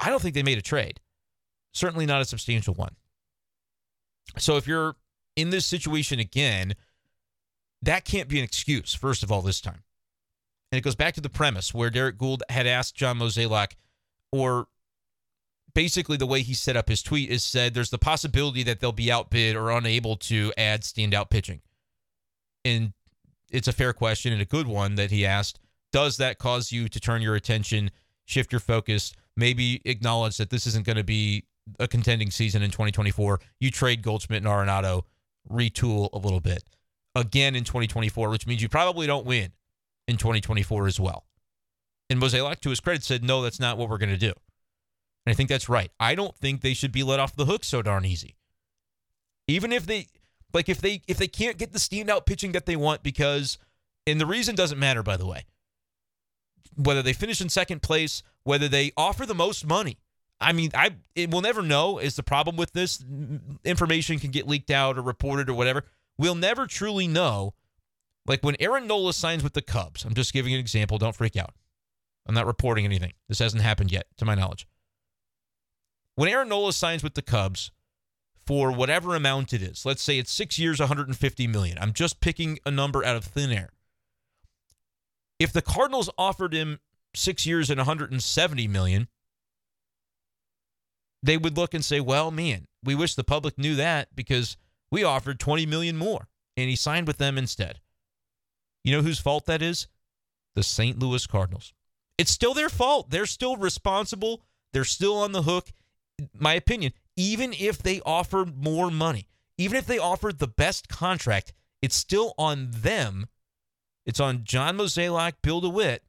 I 0.00 0.08
don't 0.08 0.20
think 0.20 0.34
they 0.34 0.42
made 0.42 0.58
a 0.58 0.62
trade. 0.62 1.00
Certainly 1.72 2.06
not 2.06 2.22
a 2.22 2.24
substantial 2.24 2.74
one. 2.74 2.96
So 4.38 4.56
if 4.56 4.66
you're 4.66 4.96
in 5.36 5.50
this 5.50 5.66
situation 5.66 6.18
again, 6.18 6.74
that 7.82 8.04
can't 8.04 8.28
be 8.28 8.38
an 8.38 8.44
excuse, 8.44 8.94
first 8.94 9.22
of 9.22 9.30
all, 9.30 9.42
this 9.42 9.60
time. 9.60 9.82
And 10.72 10.78
it 10.78 10.82
goes 10.82 10.94
back 10.94 11.14
to 11.14 11.20
the 11.20 11.28
premise 11.28 11.74
where 11.74 11.90
Derrick 11.90 12.18
Goold 12.18 12.42
had 12.48 12.66
asked 12.66 12.94
John 12.94 13.18
Mozeliak, 13.18 13.72
or 14.32 14.68
basically 15.74 16.16
the 16.16 16.26
way 16.26 16.42
he 16.42 16.54
set 16.54 16.76
up 16.76 16.88
his 16.88 17.02
tweet 17.02 17.30
is 17.30 17.42
said 17.42 17.74
there's 17.74 17.90
the 17.90 17.98
possibility 17.98 18.62
that 18.62 18.80
they'll 18.80 18.92
be 18.92 19.10
outbid 19.10 19.56
or 19.56 19.70
unable 19.70 20.16
to 20.16 20.52
add 20.56 20.82
standout 20.82 21.30
pitching. 21.30 21.60
And 22.64 22.92
it's 23.50 23.68
a 23.68 23.72
fair 23.72 23.92
question 23.92 24.32
and 24.32 24.42
a 24.42 24.46
good 24.46 24.66
one 24.66 24.94
that 24.94 25.10
he 25.10 25.26
asked. 25.26 25.58
Does 25.92 26.18
that 26.18 26.38
cause 26.38 26.70
you 26.70 26.88
to 26.88 27.00
turn 27.00 27.22
your 27.22 27.34
attention, 27.34 27.90
shift 28.24 28.52
your 28.52 28.60
focus, 28.60 29.12
maybe 29.40 29.82
acknowledge 29.84 30.36
that 30.36 30.50
this 30.50 30.66
isn't 30.68 30.86
going 30.86 30.96
to 30.98 31.04
be 31.04 31.44
a 31.80 31.88
contending 31.88 32.30
season 32.30 32.62
in 32.62 32.70
2024? 32.70 33.40
You 33.58 33.72
trade 33.72 34.02
Goldschmidt 34.02 34.44
and 34.44 34.46
Arenado, 34.46 35.02
retool 35.50 36.10
a 36.12 36.18
little 36.18 36.40
bit 36.40 36.62
again 37.16 37.56
in 37.56 37.64
2024, 37.64 38.30
which 38.30 38.46
means 38.46 38.62
you 38.62 38.68
probably 38.68 39.06
don't 39.08 39.26
win 39.26 39.50
in 40.06 40.16
2024 40.16 40.86
as 40.86 41.00
well. 41.00 41.24
And 42.08 42.20
Mozeliak, 42.20 42.60
to 42.60 42.70
his 42.70 42.80
credit, 42.80 43.02
said, 43.02 43.24
no, 43.24 43.42
that's 43.42 43.58
not 43.60 43.78
what 43.78 43.88
we're 43.88 43.98
going 43.98 44.10
to 44.10 44.16
do. 44.16 44.32
And 45.26 45.32
I 45.32 45.34
think 45.34 45.48
that's 45.48 45.68
right. 45.68 45.90
I 46.00 46.14
don't 46.14 46.36
think 46.36 46.60
they 46.60 46.74
should 46.74 46.92
be 46.92 47.02
let 47.02 47.20
off 47.20 47.36
the 47.36 47.46
hook 47.46 47.64
so 47.64 47.82
darn 47.82 48.04
easy. 48.04 48.36
Even 49.46 49.72
if 49.72 49.86
they 49.86 50.06
like 50.52 50.68
if 50.68 50.80
they 50.80 51.02
if 51.06 51.18
they 51.18 51.28
can't 51.28 51.58
get 51.58 51.72
the 51.72 51.78
standout 51.78 52.26
pitching 52.26 52.52
that 52.52 52.66
they 52.66 52.76
want 52.76 53.02
because 53.02 53.58
and 54.06 54.20
the 54.20 54.26
reason 54.26 54.54
doesn't 54.54 54.78
matter 54.78 55.02
by 55.02 55.16
the 55.16 55.26
way. 55.26 55.44
whether 56.76 57.02
they 57.02 57.12
finish 57.12 57.40
in 57.40 57.48
second 57.48 57.82
place, 57.82 58.22
whether 58.44 58.68
they 58.68 58.92
offer 58.96 59.26
the 59.26 59.34
most 59.34 59.66
money. 59.66 59.98
I 60.40 60.52
mean, 60.52 60.70
I 60.74 60.94
it, 61.14 61.30
we'll 61.30 61.42
never 61.42 61.62
know 61.62 61.98
is 61.98 62.16
the 62.16 62.22
problem 62.22 62.56
with 62.56 62.72
this. 62.72 63.04
Information 63.64 64.18
can 64.18 64.30
get 64.30 64.48
leaked 64.48 64.70
out 64.70 64.96
or 64.96 65.02
reported 65.02 65.50
or 65.50 65.54
whatever. 65.54 65.84
We'll 66.16 66.34
never 66.34 66.66
truly 66.66 67.06
know. 67.06 67.54
Like 68.26 68.42
when 68.42 68.56
Aaron 68.60 68.86
Nola 68.86 69.12
signs 69.12 69.42
with 69.42 69.54
the 69.54 69.62
Cubs, 69.62 70.04
I'm 70.04 70.14
just 70.14 70.32
giving 70.32 70.54
an 70.54 70.60
example. 70.60 70.98
Don't 70.98 71.14
freak 71.14 71.36
out. 71.36 71.54
I'm 72.26 72.34
not 72.34 72.46
reporting 72.46 72.84
anything. 72.84 73.12
This 73.28 73.38
hasn't 73.38 73.62
happened 73.62 73.90
yet, 73.90 74.06
to 74.18 74.24
my 74.24 74.34
knowledge. 74.34 74.66
When 76.14 76.28
Aaron 76.28 76.48
Nola 76.48 76.72
signs 76.72 77.02
with 77.02 77.14
the 77.14 77.22
Cubs 77.22 77.70
for 78.46 78.70
whatever 78.70 79.14
amount 79.14 79.52
it 79.52 79.62
is, 79.62 79.84
let's 79.86 80.02
say 80.02 80.18
it's 80.18 80.30
six 80.30 80.58
years, 80.58 80.78
150 80.80 81.46
million. 81.46 81.78
I'm 81.80 81.92
just 81.92 82.20
picking 82.20 82.58
a 82.66 82.70
number 82.70 83.04
out 83.04 83.16
of 83.16 83.24
thin 83.24 83.50
air. 83.50 83.70
If 85.38 85.52
the 85.52 85.62
Cardinals 85.62 86.10
offered 86.18 86.52
him 86.52 86.78
six 87.14 87.46
years 87.46 87.70
and 87.70 87.78
170 87.78 88.68
million, 88.68 89.08
they 91.22 91.36
would 91.36 91.56
look 91.56 91.74
and 91.74 91.84
say, 91.84 92.00
"Well, 92.00 92.30
man, 92.30 92.66
we 92.82 92.94
wish 92.94 93.14
the 93.14 93.24
public 93.24 93.58
knew 93.58 93.76
that 93.76 94.14
because 94.14 94.56
we 94.90 95.04
offered 95.04 95.38
20 95.38 95.66
million 95.66 95.96
more 95.96 96.28
and 96.56 96.68
he 96.68 96.76
signed 96.76 97.06
with 97.06 97.18
them 97.18 97.36
instead." 97.36 97.80
You 98.84 98.96
know 98.96 99.02
whose 99.02 99.20
fault 99.20 99.46
that 99.46 99.62
is? 99.62 99.88
The 100.54 100.62
St. 100.62 100.98
Louis 100.98 101.26
Cardinals. 101.26 101.74
It's 102.18 102.30
still 102.30 102.54
their 102.54 102.68
fault. 102.68 103.10
They're 103.10 103.26
still 103.26 103.56
responsible. 103.56 104.42
They're 104.72 104.84
still 104.84 105.16
on 105.16 105.32
the 105.32 105.42
hook. 105.42 105.72
My 106.34 106.54
opinion, 106.54 106.92
even 107.16 107.52
if 107.52 107.78
they 107.78 108.00
offered 108.02 108.62
more 108.62 108.90
money, 108.90 109.26
even 109.58 109.76
if 109.76 109.86
they 109.86 109.98
offered 109.98 110.38
the 110.38 110.48
best 110.48 110.88
contract, 110.88 111.52
it's 111.82 111.96
still 111.96 112.34
on 112.38 112.70
them. 112.70 113.26
It's 114.06 114.20
on 114.20 114.44
John 114.44 114.78
Mozeliak, 114.78 115.34
Bill 115.42 115.60
DeWitt, 115.60 116.02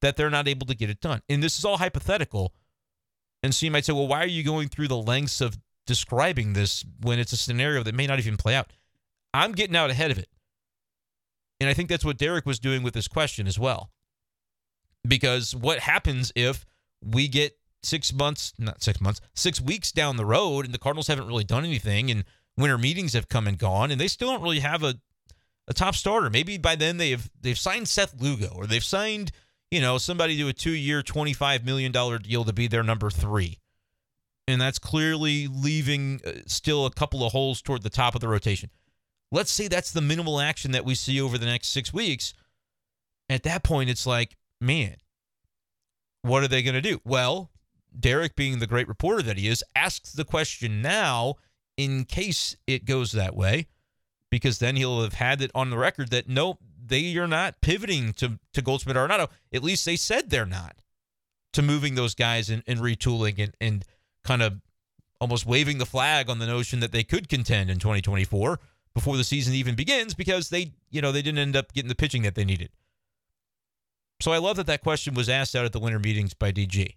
that 0.00 0.16
they're 0.16 0.30
not 0.30 0.48
able 0.48 0.66
to 0.66 0.74
get 0.74 0.90
it 0.90 1.00
done. 1.00 1.22
And 1.28 1.42
this 1.42 1.58
is 1.58 1.64
all 1.64 1.78
hypothetical 1.78 2.54
and 3.42 3.54
so 3.54 3.66
you 3.66 3.72
might 3.72 3.84
say, 3.84 3.92
well, 3.92 4.08
why 4.08 4.22
are 4.22 4.28
you 4.28 4.42
going 4.42 4.68
through 4.68 4.88
the 4.88 4.96
lengths 4.96 5.40
of 5.40 5.58
describing 5.86 6.52
this 6.52 6.84
when 7.00 7.18
it's 7.18 7.32
a 7.32 7.36
scenario 7.36 7.82
that 7.82 7.94
may 7.94 8.06
not 8.06 8.18
even 8.18 8.36
play 8.36 8.54
out? 8.54 8.72
I'm 9.32 9.52
getting 9.52 9.76
out 9.76 9.90
ahead 9.90 10.10
of 10.10 10.18
it. 10.18 10.28
And 11.60 11.68
I 11.68 11.74
think 11.74 11.88
that's 11.88 12.04
what 12.04 12.18
Derrick 12.18 12.46
was 12.46 12.58
doing 12.58 12.82
with 12.82 12.94
this 12.94 13.08
question 13.08 13.46
as 13.46 13.58
well. 13.58 13.90
Because 15.06 15.54
what 15.54 15.80
happens 15.80 16.32
if 16.34 16.64
we 17.02 17.28
get 17.28 17.56
six 17.82 18.12
months, 18.12 18.52
not 18.58 18.82
six 18.82 19.00
months, 19.00 19.20
six 19.34 19.60
weeks 19.60 19.92
down 19.92 20.16
the 20.16 20.26
road 20.26 20.64
and 20.64 20.74
the 20.74 20.78
Cardinals 20.78 21.06
haven't 21.06 21.26
really 21.26 21.44
done 21.44 21.64
anything 21.64 22.10
and 22.10 22.24
winter 22.56 22.78
meetings 22.78 23.12
have 23.12 23.28
come 23.28 23.46
and 23.46 23.58
gone 23.58 23.90
and 23.90 24.00
they 24.00 24.08
still 24.08 24.30
don't 24.30 24.42
really 24.42 24.60
have 24.60 24.82
a, 24.82 24.96
a 25.68 25.74
top 25.74 25.94
starter. 25.94 26.28
Maybe 26.28 26.58
by 26.58 26.74
then 26.74 26.96
they've 26.96 27.30
they've 27.40 27.58
signed 27.58 27.88
Seth 27.88 28.20
Lugo 28.20 28.52
or 28.56 28.66
they've 28.66 28.82
signed– 28.82 29.30
you 29.70 29.80
know, 29.80 29.98
somebody 29.98 30.36
do 30.36 30.48
a 30.48 30.52
two 30.52 30.72
year, 30.72 31.02
$25 31.02 31.64
million 31.64 31.92
deal 31.92 32.44
to 32.44 32.52
be 32.52 32.66
their 32.66 32.82
number 32.82 33.10
three. 33.10 33.58
And 34.46 34.60
that's 34.60 34.78
clearly 34.78 35.46
leaving 35.46 36.20
uh, 36.26 36.30
still 36.46 36.86
a 36.86 36.90
couple 36.90 37.24
of 37.24 37.32
holes 37.32 37.60
toward 37.60 37.82
the 37.82 37.90
top 37.90 38.14
of 38.14 38.20
the 38.20 38.28
rotation. 38.28 38.70
Let's 39.30 39.50
say 39.50 39.68
that's 39.68 39.92
the 39.92 40.00
minimal 40.00 40.40
action 40.40 40.70
that 40.72 40.86
we 40.86 40.94
see 40.94 41.20
over 41.20 41.36
the 41.36 41.46
next 41.46 41.68
six 41.68 41.92
weeks. 41.92 42.32
At 43.28 43.42
that 43.42 43.62
point, 43.62 43.90
it's 43.90 44.06
like, 44.06 44.36
man, 44.58 44.96
what 46.22 46.42
are 46.42 46.48
they 46.48 46.62
going 46.62 46.74
to 46.74 46.80
do? 46.80 47.00
Well, 47.04 47.50
Derrick, 47.98 48.36
being 48.36 48.58
the 48.58 48.66
great 48.66 48.88
reporter 48.88 49.22
that 49.22 49.36
he 49.36 49.48
is, 49.48 49.62
asks 49.76 50.12
the 50.12 50.24
question 50.24 50.80
now 50.80 51.34
in 51.76 52.04
case 52.04 52.56
it 52.66 52.86
goes 52.86 53.12
that 53.12 53.36
way, 53.36 53.66
because 54.30 54.58
then 54.58 54.76
he'll 54.76 55.02
have 55.02 55.14
had 55.14 55.42
it 55.42 55.50
on 55.54 55.68
the 55.68 55.78
record 55.78 56.10
that 56.10 56.28
nope, 56.28 56.58
they 56.88 57.16
are 57.16 57.28
not 57.28 57.60
pivoting 57.60 58.12
to 58.14 58.38
to 58.52 58.62
Goldschmidt 58.62 58.96
or 58.96 59.06
Arenado. 59.06 59.28
At 59.52 59.62
least 59.62 59.84
they 59.84 59.96
said 59.96 60.30
they're 60.30 60.46
not 60.46 60.76
to 61.52 61.62
moving 61.62 61.94
those 61.94 62.14
guys 62.14 62.50
and, 62.50 62.62
and 62.66 62.80
retooling 62.80 63.38
and, 63.38 63.54
and 63.60 63.84
kind 64.22 64.42
of 64.42 64.60
almost 65.20 65.46
waving 65.46 65.78
the 65.78 65.86
flag 65.86 66.28
on 66.28 66.38
the 66.38 66.46
notion 66.46 66.80
that 66.80 66.92
they 66.92 67.02
could 67.02 67.28
contend 67.28 67.70
in 67.70 67.78
2024 67.78 68.60
before 68.94 69.16
the 69.16 69.24
season 69.24 69.54
even 69.54 69.74
begins 69.74 70.14
because 70.14 70.50
they 70.50 70.72
you 70.90 71.00
know 71.00 71.12
they 71.12 71.22
didn't 71.22 71.38
end 71.38 71.56
up 71.56 71.72
getting 71.72 71.88
the 71.88 71.94
pitching 71.94 72.22
that 72.22 72.34
they 72.34 72.44
needed. 72.44 72.70
So 74.20 74.32
I 74.32 74.38
love 74.38 74.56
that 74.56 74.66
that 74.66 74.82
question 74.82 75.14
was 75.14 75.28
asked 75.28 75.54
out 75.54 75.64
at 75.64 75.72
the 75.72 75.78
winter 75.78 75.98
meetings 76.00 76.34
by 76.34 76.50
DG. 76.50 76.96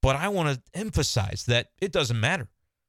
But 0.00 0.16
I 0.16 0.28
want 0.28 0.54
to 0.54 0.78
emphasize 0.78 1.44
that 1.46 1.70
it 1.80 1.90
doesn't 1.90 2.20
matter. 2.20 2.48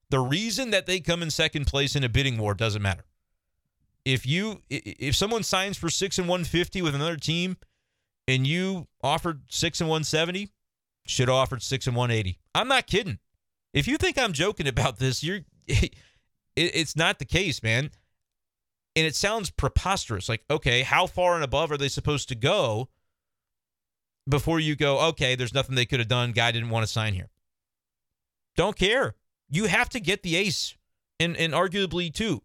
The 0.10 0.20
reason 0.20 0.70
that 0.70 0.86
they 0.86 1.00
come 1.00 1.24
in 1.24 1.32
second 1.32 1.66
place 1.66 1.96
in 1.96 2.04
a 2.04 2.10
bidding 2.10 2.38
war 2.38 2.54
doesn't 2.54 2.82
matter 2.82 3.06
if 4.06 4.26
you 4.26 4.62
if 4.70 5.16
someone 5.16 5.44
signs 5.44 5.78
for 5.78 5.90
six 5.90 6.18
and 6.20 6.28
one 6.28 6.44
fifty 6.44 6.82
with 6.82 6.96
another 6.96 7.18
team, 7.18 7.58
and 8.28 8.46
you 8.46 8.88
offered 9.04 9.42
six 9.50 9.82
and 9.82 9.90
one 9.90 10.04
seventy, 10.04 10.52
should 11.06 11.28
have 11.28 11.36
offered 11.36 11.64
six 11.64 11.88
and 11.88 11.96
one 11.96 12.12
eighty. 12.12 12.40
I'm 12.54 12.68
not 12.68 12.88
kidding. 12.88 13.20
If 13.74 13.88
you 13.88 13.98
think 13.98 14.18
I'm 14.18 14.32
joking 14.32 14.68
about 14.68 15.00
this, 15.00 15.24
you're 15.24 15.42
it, 15.68 15.96
it's 16.56 16.96
not 16.96 17.20
the 17.20 17.26
case, 17.26 17.62
man. 17.64 17.90
And 18.96 19.06
it 19.06 19.16
sounds 19.16 19.50
preposterous. 19.50 20.30
Like, 20.30 20.44
okay, 20.50 20.84
how 20.84 21.06
far 21.06 21.36
and 21.36 21.44
above 21.44 21.70
are 21.72 21.78
they 21.78 21.90
supposed 21.90 22.30
to 22.30 22.36
go 22.36 22.88
before 24.30 24.60
you 24.60 24.76
go, 24.78 25.00
okay, 25.10 25.36
there's 25.36 25.54
nothing 25.54 25.76
they 25.76 25.86
could 25.86 26.00
have 26.00 26.08
done. 26.08 26.32
Guy 26.32 26.52
didn't 26.52 26.70
want 26.70 26.86
to 26.86 26.92
sign 26.92 27.14
here. 27.14 27.30
Don't 28.56 28.78
care. 28.78 29.16
You 29.50 29.66
have 29.66 29.90
to 29.90 30.00
get 30.00 30.24
the 30.24 30.38
ace 30.38 30.76
and, 31.20 31.36
and 31.36 31.54
arguably 31.54 32.14
two 32.14 32.42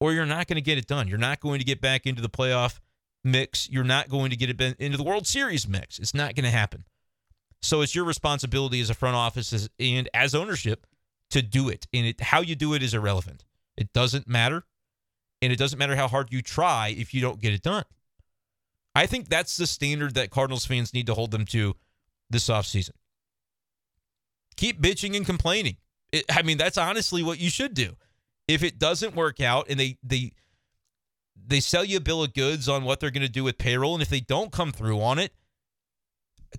or 0.00 0.12
you're 0.12 0.26
not 0.26 0.48
going 0.48 0.56
to 0.56 0.62
get 0.62 0.78
it 0.78 0.86
done. 0.86 1.06
You're 1.06 1.18
not 1.18 1.40
going 1.40 1.58
to 1.58 1.64
get 1.64 1.80
back 1.80 2.06
into 2.06 2.22
the 2.22 2.28
playoff 2.28 2.80
mix. 3.22 3.68
You're 3.70 3.84
not 3.84 4.08
going 4.08 4.30
to 4.30 4.36
get 4.36 4.48
it 4.48 4.80
into 4.80 4.96
the 4.96 5.04
World 5.04 5.26
Series 5.26 5.68
mix. 5.68 5.98
It's 5.98 6.14
not 6.14 6.34
going 6.34 6.44
to 6.44 6.50
happen. 6.50 6.84
So 7.62 7.82
it's 7.82 7.94
your 7.94 8.04
responsibility 8.04 8.80
as 8.80 8.88
a 8.88 8.94
front 8.94 9.16
office 9.16 9.68
and 9.78 10.08
as 10.14 10.34
ownership 10.34 10.86
to 11.30 11.42
do 11.42 11.68
it. 11.68 11.86
And 11.92 12.06
it, 12.06 12.20
how 12.20 12.40
you 12.40 12.56
do 12.56 12.72
it 12.72 12.82
is 12.82 12.94
irrelevant. 12.94 13.44
It 13.76 13.92
doesn't 13.92 14.26
matter. 14.26 14.64
And 15.42 15.52
it 15.52 15.58
doesn't 15.58 15.78
matter 15.78 15.96
how 15.96 16.08
hard 16.08 16.32
you 16.32 16.42
try 16.42 16.94
if 16.96 17.12
you 17.12 17.20
don't 17.20 17.40
get 17.40 17.52
it 17.52 17.62
done. 17.62 17.84
I 18.94 19.06
think 19.06 19.28
that's 19.28 19.56
the 19.56 19.66
standard 19.66 20.14
that 20.14 20.30
Cardinals 20.30 20.66
fans 20.66 20.92
need 20.92 21.06
to 21.06 21.14
hold 21.14 21.30
them 21.30 21.44
to 21.46 21.76
this 22.28 22.48
offseason. 22.48 22.92
Keep 24.56 24.80
bitching 24.80 25.16
and 25.16 25.24
complaining. 25.24 25.76
It, 26.12 26.24
I 26.34 26.42
mean, 26.42 26.58
that's 26.58 26.76
honestly 26.76 27.22
what 27.22 27.38
you 27.38 27.50
should 27.50 27.74
do 27.74 27.96
if 28.50 28.64
it 28.64 28.78
doesn't 28.78 29.14
work 29.14 29.40
out 29.40 29.66
and 29.70 29.78
they 29.78 29.96
they 30.02 30.32
they 31.46 31.60
sell 31.60 31.84
you 31.84 31.98
a 31.98 32.00
bill 32.00 32.22
of 32.22 32.34
goods 32.34 32.68
on 32.68 32.84
what 32.84 33.00
they're 33.00 33.10
going 33.10 33.26
to 33.26 33.28
do 33.28 33.44
with 33.44 33.58
payroll 33.58 33.94
and 33.94 34.02
if 34.02 34.08
they 34.08 34.20
don't 34.20 34.52
come 34.52 34.72
through 34.72 35.00
on 35.00 35.18
it 35.18 35.32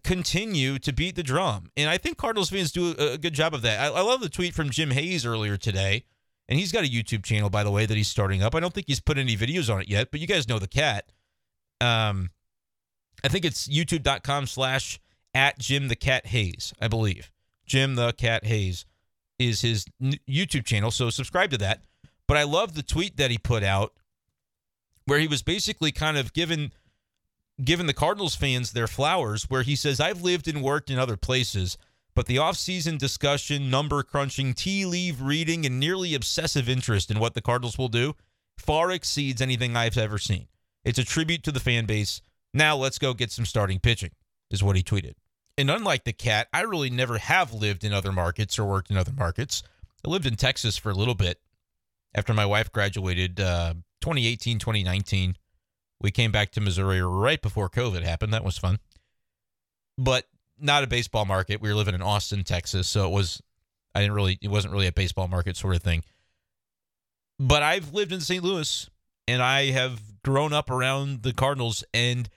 continue 0.05 0.79
to 0.79 0.93
beat 0.93 1.15
the 1.15 1.23
drum. 1.23 1.69
And 1.75 1.89
i 1.89 1.97
think 1.97 2.17
cardinals 2.17 2.49
fans 2.49 2.71
do 2.71 2.95
a, 2.97 3.13
a 3.13 3.17
good 3.17 3.33
job 3.33 3.53
of 3.53 3.61
that. 3.63 3.79
I, 3.79 3.87
I, 3.87 4.01
love 4.01 4.21
the 4.21 4.29
tweet 4.29 4.53
from 4.53 4.69
jim 4.69 4.91
hayes 4.91 5.25
earlier 5.25 5.57
today 5.57 6.05
and 6.47 6.57
he's 6.57 6.71
got 6.71 6.85
a 6.85 6.87
youtube 6.87 7.23
channel 7.23 7.49
by 7.49 7.63
the 7.63 7.71
way 7.71 7.85
that 7.85 7.97
he's 7.97 8.07
starting 8.07 8.41
up. 8.41 8.55
I 8.55 8.61
don't 8.61 8.73
think 8.73 8.87
he's 8.87 9.01
put 9.01 9.17
any 9.17 9.35
videos 9.35 9.73
on 9.73 9.81
it 9.81 9.89
yet 9.89 10.11
but 10.11 10.21
you 10.21 10.27
guys 10.27 10.47
know 10.47 10.59
the 10.59 10.67
cat. 10.67 11.11
Um 11.81 12.29
i 13.23 13.27
think 13.27 13.43
it's 13.43 13.67
youtube.com 13.67 14.47
slash 14.47 14.99
at 15.33 15.59
jim 15.59 15.89
the 15.89 15.97
cat 15.97 16.27
hayes 16.27 16.73
i 16.81 16.87
believe. 16.87 17.31
Jim 17.65 17.95
the 17.95 18.13
cat 18.13 18.45
hayes 18.45 18.85
is 19.47 19.61
his 19.61 19.85
YouTube 20.01 20.65
channel. 20.65 20.91
So 20.91 21.09
subscribe 21.09 21.51
to 21.51 21.57
that. 21.59 21.81
But 22.27 22.37
I 22.37 22.43
love 22.43 22.75
the 22.75 22.83
tweet 22.83 23.17
that 23.17 23.31
he 23.31 23.37
put 23.37 23.63
out 23.63 23.93
where 25.05 25.19
he 25.19 25.27
was 25.27 25.43
basically 25.43 25.91
kind 25.91 26.17
of 26.17 26.33
given 26.33 26.71
given 27.61 27.85
the 27.85 27.93
Cardinals 27.93 28.35
fans 28.35 28.71
their 28.71 28.87
flowers 28.87 29.49
where 29.49 29.63
he 29.63 29.75
says 29.75 29.99
I've 29.99 30.21
lived 30.21 30.47
and 30.47 30.63
worked 30.63 30.89
in 30.89 30.97
other 30.97 31.17
places, 31.17 31.77
but 32.15 32.25
the 32.25 32.37
offseason 32.37 32.97
discussion, 32.97 33.69
number 33.69 34.01
crunching, 34.01 34.53
tea 34.53 34.85
leave 34.85 35.21
reading 35.21 35.65
and 35.65 35.79
nearly 35.79 36.15
obsessive 36.15 36.67
interest 36.67 37.11
in 37.11 37.19
what 37.19 37.33
the 37.33 37.41
Cardinals 37.41 37.77
will 37.77 37.89
do 37.89 38.15
far 38.57 38.91
exceeds 38.91 39.41
anything 39.41 39.75
I've 39.75 39.97
ever 39.97 40.17
seen. 40.17 40.47
It's 40.83 40.99
a 40.99 41.03
tribute 41.03 41.43
to 41.43 41.51
the 41.51 41.59
fan 41.59 41.85
base. 41.85 42.21
Now 42.53 42.75
let's 42.75 42.99
go 42.99 43.13
get 43.13 43.31
some 43.31 43.45
starting 43.45 43.79
pitching, 43.79 44.11
is 44.49 44.63
what 44.63 44.75
he 44.75 44.83
tweeted. 44.83 45.13
And 45.57 45.69
unlike 45.69 46.03
the 46.05 46.13
cat, 46.13 46.47
I 46.53 46.61
really 46.61 46.89
never 46.89 47.17
have 47.17 47.53
lived 47.53 47.83
in 47.83 47.93
other 47.93 48.11
markets 48.11 48.57
or 48.57 48.65
worked 48.65 48.89
in 48.89 48.97
other 48.97 49.11
markets. 49.11 49.63
I 50.05 50.09
lived 50.09 50.25
in 50.25 50.35
Texas 50.35 50.77
for 50.77 50.89
a 50.89 50.95
little 50.95 51.15
bit 51.15 51.39
after 52.15 52.33
my 52.33 52.45
wife 52.45 52.71
graduated 52.71 53.39
uh, 53.39 53.73
2018, 54.01 54.59
2019. 54.59 55.37
We 56.01 56.11
came 56.11 56.31
back 56.31 56.51
to 56.51 56.61
Missouri 56.61 57.01
right 57.01 57.41
before 57.41 57.69
COVID 57.69 58.03
happened. 58.03 58.33
That 58.33 58.43
was 58.43 58.57
fun. 58.57 58.79
But 59.97 60.25
not 60.59 60.83
a 60.83 60.87
baseball 60.87 61.25
market. 61.25 61.61
We 61.61 61.69
were 61.69 61.75
living 61.75 61.95
in 61.95 62.01
Austin, 62.01 62.43
Texas. 62.43 62.87
So 62.87 63.05
it 63.07 63.11
was, 63.11 63.41
I 63.93 64.01
didn't 64.01 64.15
really, 64.15 64.39
it 64.41 64.49
wasn't 64.49 64.73
really 64.73 64.87
a 64.87 64.91
baseball 64.91 65.27
market 65.27 65.57
sort 65.57 65.75
of 65.75 65.83
thing. 65.83 66.03
But 67.39 67.63
I've 67.63 67.93
lived 67.93 68.11
in 68.11 68.21
St. 68.21 68.43
Louis 68.43 68.89
and 69.27 69.41
I 69.41 69.71
have 69.71 70.01
grown 70.23 70.53
up 70.53 70.69
around 70.69 71.23
the 71.23 71.33
Cardinals. 71.33 71.83
And 71.93 72.29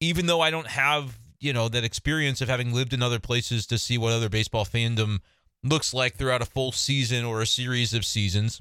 even 0.00 0.26
though 0.26 0.40
I 0.40 0.50
don't 0.50 0.66
have 0.66 1.18
you 1.44 1.52
know 1.52 1.68
that 1.68 1.84
experience 1.84 2.40
of 2.40 2.48
having 2.48 2.72
lived 2.72 2.92
in 2.92 3.02
other 3.02 3.20
places 3.20 3.66
to 3.66 3.78
see 3.78 3.98
what 3.98 4.12
other 4.12 4.28
baseball 4.28 4.64
fandom 4.64 5.20
looks 5.62 5.94
like 5.94 6.16
throughout 6.16 6.42
a 6.42 6.46
full 6.46 6.72
season 6.72 7.24
or 7.24 7.40
a 7.40 7.46
series 7.46 7.94
of 7.94 8.04
seasons. 8.04 8.60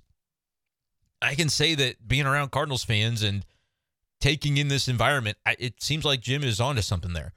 I 1.21 1.36
can 1.36 1.49
say 1.49 1.75
that 1.75 2.07
being 2.07 2.25
around 2.25 2.51
Cardinals 2.51 2.84
fans 2.84 3.23
and 3.23 3.45
taking 4.19 4.57
in 4.57 4.67
this 4.67 4.88
environment, 4.88 5.38
I, 5.45 5.55
it 5.59 5.81
seems 5.81 6.05
like 6.05 6.21
Jim 6.21 6.43
is 6.43 6.59
onto 6.59 6.81
something 6.81 7.13
there. 7.13 7.34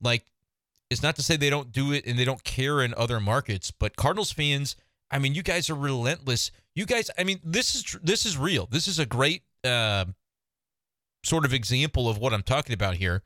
Like, 0.00 0.24
it's 0.90 1.02
not 1.02 1.16
to 1.16 1.22
say 1.22 1.36
they 1.36 1.50
don't 1.50 1.72
do 1.72 1.92
it 1.92 2.06
and 2.06 2.18
they 2.18 2.24
don't 2.24 2.44
care 2.44 2.80
in 2.80 2.94
other 2.94 3.20
markets, 3.20 3.70
but 3.70 3.96
Cardinals 3.96 4.32
fans, 4.32 4.76
I 5.10 5.18
mean, 5.18 5.34
you 5.34 5.42
guys 5.42 5.70
are 5.70 5.74
relentless. 5.74 6.50
You 6.74 6.86
guys, 6.86 7.10
I 7.18 7.24
mean, 7.24 7.40
this 7.42 7.74
is 7.74 7.96
this 8.02 8.26
is 8.26 8.36
real. 8.36 8.66
This 8.70 8.86
is 8.86 8.98
a 8.98 9.06
great 9.06 9.42
uh, 9.64 10.06
sort 11.24 11.44
of 11.44 11.52
example 11.52 12.08
of 12.08 12.18
what 12.18 12.32
I'm 12.32 12.42
talking 12.42 12.74
about 12.74 12.96
here. 12.96 13.22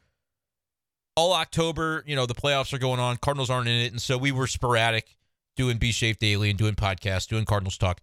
All 1.20 1.34
October, 1.34 2.02
you 2.06 2.16
know, 2.16 2.24
the 2.24 2.34
playoffs 2.34 2.72
are 2.72 2.78
going 2.78 2.98
on. 2.98 3.18
Cardinals 3.18 3.50
aren't 3.50 3.68
in 3.68 3.74
it, 3.74 3.92
and 3.92 4.00
so 4.00 4.16
we 4.16 4.32
were 4.32 4.46
sporadic 4.46 5.18
doing 5.54 5.76
B 5.76 5.92
Shafe 5.92 6.18
Daily 6.18 6.48
and 6.48 6.58
doing 6.58 6.74
podcasts, 6.74 7.28
doing 7.28 7.44
Cardinals 7.44 7.76
talk. 7.76 8.00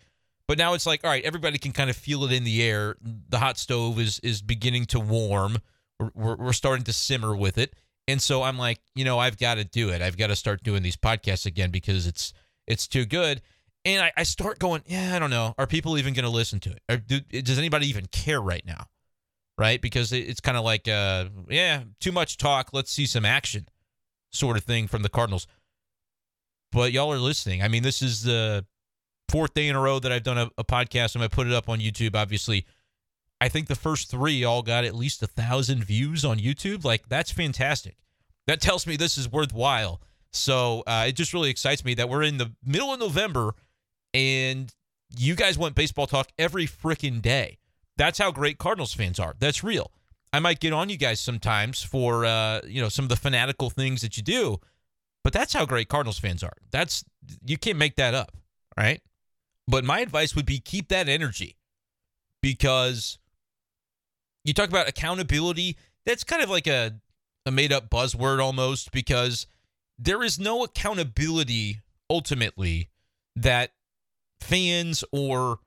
But 0.47 0.59
now 0.59 0.75
it's 0.75 0.85
like, 0.85 1.03
all 1.03 1.09
right, 1.09 1.23
everybody 1.23 1.57
can 1.57 1.71
kind 1.71 1.89
of 1.89 1.95
feel 1.95 2.25
it 2.25 2.31
in 2.31 2.43
the 2.43 2.61
air. 2.61 2.95
The 3.01 3.39
hot 3.39 3.57
stove 3.57 3.99
is 3.99 4.19
is 4.19 4.43
beginning 4.43 4.85
to 4.87 4.99
warm. 4.99 5.57
We're, 5.99 6.35
we're, 6.35 6.53
starting 6.53 6.83
to 6.83 6.93
simmer 6.93 7.35
with 7.35 7.57
it, 7.57 7.73
and 8.07 8.21
so 8.21 8.43
I'm 8.43 8.59
like, 8.59 8.81
you 8.93 9.03
know, 9.03 9.17
I've 9.17 9.39
got 9.39 9.55
to 9.55 9.63
do 9.63 9.89
it. 9.89 10.03
I've 10.03 10.15
got 10.15 10.27
to 10.27 10.35
start 10.35 10.61
doing 10.61 10.83
these 10.83 10.95
podcasts 10.95 11.47
again 11.47 11.71
because 11.71 12.05
it's 12.05 12.33
it's 12.67 12.87
too 12.87 13.05
good. 13.05 13.41
And 13.83 14.03
I, 14.03 14.11
I 14.15 14.21
start 14.21 14.59
going, 14.59 14.83
yeah, 14.85 15.15
I 15.15 15.17
don't 15.17 15.31
know. 15.31 15.55
Are 15.57 15.65
people 15.65 15.97
even 15.97 16.13
going 16.13 16.25
to 16.25 16.29
listen 16.29 16.59
to 16.59 16.69
it? 16.69 16.83
Or 16.87 16.97
do, 16.97 17.19
does 17.19 17.57
anybody 17.57 17.87
even 17.87 18.05
care 18.05 18.39
right 18.39 18.63
now? 18.63 18.85
Right? 19.57 19.81
Because 19.81 20.13
it's 20.13 20.39
kind 20.39 20.57
of 20.57 20.63
like, 20.63 20.87
uh, 20.87 21.25
yeah, 21.49 21.83
too 21.99 22.11
much 22.11 22.37
talk. 22.37 22.69
Let's 22.73 22.91
see 22.91 23.07
some 23.07 23.25
action, 23.25 23.67
sort 24.31 24.55
of 24.55 24.63
thing 24.63 24.87
from 24.87 25.01
the 25.01 25.09
Cardinals. 25.09 25.47
But 26.71 26.91
y'all 26.91 27.11
are 27.11 27.17
listening. 27.17 27.63
I 27.63 27.67
mean, 27.67 27.81
this 27.81 28.01
is 28.03 28.21
the 28.23 28.65
fourth 29.29 29.53
day 29.53 29.67
in 29.67 29.75
a 29.75 29.81
row 29.81 29.99
that 29.99 30.11
I've 30.11 30.23
done 30.23 30.37
a, 30.37 30.49
a 30.57 30.63
podcast. 30.63 31.15
I'm 31.15 31.21
to 31.21 31.29
put 31.29 31.47
it 31.47 31.53
up 31.53 31.69
on 31.69 31.79
YouTube. 31.79 32.15
Obviously, 32.15 32.65
I 33.39 33.49
think 33.49 33.67
the 33.67 33.75
first 33.75 34.09
three 34.09 34.43
all 34.43 34.61
got 34.61 34.83
at 34.83 34.95
least 34.95 35.21
a 35.23 35.27
thousand 35.27 35.83
views 35.83 36.25
on 36.25 36.37
YouTube. 36.37 36.83
Like 36.83 37.07
that's 37.09 37.31
fantastic. 37.31 37.97
That 38.47 38.61
tells 38.61 38.87
me 38.87 38.95
this 38.95 39.17
is 39.17 39.31
worthwhile. 39.31 40.01
So 40.31 40.83
uh, 40.87 41.05
it 41.07 41.13
just 41.13 41.33
really 41.33 41.49
excites 41.49 41.83
me 41.83 41.93
that 41.95 42.09
we're 42.09 42.23
in 42.23 42.37
the 42.37 42.53
middle 42.65 42.93
of 42.93 42.99
November 42.99 43.55
and 44.13 44.73
you 45.17 45.35
guys 45.35 45.57
want 45.57 45.75
baseball 45.75 46.07
talk 46.07 46.29
every 46.37 46.65
freaking 46.65 47.21
day. 47.21 47.57
That's 47.97 48.19
how 48.19 48.31
great 48.31 48.57
Cardinals 48.57 48.93
fans 48.93 49.19
are. 49.19 49.35
That's 49.39 49.63
real. 49.63 49.91
I 50.31 50.39
might 50.39 50.59
get 50.59 50.73
on 50.73 50.89
you 50.89 50.97
guys 50.97 51.19
sometimes 51.19 51.81
for 51.81 52.25
uh, 52.25 52.61
you 52.67 52.81
know 52.81 52.89
some 52.89 53.05
of 53.05 53.09
the 53.09 53.15
fanatical 53.15 53.69
things 53.69 54.01
that 54.01 54.17
you 54.17 54.23
do, 54.23 54.59
but 55.23 55.33
that's 55.33 55.53
how 55.53 55.65
great 55.65 55.89
Cardinals 55.89 56.19
fans 56.19 56.43
are. 56.43 56.53
That's 56.71 57.03
you 57.45 57.57
can't 57.57 57.77
make 57.77 57.95
that 57.95 58.13
up, 58.13 58.35
right? 58.77 59.01
But 59.67 59.83
my 59.83 59.99
advice 59.99 60.35
would 60.35 60.45
be 60.45 60.59
keep 60.59 60.89
that 60.89 61.09
energy 61.09 61.57
because 62.41 63.17
you 64.43 64.53
talk 64.53 64.69
about 64.69 64.87
accountability. 64.87 65.77
That's 66.05 66.23
kind 66.23 66.41
of 66.41 66.49
like 66.49 66.67
a, 66.67 66.93
a 67.45 67.51
made 67.51 67.73
up 67.73 67.89
buzzword 67.89 68.41
almost 68.41 68.91
because 68.91 69.47
there 69.99 70.23
is 70.23 70.39
no 70.39 70.63
accountability 70.63 71.81
ultimately 72.09 72.89
that 73.35 73.71
fans 74.39 75.03
or 75.11 75.59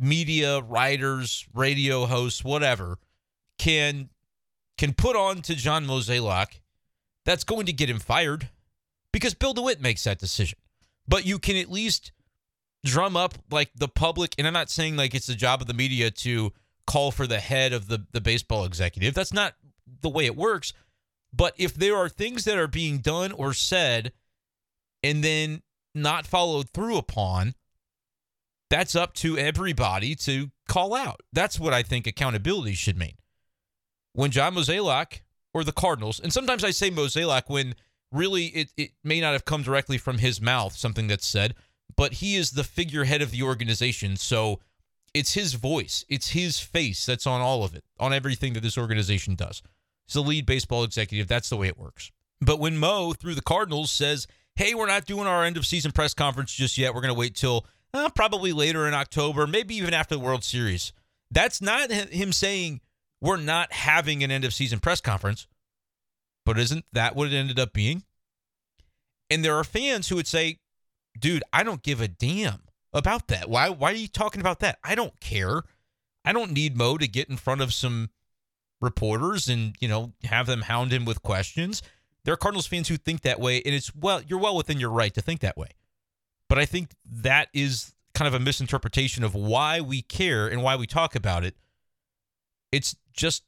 media, 0.00 0.60
writers, 0.60 1.46
radio 1.54 2.06
hosts, 2.06 2.42
whatever, 2.42 2.98
can 3.58 4.08
can 4.78 4.94
put 4.94 5.14
on 5.14 5.42
to 5.42 5.54
John 5.54 5.86
Mozeliak 5.86 6.60
that's 7.26 7.44
going 7.44 7.66
to 7.66 7.72
get 7.72 7.90
him 7.90 7.98
fired 7.98 8.48
because 9.12 9.34
Bill 9.34 9.52
DeWitt 9.52 9.80
makes 9.80 10.04
that 10.04 10.18
decision. 10.18 10.58
But 11.06 11.26
you 11.26 11.38
can 11.38 11.56
at 11.56 11.70
least 11.70 12.12
drum 12.84 13.16
up 13.16 13.34
like 13.50 13.70
the 13.74 13.88
public, 13.88 14.34
and 14.38 14.46
I'm 14.46 14.52
not 14.54 14.70
saying 14.70 14.96
like 14.96 15.14
it's 15.14 15.26
the 15.26 15.34
job 15.34 15.60
of 15.60 15.66
the 15.66 15.74
media 15.74 16.10
to 16.10 16.52
call 16.86 17.10
for 17.10 17.26
the 17.26 17.40
head 17.40 17.72
of 17.72 17.88
the, 17.88 18.06
the 18.12 18.20
baseball 18.20 18.64
executive. 18.64 19.14
That's 19.14 19.32
not 19.32 19.54
the 20.00 20.08
way 20.08 20.24
it 20.26 20.36
works. 20.36 20.72
But 21.32 21.54
if 21.58 21.74
there 21.74 21.96
are 21.96 22.08
things 22.08 22.44
that 22.44 22.58
are 22.58 22.66
being 22.66 22.98
done 22.98 23.32
or 23.32 23.52
said 23.52 24.12
and 25.02 25.22
then 25.22 25.62
not 25.94 26.26
followed 26.26 26.70
through 26.70 26.96
upon, 26.96 27.54
that's 28.70 28.94
up 28.94 29.12
to 29.14 29.36
everybody 29.36 30.14
to 30.14 30.50
call 30.68 30.94
out. 30.94 31.20
That's 31.32 31.60
what 31.60 31.74
I 31.74 31.82
think 31.82 32.06
accountability 32.06 32.74
should 32.74 32.96
mean. 32.96 33.14
When 34.12 34.30
John 34.30 34.54
Mozeliak 34.54 35.20
or 35.52 35.64
the 35.64 35.72
Cardinals, 35.72 36.20
and 36.20 36.32
sometimes 36.32 36.64
I 36.64 36.70
say 36.70 36.90
Mozeliak 36.90 37.48
when 37.48 37.74
really 38.12 38.46
it, 38.46 38.72
it 38.76 38.90
may 39.04 39.20
not 39.20 39.32
have 39.32 39.44
come 39.44 39.62
directly 39.62 39.98
from 39.98 40.18
his 40.18 40.40
mouth, 40.40 40.74
something 40.74 41.08
that's 41.08 41.26
said, 41.26 41.54
but 41.96 42.14
he 42.14 42.36
is 42.36 42.52
the 42.52 42.64
figurehead 42.64 43.22
of 43.22 43.30
the 43.30 43.42
organization. 43.42 44.16
So 44.16 44.60
it's 45.12 45.34
his 45.34 45.54
voice, 45.54 46.04
it's 46.08 46.30
his 46.30 46.60
face 46.60 47.04
that's 47.04 47.26
on 47.26 47.40
all 47.40 47.64
of 47.64 47.74
it, 47.74 47.84
on 47.98 48.12
everything 48.12 48.52
that 48.54 48.62
this 48.62 48.78
organization 48.78 49.34
does. 49.34 49.62
He's 50.06 50.14
the 50.14 50.22
lead 50.22 50.46
baseball 50.46 50.84
executive. 50.84 51.28
That's 51.28 51.50
the 51.50 51.56
way 51.56 51.68
it 51.68 51.78
works. 51.78 52.10
But 52.40 52.58
when 52.58 52.78
Mo, 52.78 53.12
through 53.12 53.34
the 53.34 53.42
Cardinals, 53.42 53.92
says, 53.92 54.26
hey, 54.54 54.74
we're 54.74 54.86
not 54.86 55.06
doing 55.06 55.26
our 55.26 55.44
end 55.44 55.56
of 55.56 55.66
season 55.66 55.92
press 55.92 56.14
conference 56.14 56.52
just 56.52 56.78
yet, 56.78 56.94
we're 56.94 57.00
going 57.00 57.14
to 57.14 57.18
wait 57.18 57.34
till 57.34 57.66
uh, 57.92 58.08
probably 58.10 58.52
later 58.52 58.86
in 58.86 58.94
October, 58.94 59.46
maybe 59.46 59.76
even 59.76 59.94
after 59.94 60.14
the 60.14 60.20
World 60.20 60.44
Series. 60.44 60.92
That's 61.30 61.60
not 61.60 61.90
him 61.90 62.32
saying 62.32 62.80
we're 63.20 63.36
not 63.36 63.72
having 63.72 64.22
an 64.22 64.30
end 64.30 64.44
of 64.44 64.54
season 64.54 64.80
press 64.80 65.00
conference, 65.00 65.46
but 66.44 66.58
isn't 66.58 66.84
that 66.92 67.14
what 67.14 67.32
it 67.32 67.36
ended 67.36 67.58
up 67.58 67.72
being? 67.72 68.02
And 69.28 69.44
there 69.44 69.56
are 69.56 69.64
fans 69.64 70.08
who 70.08 70.16
would 70.16 70.26
say, 70.26 70.58
dude, 71.18 71.44
I 71.52 71.62
don't 71.62 71.82
give 71.82 72.00
a 72.00 72.08
damn 72.08 72.62
about 72.92 73.28
that. 73.28 73.48
Why 73.48 73.68
why 73.68 73.92
are 73.92 73.94
you 73.94 74.08
talking 74.08 74.40
about 74.40 74.60
that? 74.60 74.78
I 74.82 74.94
don't 74.94 75.18
care. 75.20 75.62
I 76.24 76.32
don't 76.32 76.52
need 76.52 76.76
Mo 76.76 76.98
to 76.98 77.06
get 77.06 77.28
in 77.28 77.36
front 77.36 77.60
of 77.60 77.72
some 77.72 78.10
reporters 78.80 79.48
and, 79.48 79.76
you 79.80 79.88
know, 79.88 80.12
have 80.24 80.46
them 80.46 80.62
hound 80.62 80.92
him 80.92 81.04
with 81.04 81.22
questions. 81.22 81.82
There 82.24 82.34
are 82.34 82.36
Cardinals 82.36 82.66
fans 82.66 82.88
who 82.88 82.96
think 82.96 83.22
that 83.22 83.40
way, 83.40 83.62
and 83.64 83.74
it's 83.74 83.94
well, 83.94 84.20
you're 84.26 84.38
well 84.38 84.56
within 84.56 84.80
your 84.80 84.90
right 84.90 85.14
to 85.14 85.22
think 85.22 85.40
that 85.40 85.56
way. 85.56 85.68
But 86.50 86.58
I 86.58 86.66
think 86.66 86.90
that 87.08 87.48
is 87.54 87.94
kind 88.12 88.26
of 88.26 88.34
a 88.34 88.44
misinterpretation 88.44 89.22
of 89.22 89.36
why 89.36 89.80
we 89.80 90.02
care 90.02 90.48
and 90.48 90.64
why 90.64 90.74
we 90.74 90.84
talk 90.84 91.14
about 91.14 91.44
it. 91.44 91.54
It's 92.72 92.96
just 93.12 93.44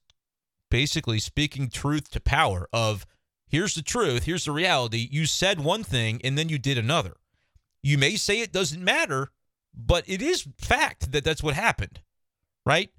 basically 0.71 1.19
speaking 1.19 1.69
truth 1.69 2.13
to 2.13 2.21
power 2.21 2.69
of 2.73 3.05
here's 3.49 3.75
the 3.75 3.83
truth, 3.83 4.23
here's 4.23 4.45
the 4.45 4.53
reality. 4.53 5.09
You 5.11 5.27
said 5.27 5.59
one 5.59 5.83
thing 5.83 6.21
and 6.23 6.39
then 6.39 6.49
you 6.49 6.61
did 6.61 6.79
another. 6.79 7.15
You 7.83 7.99
may 7.99 8.15
say 8.15 8.41
it 8.41 8.53
doesn't 8.53 8.83
matter, 8.83 9.33
but 9.75 10.09
it 10.09 10.23
is 10.23 10.47
fact 10.57 11.11
that 11.11 11.25
that's 11.25 11.43
what 11.43 11.55
happened, 11.55 12.03
right? 12.65 12.91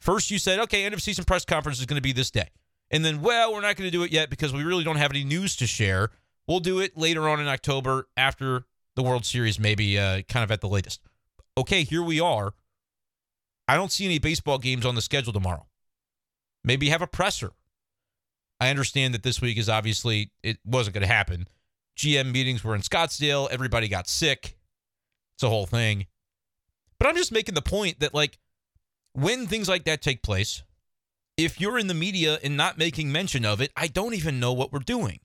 First, 0.00 0.32
you 0.32 0.40
said, 0.40 0.58
okay, 0.58 0.84
end 0.84 0.94
of 0.94 1.00
season 1.00 1.24
press 1.24 1.44
conference 1.44 1.78
is 1.78 1.86
going 1.86 1.94
to 1.94 2.02
be 2.02 2.12
this 2.12 2.32
day. 2.32 2.48
And 2.90 3.04
then, 3.04 3.22
well, 3.22 3.52
we're 3.52 3.60
not 3.60 3.76
going 3.76 3.88
to 3.88 3.96
do 3.96 4.02
it 4.02 4.10
yet 4.10 4.30
because 4.30 4.52
we 4.52 4.64
really 4.64 4.82
don't 4.82 4.96
have 4.96 5.12
any 5.12 5.22
news 5.22 5.54
to 5.56 5.66
share. 5.68 6.10
We'll 6.48 6.58
do 6.58 6.80
it 6.80 6.98
later 6.98 7.28
on 7.28 7.38
in 7.38 7.46
October 7.46 8.08
after 8.16 8.64
the 8.96 9.02
World 9.02 9.24
Series, 9.24 9.60
maybe 9.60 9.98
uh, 9.98 10.22
kind 10.22 10.42
of 10.42 10.50
at 10.50 10.60
the 10.60 10.68
latest. 10.68 11.00
Okay, 11.56 11.84
here 11.84 12.02
we 12.02 12.18
are. 12.18 12.54
I 13.68 13.76
don't 13.76 13.92
see 13.92 14.04
any 14.04 14.18
baseball 14.18 14.58
games 14.58 14.84
on 14.84 14.94
the 14.94 15.02
schedule 15.02 15.32
tomorrow. 15.32 15.66
Maybe 16.64 16.88
have 16.88 17.02
a 17.02 17.06
presser. 17.06 17.52
I 18.60 18.70
understand 18.70 19.14
that 19.14 19.22
this 19.22 19.40
week 19.40 19.58
is 19.58 19.68
obviously, 19.68 20.32
it 20.42 20.58
wasn't 20.64 20.94
going 20.94 21.06
to 21.06 21.12
happen. 21.12 21.46
GM 21.96 22.32
meetings 22.32 22.64
were 22.64 22.74
in 22.74 22.80
Scottsdale. 22.80 23.48
Everybody 23.50 23.88
got 23.88 24.08
sick. 24.08 24.56
It's 25.36 25.42
a 25.42 25.48
whole 25.48 25.66
thing. 25.66 26.06
But 26.98 27.08
I'm 27.08 27.16
just 27.16 27.32
making 27.32 27.54
the 27.54 27.62
point 27.62 28.00
that, 28.00 28.14
like, 28.14 28.38
when 29.12 29.46
things 29.46 29.68
like 29.68 29.84
that 29.84 30.02
take 30.02 30.22
place, 30.22 30.62
if 31.36 31.60
you're 31.60 31.78
in 31.78 31.86
the 31.86 31.94
media 31.94 32.38
and 32.42 32.56
not 32.56 32.78
making 32.78 33.12
mention 33.12 33.44
of 33.44 33.60
it, 33.60 33.70
I 33.76 33.88
don't 33.88 34.14
even 34.14 34.40
know 34.40 34.52
what 34.52 34.72
we're 34.72 34.78
doing. 34.78 35.20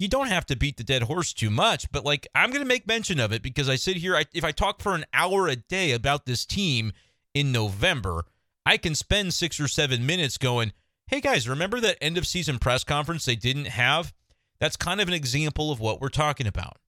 You 0.00 0.08
don't 0.08 0.28
have 0.28 0.46
to 0.46 0.56
beat 0.56 0.78
the 0.78 0.82
dead 0.82 1.02
horse 1.02 1.34
too 1.34 1.50
much, 1.50 1.92
but 1.92 2.06
like 2.06 2.26
I'm 2.34 2.48
going 2.48 2.62
to 2.62 2.66
make 2.66 2.86
mention 2.86 3.20
of 3.20 3.32
it 3.32 3.42
because 3.42 3.68
I 3.68 3.76
sit 3.76 3.98
here. 3.98 4.16
I, 4.16 4.24
if 4.32 4.42
I 4.42 4.50
talk 4.50 4.80
for 4.80 4.94
an 4.94 5.04
hour 5.12 5.46
a 5.46 5.56
day 5.56 5.92
about 5.92 6.24
this 6.24 6.46
team 6.46 6.94
in 7.34 7.52
November, 7.52 8.24
I 8.64 8.78
can 8.78 8.94
spend 8.94 9.34
six 9.34 9.60
or 9.60 9.68
seven 9.68 10.06
minutes 10.06 10.38
going, 10.38 10.72
hey 11.08 11.20
guys, 11.20 11.46
remember 11.46 11.80
that 11.80 11.98
end 12.00 12.16
of 12.16 12.26
season 12.26 12.58
press 12.58 12.82
conference 12.82 13.26
they 13.26 13.36
didn't 13.36 13.66
have? 13.66 14.14
That's 14.58 14.74
kind 14.74 15.02
of 15.02 15.08
an 15.08 15.12
example 15.12 15.70
of 15.70 15.80
what 15.80 16.00
we're 16.00 16.08
talking 16.08 16.46
about. 16.46 16.78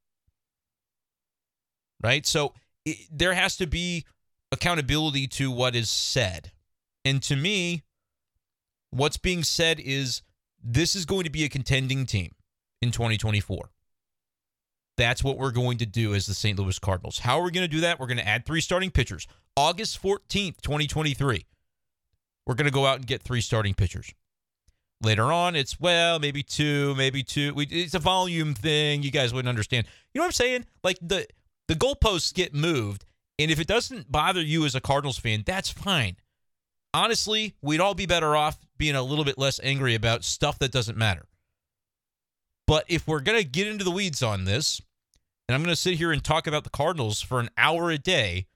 Right? 2.02 2.24
So 2.24 2.54
it, 2.86 2.96
there 3.10 3.34
has 3.34 3.58
to 3.58 3.66
be 3.66 4.06
accountability 4.52 5.26
to 5.26 5.50
what 5.50 5.76
is 5.76 5.90
said. 5.90 6.50
And 7.04 7.22
to 7.24 7.36
me, 7.36 7.82
what's 8.90 9.18
being 9.18 9.42
said 9.42 9.80
is 9.80 10.22
this 10.64 10.96
is 10.96 11.04
going 11.04 11.24
to 11.24 11.30
be 11.30 11.44
a 11.44 11.50
contending 11.50 12.06
team 12.06 12.30
in 12.82 12.90
2024. 12.90 13.70
That's 14.98 15.24
what 15.24 15.38
we're 15.38 15.52
going 15.52 15.78
to 15.78 15.86
do 15.86 16.14
as 16.14 16.26
the 16.26 16.34
St. 16.34 16.58
Louis 16.58 16.78
Cardinals. 16.78 17.20
How 17.20 17.38
are 17.40 17.44
we 17.44 17.50
going 17.50 17.64
to 17.64 17.74
do 17.74 17.80
that? 17.80 17.98
We're 17.98 18.06
going 18.06 18.18
to 18.18 18.28
add 18.28 18.44
three 18.44 18.60
starting 18.60 18.90
pitchers. 18.90 19.26
August 19.56 20.02
14th, 20.02 20.60
2023. 20.60 21.46
We're 22.46 22.54
going 22.54 22.66
to 22.66 22.72
go 22.72 22.84
out 22.86 22.96
and 22.96 23.06
get 23.06 23.22
three 23.22 23.40
starting 23.40 23.72
pitchers. 23.74 24.12
Later 25.00 25.32
on, 25.32 25.56
it's 25.56 25.80
well, 25.80 26.18
maybe 26.18 26.42
two, 26.42 26.94
maybe 26.94 27.22
two. 27.22 27.54
We, 27.54 27.66
it's 27.66 27.94
a 27.94 27.98
volume 27.98 28.54
thing. 28.54 29.02
You 29.02 29.10
guys 29.10 29.32
wouldn't 29.32 29.48
understand. 29.48 29.86
You 30.12 30.18
know 30.18 30.24
what 30.24 30.28
I'm 30.28 30.32
saying? 30.32 30.66
Like 30.84 30.98
the 31.00 31.26
the 31.66 31.74
goalposts 31.74 32.32
get 32.32 32.54
moved, 32.54 33.04
and 33.38 33.50
if 33.50 33.58
it 33.58 33.66
doesn't 33.66 34.12
bother 34.12 34.40
you 34.40 34.64
as 34.64 34.76
a 34.76 34.80
Cardinals 34.80 35.18
fan, 35.18 35.42
that's 35.44 35.70
fine. 35.70 36.16
honestly, 36.94 37.54
we'd 37.62 37.80
all 37.80 37.94
be 37.94 38.06
better 38.06 38.36
off 38.36 38.58
being 38.78 38.94
a 38.94 39.02
little 39.02 39.24
bit 39.24 39.38
less 39.38 39.58
angry 39.62 39.94
about 39.94 40.22
stuff 40.24 40.58
that 40.60 40.70
doesn't 40.70 40.96
matter. 40.96 41.24
But 42.72 42.86
if 42.88 43.06
we're 43.06 43.20
going 43.20 43.36
to 43.36 43.44
get 43.44 43.66
into 43.66 43.84
the 43.84 43.90
weeds 43.90 44.22
on 44.22 44.46
this, 44.46 44.80
and 45.46 45.54
I'm 45.54 45.62
going 45.62 45.74
to 45.74 45.78
sit 45.78 45.98
here 45.98 46.10
and 46.10 46.24
talk 46.24 46.46
about 46.46 46.64
the 46.64 46.70
Cardinals 46.70 47.20
for 47.20 47.38
an 47.38 47.50
hour 47.58 47.90
a 47.90 47.98
day, 47.98 48.46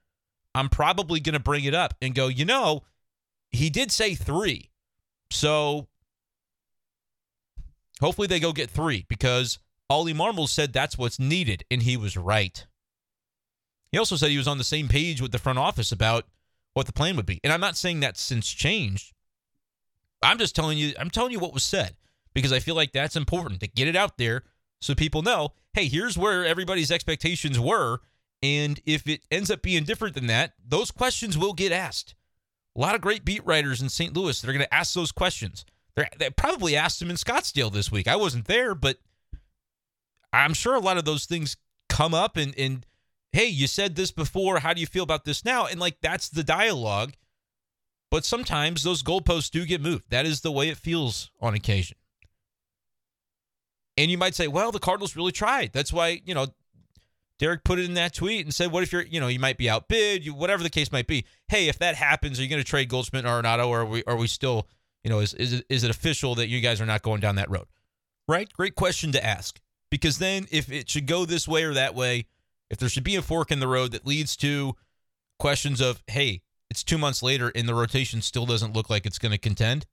I'm 0.55 0.69
probably 0.69 1.19
going 1.19 1.33
to 1.33 1.39
bring 1.39 1.65
it 1.65 1.75
up 1.75 1.93
and 2.01 2.15
go, 2.15 2.27
you 2.27 2.43
know, 2.43 2.81
he 3.51 3.69
did 3.69 3.91
say 3.91 4.15
three. 4.15 4.71
So 5.29 5.85
hopefully 8.01 8.27
they 8.27 8.39
go 8.39 8.53
get 8.53 8.71
three 8.71 9.05
because 9.07 9.59
Ollie 9.87 10.15
Marmol 10.15 10.49
said 10.49 10.73
that's 10.73 10.97
what's 10.97 11.19
needed, 11.19 11.63
and 11.69 11.83
he 11.83 11.95
was 11.95 12.17
right. 12.17 12.65
He 13.91 13.99
also 13.99 14.15
said 14.15 14.31
he 14.31 14.37
was 14.39 14.47
on 14.47 14.57
the 14.57 14.63
same 14.63 14.87
page 14.87 15.21
with 15.21 15.31
the 15.31 15.37
front 15.37 15.59
office 15.59 15.91
about 15.91 16.25
what 16.73 16.87
the 16.87 16.91
plan 16.91 17.17
would 17.17 17.27
be. 17.27 17.39
And 17.43 17.53
I'm 17.53 17.61
not 17.61 17.77
saying 17.77 17.99
that's 17.99 18.19
since 18.19 18.51
changed. 18.51 19.13
I'm 20.23 20.39
just 20.39 20.55
telling 20.55 20.79
you, 20.79 20.95
I'm 20.99 21.11
telling 21.11 21.33
you 21.33 21.39
what 21.39 21.53
was 21.53 21.63
said 21.63 21.95
because 22.37 22.53
I 22.53 22.59
feel 22.59 22.75
like 22.75 22.91
that's 22.91 23.15
important 23.15 23.61
to 23.61 23.67
get 23.67 23.87
it 23.87 23.95
out 23.95 24.19
there 24.19 24.43
so 24.79 24.93
people 24.93 25.23
know, 25.23 25.53
hey, 25.73 25.87
here's 25.87 26.19
where 26.19 26.45
everybody's 26.45 26.91
expectations 26.91 27.59
were. 27.59 27.97
And 28.43 28.79
if 28.85 29.07
it 29.07 29.21
ends 29.31 29.49
up 29.49 29.63
being 29.63 29.85
different 29.85 30.13
than 30.13 30.27
that, 30.27 30.53
those 30.63 30.91
questions 30.91 31.35
will 31.35 31.53
get 31.53 31.71
asked. 31.71 32.13
A 32.75 32.79
lot 32.79 32.93
of 32.93 33.01
great 33.01 33.25
beat 33.25 33.43
writers 33.43 33.81
in 33.81 33.89
St. 33.89 34.15
Louis 34.15 34.39
that 34.39 34.47
are 34.47 34.53
going 34.53 34.63
to 34.63 34.71
ask 34.71 34.93
those 34.93 35.11
questions. 35.11 35.65
They're, 35.95 36.09
they 36.19 36.29
probably 36.29 36.75
asked 36.75 36.99
them 36.99 37.09
in 37.09 37.15
Scottsdale 37.15 37.73
this 37.73 37.91
week. 37.91 38.07
I 38.07 38.15
wasn't 38.15 38.45
there, 38.45 38.75
but 38.75 38.99
I'm 40.31 40.53
sure 40.53 40.75
a 40.75 40.79
lot 40.79 40.99
of 40.99 41.05
those 41.05 41.25
things 41.25 41.57
come 41.89 42.13
up 42.13 42.37
and, 42.37 42.53
and 42.55 42.85
hey, 43.31 43.47
you 43.47 43.65
said 43.65 43.95
this 43.95 44.11
before. 44.11 44.59
How 44.59 44.75
do 44.75 44.79
you 44.81 44.85
feel 44.85 45.03
about 45.03 45.25
this 45.25 45.43
now? 45.43 45.65
And 45.65 45.79
like 45.79 46.01
that's 46.01 46.29
the 46.29 46.43
dialogue. 46.43 47.13
But 48.11 48.25
sometimes 48.25 48.83
those 48.83 49.01
goalposts 49.01 49.49
do 49.49 49.65
get 49.65 49.81
moved. 49.81 50.11
That 50.11 50.27
is 50.27 50.41
the 50.41 50.51
way 50.51 50.69
it 50.69 50.77
feels 50.77 51.31
on 51.41 51.55
occasion. 51.55 51.97
And 53.97 54.11
you 54.11 54.17
might 54.17 54.35
say, 54.35 54.47
well, 54.47 54.71
the 54.71 54.79
Cardinals 54.79 55.15
really 55.15 55.31
tried. 55.31 55.73
That's 55.73 55.91
why, 55.91 56.21
you 56.23 56.35
know, 56.35 56.47
Derrick 57.39 57.63
put 57.63 57.79
it 57.79 57.85
in 57.85 57.95
that 57.95 58.13
tweet 58.13 58.45
and 58.45 58.53
said, 58.53 58.71
what 58.71 58.83
if 58.83 58.91
you're, 58.91 59.03
you 59.03 59.19
know, 59.19 59.27
you 59.27 59.39
might 59.39 59.57
be 59.57 59.69
outbid, 59.69 60.25
you, 60.25 60.33
whatever 60.33 60.63
the 60.63 60.69
case 60.69 60.91
might 60.91 61.07
be. 61.07 61.25
Hey, 61.47 61.67
if 61.67 61.79
that 61.79 61.95
happens, 61.95 62.39
are 62.39 62.43
you 62.43 62.49
going 62.49 62.61
to 62.61 62.67
trade 62.67 62.89
Goldschmidt 62.89 63.25
and 63.25 63.45
Arenado, 63.45 63.67
or 63.67 63.81
are 63.81 63.85
we, 63.85 64.03
are 64.05 64.15
we 64.15 64.27
still, 64.27 64.67
you 65.03 65.09
know, 65.09 65.19
is, 65.19 65.33
is, 65.33 65.53
it, 65.53 65.65
is 65.69 65.83
it 65.83 65.89
official 65.89 66.35
that 66.35 66.47
you 66.47 66.61
guys 66.61 66.79
are 66.81 66.85
not 66.85 67.01
going 67.01 67.21
down 67.21 67.35
that 67.35 67.49
road? 67.49 67.65
Right? 68.27 68.51
Great 68.53 68.75
question 68.75 69.11
to 69.13 69.25
ask. 69.25 69.59
Because 69.89 70.19
then 70.19 70.47
if 70.51 70.71
it 70.71 70.89
should 70.89 71.07
go 71.07 71.25
this 71.25 71.47
way 71.47 71.63
or 71.63 71.73
that 71.73 71.95
way, 71.95 72.25
if 72.69 72.77
there 72.77 72.89
should 72.89 73.03
be 73.03 73.15
a 73.15 73.21
fork 73.21 73.51
in 73.51 73.59
the 73.59 73.67
road 73.67 73.91
that 73.93 74.05
leads 74.05 74.35
to 74.37 74.75
questions 75.39 75.79
of, 75.79 76.03
hey, 76.07 76.41
it's 76.69 76.83
two 76.83 76.97
months 76.97 77.23
later 77.23 77.51
and 77.55 77.69
the 77.69 77.73
rotation 77.73 78.21
still 78.21 78.45
doesn't 78.45 78.73
look 78.73 78.89
like 78.89 79.05
it's 79.05 79.19
going 79.19 79.31
to 79.31 79.37
contend, 79.37 79.85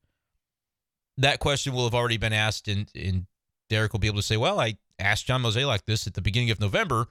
that 1.16 1.38
question 1.38 1.72
will 1.72 1.84
have 1.84 1.94
already 1.94 2.16
been 2.16 2.32
asked, 2.32 2.66
and, 2.66 2.90
and 2.94 3.26
Derrick 3.68 3.92
will 3.92 4.00
be 4.00 4.06
able 4.06 4.18
to 4.18 4.22
say, 4.22 4.36
well, 4.36 4.60
I 4.60 4.78
asked 4.98 5.26
John 5.26 5.42
Mozeliak 5.42 5.84
this 5.86 6.06
at 6.06 6.14
the 6.14 6.20
beginning 6.20 6.50
of 6.50 6.60
November. 6.60 7.08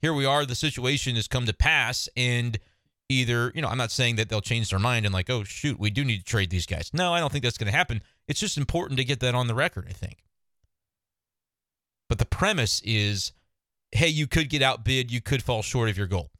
Here 0.00 0.14
we 0.14 0.24
are. 0.24 0.46
The 0.46 0.54
situation 0.54 1.16
has 1.16 1.28
come 1.28 1.46
to 1.46 1.52
pass, 1.52 2.08
and 2.16 2.58
either, 3.08 3.52
you 3.54 3.62
know, 3.62 3.68
I'm 3.68 3.78
not 3.78 3.90
saying 3.90 4.16
that 4.16 4.28
they'll 4.28 4.40
change 4.40 4.70
their 4.70 4.78
mind 4.78 5.04
and 5.04 5.12
like, 5.12 5.28
oh, 5.28 5.44
shoot, 5.44 5.78
we 5.78 5.90
do 5.90 6.04
need 6.04 6.18
to 6.18 6.24
trade 6.24 6.50
these 6.50 6.66
guys. 6.66 6.90
No, 6.94 7.12
I 7.12 7.20
don't 7.20 7.30
think 7.30 7.44
that's 7.44 7.58
going 7.58 7.70
to 7.70 7.76
happen. 7.76 8.02
It's 8.28 8.40
just 8.40 8.56
important 8.56 8.98
to 8.98 9.04
get 9.04 9.20
that 9.20 9.34
on 9.34 9.46
the 9.46 9.54
record, 9.54 9.86
I 9.88 9.92
think. 9.92 10.24
But 12.08 12.18
the 12.18 12.26
premise 12.26 12.80
is 12.84 13.32
hey, 13.92 14.08
you 14.08 14.26
could 14.26 14.48
get 14.48 14.62
outbid, 14.62 15.10
you 15.10 15.20
could 15.20 15.42
fall 15.42 15.62
short 15.62 15.88
of 15.88 15.98
your 15.98 16.06
goal. 16.06 16.30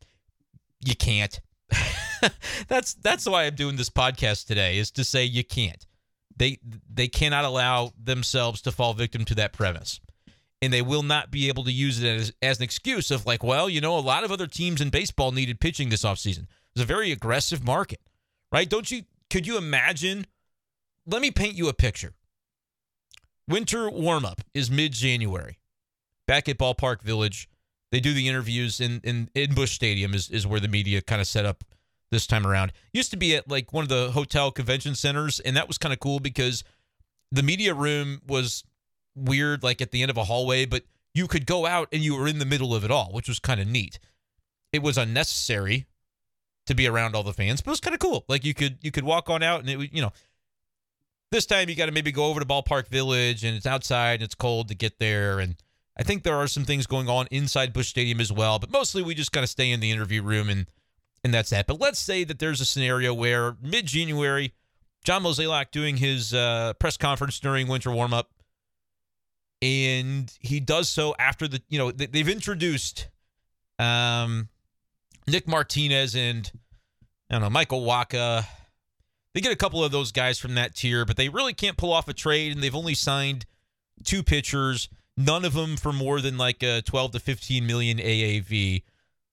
You 0.84 0.94
can't. 0.94 1.40
that's 2.68 2.94
that's 2.94 3.26
why 3.26 3.44
I'm 3.44 3.54
doing 3.54 3.76
this 3.76 3.90
podcast 3.90 4.46
today 4.46 4.78
is 4.78 4.90
to 4.92 5.04
say 5.04 5.24
you 5.24 5.44
can't. 5.44 5.86
They 6.40 6.58
they 6.90 7.06
cannot 7.06 7.44
allow 7.44 7.92
themselves 8.02 8.62
to 8.62 8.72
fall 8.72 8.94
victim 8.94 9.26
to 9.26 9.34
that 9.34 9.52
premise. 9.52 10.00
And 10.62 10.72
they 10.72 10.80
will 10.80 11.02
not 11.02 11.30
be 11.30 11.48
able 11.48 11.64
to 11.64 11.70
use 11.70 12.02
it 12.02 12.08
as, 12.08 12.32
as 12.40 12.56
an 12.58 12.64
excuse 12.64 13.10
of 13.10 13.26
like, 13.26 13.42
well, 13.42 13.68
you 13.68 13.82
know, 13.82 13.98
a 13.98 14.00
lot 14.00 14.24
of 14.24 14.32
other 14.32 14.46
teams 14.46 14.80
in 14.80 14.88
baseball 14.88 15.32
needed 15.32 15.60
pitching 15.60 15.90
this 15.90 16.02
offseason. 16.02 16.46
It's 16.74 16.82
a 16.82 16.86
very 16.86 17.12
aggressive 17.12 17.62
market. 17.62 18.00
Right? 18.50 18.68
Don't 18.70 18.90
you 18.90 19.02
could 19.28 19.46
you 19.46 19.58
imagine? 19.58 20.26
Let 21.06 21.20
me 21.20 21.30
paint 21.30 21.56
you 21.56 21.68
a 21.68 21.74
picture. 21.74 22.14
Winter 23.46 23.90
warm-up 23.90 24.40
is 24.54 24.70
mid-January 24.70 25.58
back 26.26 26.48
at 26.48 26.56
Ballpark 26.56 27.02
Village. 27.02 27.50
They 27.92 28.00
do 28.00 28.14
the 28.14 28.28
interviews 28.28 28.80
in 28.80 29.02
in, 29.04 29.28
in 29.34 29.54
Busch 29.54 29.72
Stadium 29.72 30.14
is, 30.14 30.30
is 30.30 30.46
where 30.46 30.60
the 30.60 30.68
media 30.68 31.02
kind 31.02 31.20
of 31.20 31.26
set 31.26 31.44
up 31.44 31.64
this 32.10 32.26
time 32.26 32.46
around. 32.46 32.72
Used 32.92 33.10
to 33.12 33.16
be 33.16 33.36
at 33.36 33.48
like 33.48 33.72
one 33.72 33.82
of 33.82 33.88
the 33.88 34.10
hotel 34.12 34.50
convention 34.50 34.94
centers, 34.94 35.40
and 35.40 35.56
that 35.56 35.68
was 35.68 35.78
kind 35.78 35.92
of 35.92 36.00
cool 36.00 36.20
because 36.20 36.64
the 37.32 37.42
media 37.42 37.74
room 37.74 38.20
was 38.26 38.64
weird, 39.14 39.62
like 39.62 39.80
at 39.80 39.90
the 39.90 40.02
end 40.02 40.10
of 40.10 40.16
a 40.16 40.24
hallway, 40.24 40.66
but 40.66 40.84
you 41.14 41.26
could 41.26 41.46
go 41.46 41.66
out 41.66 41.88
and 41.92 42.02
you 42.02 42.16
were 42.16 42.28
in 42.28 42.38
the 42.38 42.44
middle 42.44 42.74
of 42.74 42.84
it 42.84 42.90
all, 42.90 43.10
which 43.12 43.28
was 43.28 43.38
kind 43.38 43.60
of 43.60 43.66
neat. 43.66 43.98
It 44.72 44.82
was 44.82 44.96
unnecessary 44.96 45.86
to 46.66 46.74
be 46.74 46.86
around 46.86 47.16
all 47.16 47.22
the 47.22 47.32
fans, 47.32 47.60
but 47.60 47.70
it 47.70 47.72
was 47.72 47.80
kind 47.80 47.94
of 47.94 48.00
cool. 48.00 48.24
Like 48.28 48.44
you 48.44 48.54
could 48.54 48.78
you 48.82 48.90
could 48.90 49.04
walk 49.04 49.28
on 49.28 49.42
out 49.42 49.60
and 49.60 49.68
it 49.68 49.92
you 49.92 50.02
know 50.02 50.12
this 51.30 51.46
time 51.46 51.68
you 51.68 51.76
got 51.76 51.86
to 51.86 51.92
maybe 51.92 52.12
go 52.12 52.26
over 52.26 52.40
to 52.40 52.46
Ballpark 52.46 52.88
Village 52.88 53.44
and 53.44 53.56
it's 53.56 53.66
outside 53.66 54.14
and 54.14 54.22
it's 54.22 54.34
cold 54.34 54.68
to 54.68 54.74
get 54.74 54.98
there 54.98 55.40
and 55.40 55.56
I 55.96 56.02
think 56.02 56.22
there 56.22 56.36
are 56.36 56.46
some 56.46 56.64
things 56.64 56.86
going 56.86 57.08
on 57.08 57.26
inside 57.30 57.72
Busch 57.72 57.88
Stadium 57.88 58.20
as 58.20 58.32
well, 58.32 58.58
but 58.58 58.70
mostly 58.70 59.02
we 59.02 59.14
just 59.14 59.32
kind 59.32 59.44
of 59.44 59.50
stay 59.50 59.70
in 59.70 59.80
the 59.80 59.90
interview 59.90 60.22
room 60.22 60.48
and 60.48 60.66
and 61.24 61.32
that's 61.32 61.50
that. 61.50 61.66
But 61.66 61.80
let's 61.80 61.98
say 61.98 62.24
that 62.24 62.38
there's 62.38 62.60
a 62.60 62.64
scenario 62.64 63.12
where 63.14 63.56
mid 63.62 63.86
January, 63.86 64.54
John 65.04 65.22
Mozeliak 65.22 65.70
doing 65.70 65.96
his 65.96 66.34
uh, 66.34 66.74
press 66.78 66.96
conference 66.96 67.38
during 67.40 67.68
winter 67.68 67.90
warm 67.90 68.14
up, 68.14 68.30
and 69.62 70.32
he 70.40 70.60
does 70.60 70.88
so 70.88 71.14
after 71.18 71.46
the 71.48 71.62
you 71.68 71.78
know 71.78 71.90
they've 71.90 72.28
introduced 72.28 73.08
um, 73.78 74.48
Nick 75.26 75.46
Martinez 75.46 76.14
and 76.14 76.50
I 77.30 77.34
don't 77.34 77.42
know 77.42 77.50
Michael 77.50 77.82
Wacha. 77.82 78.44
They 79.32 79.40
get 79.40 79.52
a 79.52 79.56
couple 79.56 79.84
of 79.84 79.92
those 79.92 80.10
guys 80.10 80.40
from 80.40 80.56
that 80.56 80.74
tier, 80.74 81.04
but 81.04 81.16
they 81.16 81.28
really 81.28 81.54
can't 81.54 81.76
pull 81.76 81.92
off 81.92 82.08
a 82.08 82.12
trade, 82.12 82.52
and 82.52 82.62
they've 82.62 82.74
only 82.74 82.94
signed 82.94 83.46
two 84.02 84.22
pitchers 84.24 84.88
none 85.20 85.44
of 85.44 85.52
them 85.52 85.76
for 85.76 85.92
more 85.92 86.20
than 86.20 86.36
like 86.38 86.62
a 86.62 86.82
12 86.82 87.12
to 87.12 87.20
15 87.20 87.66
million 87.66 87.98
AAV. 87.98 88.82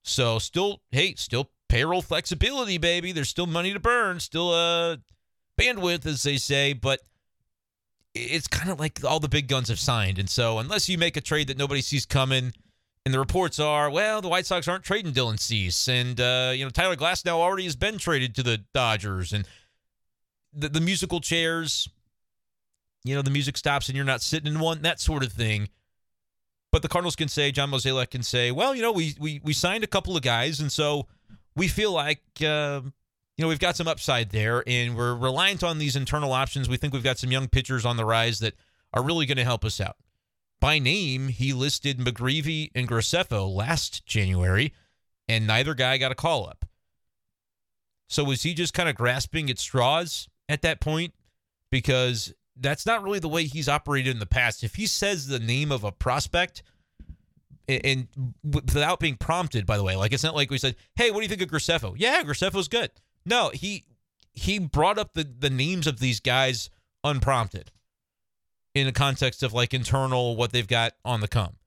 So 0.03 0.39
still, 0.39 0.81
hey, 0.91 1.15
still 1.15 1.51
payroll 1.69 2.01
flexibility, 2.01 2.77
baby. 2.77 3.11
There's 3.11 3.29
still 3.29 3.47
money 3.47 3.73
to 3.73 3.79
burn, 3.79 4.19
still 4.19 4.51
uh 4.51 4.97
bandwidth, 5.59 6.05
as 6.05 6.23
they 6.23 6.37
say, 6.37 6.73
but 6.73 7.01
it's 8.13 8.47
kind 8.47 8.69
of 8.69 8.79
like 8.79 9.03
all 9.03 9.19
the 9.19 9.29
big 9.29 9.47
guns 9.47 9.69
have 9.69 9.79
signed. 9.79 10.19
And 10.19 10.29
so 10.29 10.59
unless 10.59 10.89
you 10.89 10.97
make 10.97 11.17
a 11.17 11.21
trade 11.21 11.47
that 11.47 11.57
nobody 11.57 11.81
sees 11.81 12.05
coming, 12.05 12.53
and 13.05 13.13
the 13.13 13.19
reports 13.19 13.57
are, 13.57 13.89
well, 13.89 14.21
the 14.21 14.27
White 14.27 14.45
Sox 14.45 14.67
aren't 14.67 14.83
trading 14.83 15.13
Dylan 15.13 15.39
Cease, 15.39 15.87
and 15.87 16.19
uh, 16.19 16.51
you 16.53 16.65
know 16.65 16.69
Tyler 16.69 16.95
Glasnow 16.95 17.33
already 17.33 17.63
has 17.63 17.75
been 17.75 17.97
traded 17.97 18.35
to 18.35 18.43
the 18.43 18.63
Dodgers, 18.73 19.31
and 19.31 19.47
the, 20.53 20.69
the 20.69 20.81
musical 20.81 21.21
chairs, 21.21 21.87
you 23.03 23.15
know, 23.15 23.21
the 23.21 23.31
music 23.31 23.57
stops 23.57 23.87
and 23.87 23.95
you're 23.95 24.05
not 24.05 24.21
sitting 24.21 24.51
in 24.51 24.59
one, 24.59 24.81
that 24.81 24.99
sort 24.99 25.23
of 25.23 25.31
thing. 25.31 25.69
But 26.71 26.81
the 26.81 26.89
Cardinals 26.89 27.15
can 27.15 27.29
say, 27.29 27.51
John 27.51 27.71
Mozeliak 27.71 28.09
can 28.09 28.23
say, 28.23 28.51
well, 28.51 28.75
you 28.75 28.81
know, 28.81 28.91
we 28.91 29.15
we 29.19 29.39
we 29.43 29.53
signed 29.53 29.83
a 29.83 29.87
couple 29.87 30.17
of 30.17 30.21
guys, 30.21 30.59
and 30.59 30.71
so 30.71 31.07
we 31.57 31.67
feel 31.67 31.91
like 31.91 32.21
uh, 32.41 32.81
you 32.83 33.41
know 33.43 33.49
we've 33.49 33.59
got 33.59 33.75
some 33.75 33.87
upside 33.87 34.29
there, 34.29 34.63
and 34.65 34.95
we're 34.95 35.15
reliant 35.15 35.63
on 35.63 35.79
these 35.79 35.97
internal 35.97 36.31
options. 36.31 36.69
We 36.69 36.77
think 36.77 36.93
we've 36.93 37.03
got 37.03 37.17
some 37.17 37.31
young 37.31 37.49
pitchers 37.49 37.85
on 37.85 37.97
the 37.97 38.05
rise 38.05 38.39
that 38.39 38.53
are 38.93 39.03
really 39.03 39.25
going 39.25 39.37
to 39.37 39.43
help 39.43 39.65
us 39.65 39.81
out. 39.81 39.97
By 40.61 40.79
name, 40.79 41.27
he 41.27 41.53
listed 41.53 41.99
McGreevy 41.99 42.71
and 42.73 42.87
Graceffo 42.87 43.53
last 43.53 44.05
January, 44.05 44.73
and 45.27 45.45
neither 45.45 45.73
guy 45.73 45.97
got 45.97 46.11
a 46.11 46.15
call 46.15 46.47
up. 46.47 46.65
So 48.07 48.23
was 48.23 48.43
he 48.43 48.53
just 48.53 48.73
kind 48.73 48.87
of 48.87 48.95
grasping 48.95 49.49
at 49.49 49.59
straws 49.59 50.29
at 50.47 50.61
that 50.61 50.79
point? 50.79 51.13
Because 51.69 52.33
that's 52.55 52.85
not 52.85 53.03
really 53.03 53.19
the 53.19 53.27
way 53.27 53.43
he's 53.43 53.67
operated 53.67 54.13
in 54.13 54.19
the 54.19 54.25
past. 54.25 54.63
If 54.63 54.75
he 54.75 54.87
says 54.87 55.27
the 55.27 55.39
name 55.39 55.71
of 55.71 55.83
a 55.83 55.91
prospect, 55.91 56.63
and, 57.67 58.07
without 58.43 58.99
being 58.99 59.17
prompted, 59.17 59.65
by 59.65 59.77
the 59.77 59.83
way, 59.83 59.95
like 59.95 60.13
it's 60.13 60.23
not 60.23 60.35
like 60.35 60.49
we 60.49 60.57
said, 60.57 60.75
"Hey, 60.95 61.11
what 61.11 61.19
do 61.19 61.23
you 61.23 61.29
think 61.29 61.41
of 61.41 61.49
Graceffo?" 61.49 61.95
Yeah, 61.97 62.23
Graceffo's 62.23 62.67
good. 62.67 62.91
No, 63.25 63.49
he 63.53 63.85
he 64.33 64.59
brought 64.59 64.97
up 64.97 65.13
the 65.13 65.23
the 65.23 65.49
names 65.49 65.87
of 65.87 65.99
these 65.99 66.19
guys 66.19 66.69
unprompted 67.03 67.71
in 68.73 68.85
the 68.85 68.91
context 68.91 69.43
of 69.43 69.53
like 69.53 69.73
internal 69.73 70.35
what 70.35 70.51
they've 70.51 70.67
got 70.67 70.93
on 71.03 71.21
the 71.21 71.27
come, 71.27 71.57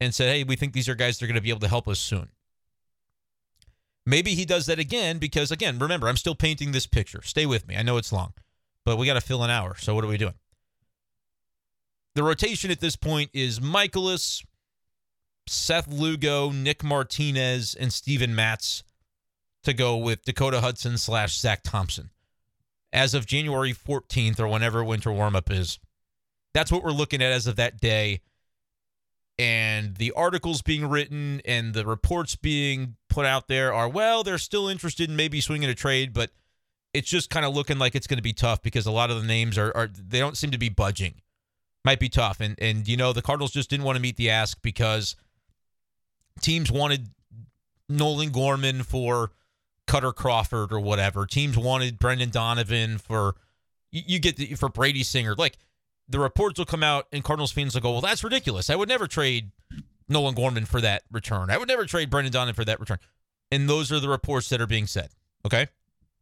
and 0.00 0.14
said, 0.14 0.34
"Hey, 0.34 0.44
we 0.44 0.56
think 0.56 0.72
these 0.72 0.88
are 0.88 0.94
guys 0.94 1.18
that 1.18 1.24
are 1.24 1.28
going 1.28 1.34
to 1.36 1.42
be 1.42 1.50
able 1.50 1.60
to 1.60 1.68
help 1.68 1.88
us 1.88 1.98
soon." 1.98 2.30
Maybe 4.06 4.34
he 4.34 4.46
does 4.46 4.64
that 4.66 4.78
again 4.78 5.18
because, 5.18 5.50
again, 5.50 5.78
remember, 5.78 6.08
I'm 6.08 6.16
still 6.16 6.34
painting 6.34 6.72
this 6.72 6.86
picture. 6.86 7.20
Stay 7.20 7.44
with 7.44 7.68
me. 7.68 7.76
I 7.76 7.82
know 7.82 7.98
it's 7.98 8.10
long 8.10 8.32
but 8.88 8.96
we 8.96 9.04
got 9.04 9.14
to 9.14 9.20
fill 9.20 9.42
an 9.44 9.50
hour. 9.50 9.76
So 9.76 9.94
what 9.94 10.02
are 10.02 10.08
we 10.08 10.16
doing? 10.16 10.32
The 12.14 12.22
rotation 12.22 12.70
at 12.70 12.80
this 12.80 12.96
point 12.96 13.28
is 13.34 13.60
Mikolas, 13.60 14.42
Seth 15.48 15.88
Lugo, 15.88 16.50
Nick 16.50 16.82
Martinez, 16.82 17.74
and 17.74 17.92
Steven 17.92 18.34
Matz. 18.34 18.82
to 19.64 19.72
go 19.72 19.96
with 19.96 20.24
Dakota 20.24 20.60
Hudson 20.60 20.96
slash 20.96 21.38
Zack 21.38 21.62
Thompson 21.62 22.10
as 22.92 23.14
of 23.14 23.26
January 23.26 23.74
14th 23.74 24.40
or 24.40 24.48
whenever 24.48 24.82
winter 24.82 25.10
warmup 25.10 25.50
is. 25.50 25.78
That's 26.54 26.72
what 26.72 26.82
we're 26.82 26.92
looking 26.92 27.22
at 27.22 27.32
as 27.32 27.46
of 27.46 27.56
that 27.56 27.80
day. 27.80 28.20
And 29.38 29.96
the 29.96 30.12
articles 30.12 30.62
being 30.62 30.88
written 30.88 31.40
and 31.44 31.74
the 31.74 31.86
reports 31.86 32.34
being 32.34 32.96
put 33.08 33.24
out 33.24 33.46
there 33.46 33.72
are, 33.72 33.88
well, 33.88 34.24
they're 34.24 34.38
still 34.38 34.68
interested 34.68 35.08
in 35.08 35.16
maybe 35.16 35.40
swinging 35.40 35.68
a 35.68 35.74
trade, 35.74 36.12
but 36.12 36.30
it's 36.94 37.08
just 37.08 37.30
kind 37.30 37.46
of 37.46 37.54
looking 37.54 37.78
like 37.78 37.94
it's 37.94 38.06
going 38.06 38.18
to 38.18 38.22
be 38.22 38.32
tough 38.32 38.62
because 38.62 38.86
a 38.86 38.90
lot 38.90 39.10
of 39.10 39.20
the 39.20 39.26
names 39.26 39.56
are, 39.56 39.72
are 39.76 39.88
they 39.88 40.18
don't 40.18 40.36
seem 40.36 40.50
to 40.50 40.58
be 40.58 40.68
budging. 40.68 41.20
Might 41.84 42.00
be 42.00 42.08
tough. 42.08 42.40
And 42.40 42.56
and 42.60 42.88
you 42.88 42.96
know, 42.96 43.12
the 43.12 43.22
Cardinals 43.22 43.52
just 43.52 43.70
didn't 43.70 43.84
want 43.84 43.96
to 43.96 44.02
meet 44.02 44.16
the 44.16 44.30
ask 44.30 44.60
because 44.62 45.14
teams 46.40 46.70
wanted 46.70 47.08
Nolan 47.88 48.30
Gorman 48.30 48.82
for 48.82 49.32
Kutter 49.86 50.14
Crawford 50.14 50.72
or 50.72 50.80
whatever. 50.80 51.26
Teams 51.26 51.56
wanted 51.56 51.98
Brendan 51.98 52.30
Donovan 52.30 52.98
for 52.98 53.36
you, 53.90 54.18
get 54.18 54.36
the, 54.36 54.54
for 54.54 54.68
Brady 54.68 55.02
Singer. 55.02 55.34
Like 55.34 55.58
the 56.08 56.18
reports 56.20 56.58
will 56.58 56.66
come 56.66 56.82
out 56.82 57.06
and 57.12 57.24
Cardinals 57.24 57.52
fans 57.52 57.74
will 57.74 57.80
go, 57.80 57.92
"Well, 57.92 58.00
that's 58.00 58.22
ridiculous. 58.22 58.70
I 58.70 58.76
would 58.76 58.88
never 58.88 59.06
trade 59.06 59.50
Nolan 60.08 60.34
Gorman 60.34 60.66
for 60.66 60.80
that 60.80 61.02
return. 61.10 61.50
I 61.50 61.58
would 61.58 61.68
never 61.68 61.86
trade 61.86 62.10
Brendan 62.10 62.32
Donovan 62.32 62.54
for 62.54 62.64
that 62.64 62.80
return." 62.80 62.98
And 63.50 63.68
those 63.68 63.90
are 63.90 64.00
the 64.00 64.08
reports 64.08 64.48
that 64.50 64.60
are 64.60 64.66
being 64.66 64.86
said. 64.86 65.08
Okay? 65.46 65.68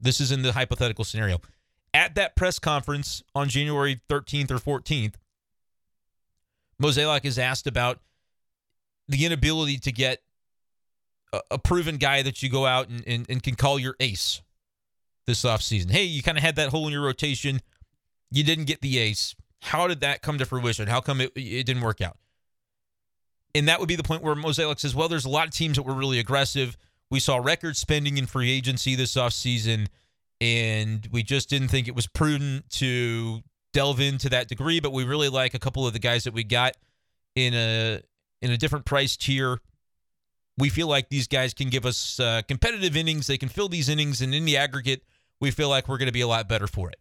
This 0.00 0.20
is 0.20 0.30
in 0.30 0.42
the 0.42 0.52
hypothetical 0.52 1.04
scenario. 1.04 1.40
At 1.92 2.14
that 2.14 2.36
press 2.36 2.58
conference 2.58 3.22
on 3.34 3.48
January 3.48 4.00
13th 4.08 4.50
or 4.50 4.58
14th, 4.58 5.14
Mozeliak 6.80 7.24
is 7.24 7.38
asked 7.38 7.66
about 7.66 8.00
the 9.08 9.24
inability 9.24 9.78
to 9.78 9.92
get 9.92 10.22
a, 11.32 11.40
a 11.52 11.58
proven 11.58 11.96
guy 11.96 12.22
that 12.22 12.42
you 12.42 12.50
go 12.50 12.66
out 12.66 12.88
and, 12.88 13.02
and, 13.06 13.26
and 13.28 13.42
can 13.42 13.54
call 13.54 13.78
your 13.78 13.96
ace 14.00 14.42
this 15.26 15.42
offseason. 15.42 15.90
Hey, 15.90 16.04
you 16.04 16.22
kind 16.22 16.38
of 16.38 16.44
had 16.44 16.56
that 16.56 16.68
hole 16.68 16.86
in 16.86 16.92
your 16.92 17.02
rotation. 17.02 17.60
You 18.30 18.44
didn't 18.44 18.64
get 18.64 18.80
the 18.80 18.98
ace. 18.98 19.34
How 19.62 19.88
did 19.88 20.00
that 20.00 20.22
come 20.22 20.38
to 20.38 20.44
fruition? 20.44 20.86
How 20.88 21.00
come 21.00 21.20
it, 21.20 21.32
it 21.34 21.64
didn't 21.64 21.82
work 21.82 22.00
out? 22.00 22.16
And 23.54 23.68
that 23.68 23.80
would 23.80 23.88
be 23.88 23.96
the 23.96 24.02
point 24.02 24.22
where 24.22 24.34
Mozeliak 24.34 24.78
says, 24.78 24.94
well, 24.94 25.08
there's 25.08 25.24
a 25.24 25.30
lot 25.30 25.46
of 25.46 25.54
teams 25.54 25.76
that 25.76 25.82
were 25.84 25.94
really 25.94 26.18
aggressive. 26.18 26.76
We 27.10 27.20
saw 27.20 27.38
record 27.38 27.76
spending 27.76 28.18
in 28.18 28.26
free 28.26 28.50
agency 28.50 28.94
this 28.94 29.14
offseason, 29.14 29.86
and 30.40 31.08
we 31.10 31.22
just 31.22 31.48
didn't 31.48 31.68
think 31.68 31.88
it 31.88 31.94
was 31.94 32.06
prudent 32.06 32.68
to 32.70 33.40
delve 33.72 34.00
into 34.00 34.28
that 34.28 34.48
degree. 34.48 34.80
But 34.80 34.92
we 34.92 35.04
really 35.04 35.28
like 35.28 35.54
a 35.54 35.58
couple 35.58 35.86
of 35.86 35.92
the 35.94 35.98
guys 35.98 36.24
that 36.24 36.34
we 36.34 36.44
got 36.44 36.76
in 37.34 37.54
a 37.54 38.02
in 38.42 38.50
a 38.50 38.56
different 38.56 38.84
price 38.84 39.16
tier. 39.16 39.60
We 40.58 40.68
feel 40.68 40.88
like 40.88 41.08
these 41.08 41.28
guys 41.28 41.52
can 41.52 41.68
give 41.68 41.84
us 41.84 42.18
uh, 42.18 42.42
competitive 42.48 42.96
innings. 42.96 43.26
They 43.26 43.38
can 43.38 43.48
fill 43.48 43.68
these 43.68 43.88
innings, 43.88 44.20
and 44.20 44.34
in 44.34 44.44
the 44.44 44.56
aggregate, 44.56 45.02
we 45.40 45.50
feel 45.50 45.68
like 45.68 45.88
we're 45.88 45.98
going 45.98 46.06
to 46.06 46.12
be 46.12 46.22
a 46.22 46.28
lot 46.28 46.48
better 46.48 46.66
for 46.66 46.88
it. 46.88 46.98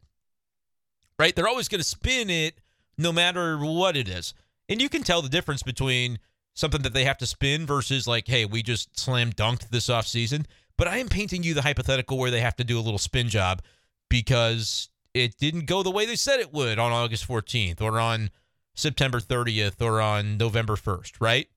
Right? 1.17 1.35
They're 1.35 1.47
always 1.47 1.69
going 1.69 1.79
to 1.79 1.87
spin 1.87 2.29
it 2.29 2.59
no 2.97 3.11
matter 3.11 3.57
what 3.57 3.95
it 3.95 4.09
is. 4.09 4.33
And 4.67 4.81
you 4.81 4.89
can 4.89 5.03
tell 5.03 5.21
the 5.21 5.29
difference 5.29 5.63
between 5.63 6.19
something 6.53 6.81
that 6.81 6.93
they 6.93 7.05
have 7.05 7.17
to 7.19 7.25
spin 7.25 7.65
versus 7.65 8.07
like, 8.07 8.27
hey, 8.27 8.45
we 8.45 8.63
just 8.63 8.97
slam 8.99 9.31
dunked 9.31 9.69
this 9.69 9.87
offseason. 9.87 10.45
But 10.77 10.87
I 10.87 10.97
am 10.97 11.07
painting 11.07 11.43
you 11.43 11.53
the 11.53 11.61
hypothetical 11.61 12.17
where 12.17 12.31
they 12.31 12.41
have 12.41 12.55
to 12.57 12.63
do 12.63 12.79
a 12.79 12.81
little 12.81 12.97
spin 12.97 13.29
job 13.29 13.61
because 14.09 14.89
it 15.13 15.37
didn't 15.37 15.65
go 15.65 15.83
the 15.83 15.91
way 15.91 16.05
they 16.05 16.15
said 16.15 16.39
it 16.39 16.53
would 16.53 16.79
on 16.79 16.91
August 16.91 17.27
14th 17.27 17.81
or 17.81 17.99
on 17.99 18.29
September 18.75 19.19
30th 19.19 19.81
or 19.81 19.99
on 19.99 20.37
November 20.37 20.75
1st, 20.75 21.13
right? 21.19 21.47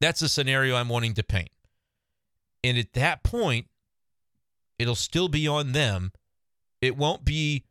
That's 0.00 0.20
the 0.20 0.28
scenario 0.28 0.76
I'm 0.76 0.88
wanting 0.88 1.14
to 1.14 1.22
paint. 1.22 1.50
And 2.62 2.78
at 2.78 2.92
that 2.92 3.22
point, 3.22 3.66
it'll 4.78 4.94
still 4.94 5.28
be 5.28 5.48
on 5.48 5.72
them. 5.72 6.12
It 6.80 6.96
won't 6.96 7.24
be 7.24 7.64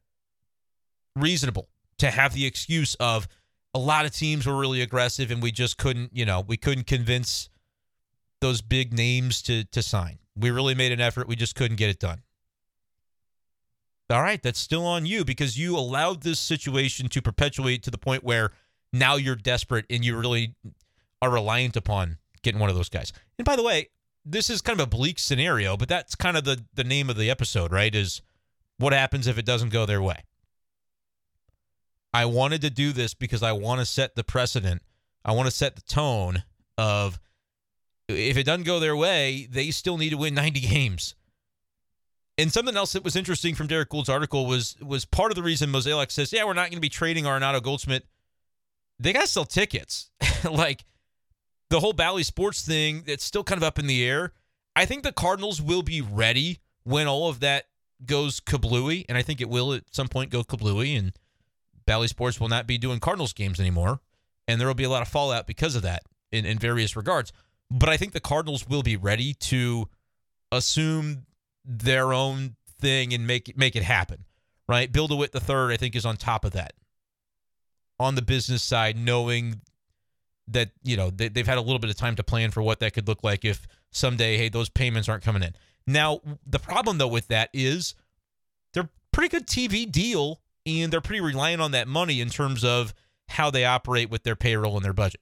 reasonable 1.16 1.70
to 2.00 2.10
have 2.10 2.34
the 2.34 2.46
excuse 2.46 2.96
of 2.96 3.28
a 3.74 3.80
lot 3.80 4.06
of 4.06 4.12
teams 4.12 4.46
were 4.46 4.58
really 4.58 4.82
aggressive 4.82 5.32
and 5.32 5.42
we 5.42 5.52
just 5.52 5.78
couldn't, 5.78 6.12
you 6.14 6.26
know, 6.26 6.42
we 6.42 6.58
couldn't 6.58 6.88
convince 6.88 7.50
those 8.42 8.62
big 8.62 8.94
names 8.94 9.42
to 9.44 9.64
to 9.66 9.82
sign. 9.82 10.18
We 10.36 10.50
really 10.52 10.74
made 10.74 10.92
an 10.92 11.00
effort, 11.00 11.28
we 11.28 11.36
just 11.36 11.56
couldn't 11.56 11.78
get 11.78 11.90
it 11.90 12.00
done. 12.00 12.24
All 14.12 14.22
right, 14.22 14.42
that's 14.42 14.60
still 14.60 14.86
on 14.86 15.06
you 15.06 15.24
because 15.24 15.58
you 15.58 15.78
allowed 15.78 16.22
this 16.22 16.40
situation 16.40 17.08
to 17.10 17.22
perpetuate 17.22 17.84
to 17.84 17.92
the 17.92 17.98
point 17.98 18.24
where 18.24 18.52
now 18.92 19.16
you're 19.16 19.36
desperate 19.36 19.86
and 19.90 20.04
you 20.04 20.18
really 20.18 20.56
are 21.22 21.30
reliant 21.30 21.78
upon 21.78 22.18
getting 22.44 22.60
one 22.60 22.70
of 22.70 22.76
those 22.76 22.90
guys. 22.90 23.14
And 23.38 23.46
by 23.46 23.56
the 23.56 23.64
way, 23.64 23.90
this 24.26 24.50
is 24.50 24.62
kind 24.62 24.80
of 24.80 24.88
a 24.88 24.90
bleak 24.90 25.18
scenario, 25.20 25.78
but 25.78 25.90
that's 25.90 26.16
kind 26.16 26.38
of 26.38 26.44
the 26.44 26.64
the 26.74 26.84
name 26.84 27.10
of 27.10 27.18
the 27.18 27.30
episode, 27.30 27.72
right? 27.72 27.94
Is 27.94 28.22
what 28.78 28.94
happens 28.94 29.28
if 29.28 29.38
it 29.38 29.46
doesn't 29.46 29.70
go 29.70 29.86
their 29.86 30.02
way. 30.02 30.24
I 32.14 32.26
wanted 32.26 32.62
to 32.62 32.70
do 32.70 32.92
this 32.92 33.14
because 33.14 33.42
I 33.42 33.54
want 33.54 33.80
to 33.80 33.86
set 33.86 34.16
the 34.16 34.24
precedent. 34.24 34.82
I 35.24 35.32
want 35.32 35.48
to 35.48 35.56
set 35.56 35.76
the 35.76 35.82
tone 35.84 36.44
of 36.78 37.20
if 38.10 38.38
it 38.38 38.44
doesn't 38.44 38.66
go 38.66 38.80
their 38.80 38.96
way, 38.96 39.48
they 39.50 39.72
still 39.72 39.98
need 39.98 40.10
to 40.10 40.18
win 40.18 40.34
90 40.34 40.60
games. 40.68 41.16
And 42.42 42.52
something 42.52 42.76
else 42.76 42.94
that 42.94 43.04
was 43.04 43.16
interesting 43.16 43.54
from 43.54 43.68
Derrick 43.68 43.90
Goold's 43.90 44.10
article 44.10 44.48
was 44.48 44.76
was 44.82 45.06
part 45.06 45.32
of 45.32 45.36
the 45.36 45.44
reason 45.44 45.70
Mozeliak 45.70 46.12
says, 46.12 46.34
"Yeah, 46.34 46.44
we're 46.44 46.54
not 46.54 46.70
going 46.70 46.78
to 46.78 46.82
be 46.82 46.90
trading 46.90 47.26
Arenado 47.26 47.62
Goldschmidt." 47.62 48.08
They 49.00 49.14
got 49.14 49.22
to 49.22 49.28
sell 49.28 49.46
tickets. 49.46 50.10
like 50.44 50.84
the 51.70 51.80
whole 51.80 51.94
Bally 51.94 52.24
Sports 52.24 52.64
thing, 52.66 53.04
that's 53.06 53.24
still 53.24 53.44
kind 53.44 53.60
of 53.60 53.64
up 53.64 53.78
in 53.78 53.86
the 53.86 54.04
air. 54.04 54.34
I 54.76 54.86
think 54.86 55.04
the 55.04 55.12
Cardinals 55.12 55.62
will 55.62 55.84
be 55.84 56.02
ready 56.02 56.62
when 56.84 57.08
all 57.08 57.30
of 57.30 57.42
that 57.42 57.66
goes 58.08 58.40
kablooey, 58.40 59.06
and 59.08 59.20
I 59.20 59.22
think 59.22 59.40
it 59.40 59.50
will 59.50 59.74
at 59.74 59.84
some 59.92 60.08
point 60.08 60.32
go 60.32 60.42
kablooey, 60.42 60.98
and 60.98 61.14
Bally 61.86 62.08
Sports 62.08 62.40
will 62.40 62.50
not 62.50 62.66
be 62.66 62.80
doing 62.80 63.00
Cardinals 63.00 63.34
games 63.34 63.60
anymore, 63.60 64.00
and 64.48 64.60
there 64.60 64.68
will 64.68 64.74
be 64.74 64.84
a 64.84 64.90
lot 64.90 65.04
of 65.04 65.08
fallout 65.08 65.46
because 65.46 65.76
of 65.76 65.84
that 65.84 66.02
in, 66.32 66.46
in 66.46 66.58
various 66.58 66.96
regards. 66.96 67.32
But 67.70 67.90
I 67.90 67.98
think 67.98 68.14
the 68.14 68.20
Cardinals 68.20 68.68
will 68.68 68.82
be 68.82 68.98
ready 68.98 69.36
to 69.36 69.88
assume 70.52 71.28
their 71.66 72.14
own 72.14 72.56
thing 72.80 73.14
and 73.14 73.26
make 73.26 73.58
make 73.58 73.76
it 73.76 73.84
happen. 73.84 74.26
Right? 74.68 74.92
Bill 74.92 75.08
DeWitt 75.08 75.32
the 75.32 75.40
third, 75.40 75.72
I 75.72 75.78
think, 75.78 75.96
is 75.96 76.06
on 76.06 76.18
top 76.18 76.46
of 76.46 76.52
that. 76.54 76.74
On 78.00 78.16
the 78.16 78.22
business 78.22 78.64
side, 78.64 78.98
knowing 78.98 79.62
that, 80.48 80.72
you 80.84 80.96
know, 80.98 81.10
they, 81.10 81.28
they've 81.28 81.48
had 81.48 81.58
a 81.58 81.62
little 81.62 81.80
bit 81.80 81.90
of 81.90 81.96
time 81.96 82.16
to 82.16 82.24
plan 82.24 82.52
for 82.52 82.62
what 82.62 82.80
that 82.80 82.94
could 82.94 83.08
look 83.08 83.24
like 83.24 83.44
if 83.46 83.68
someday, 83.92 84.38
hey, 84.38 84.50
those 84.50 84.70
payments 84.70 85.10
aren't 85.10 85.24
coming 85.24 85.44
in. 85.44 85.54
Now, 85.86 86.22
the 86.46 86.60
problem 86.60 86.98
though 86.98 87.08
with 87.08 87.28
that 87.28 87.50
is 87.54 87.96
they're 88.74 88.90
pretty 89.12 89.30
good 89.30 89.48
TV 89.48 89.90
deal 89.90 90.42
and 90.66 90.92
they're 90.92 91.02
pretty 91.02 91.22
reliant 91.22 91.62
on 91.62 91.72
that 91.72 91.88
money 91.88 92.22
in 92.22 92.30
terms 92.30 92.64
of 92.64 92.94
how 93.30 93.50
they 93.50 93.66
operate 93.66 94.10
with 94.10 94.24
their 94.24 94.36
payroll 94.36 94.76
and 94.76 94.86
their 94.86 94.94
budget. 94.94 95.22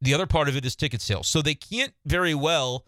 The 0.00 0.14
other 0.14 0.26
part 0.26 0.48
of 0.48 0.56
it 0.56 0.64
is 0.64 0.76
ticket 0.76 1.00
sales. 1.00 1.28
So 1.28 1.40
they 1.40 1.54
can't 1.54 1.94
very 2.04 2.34
well 2.34 2.84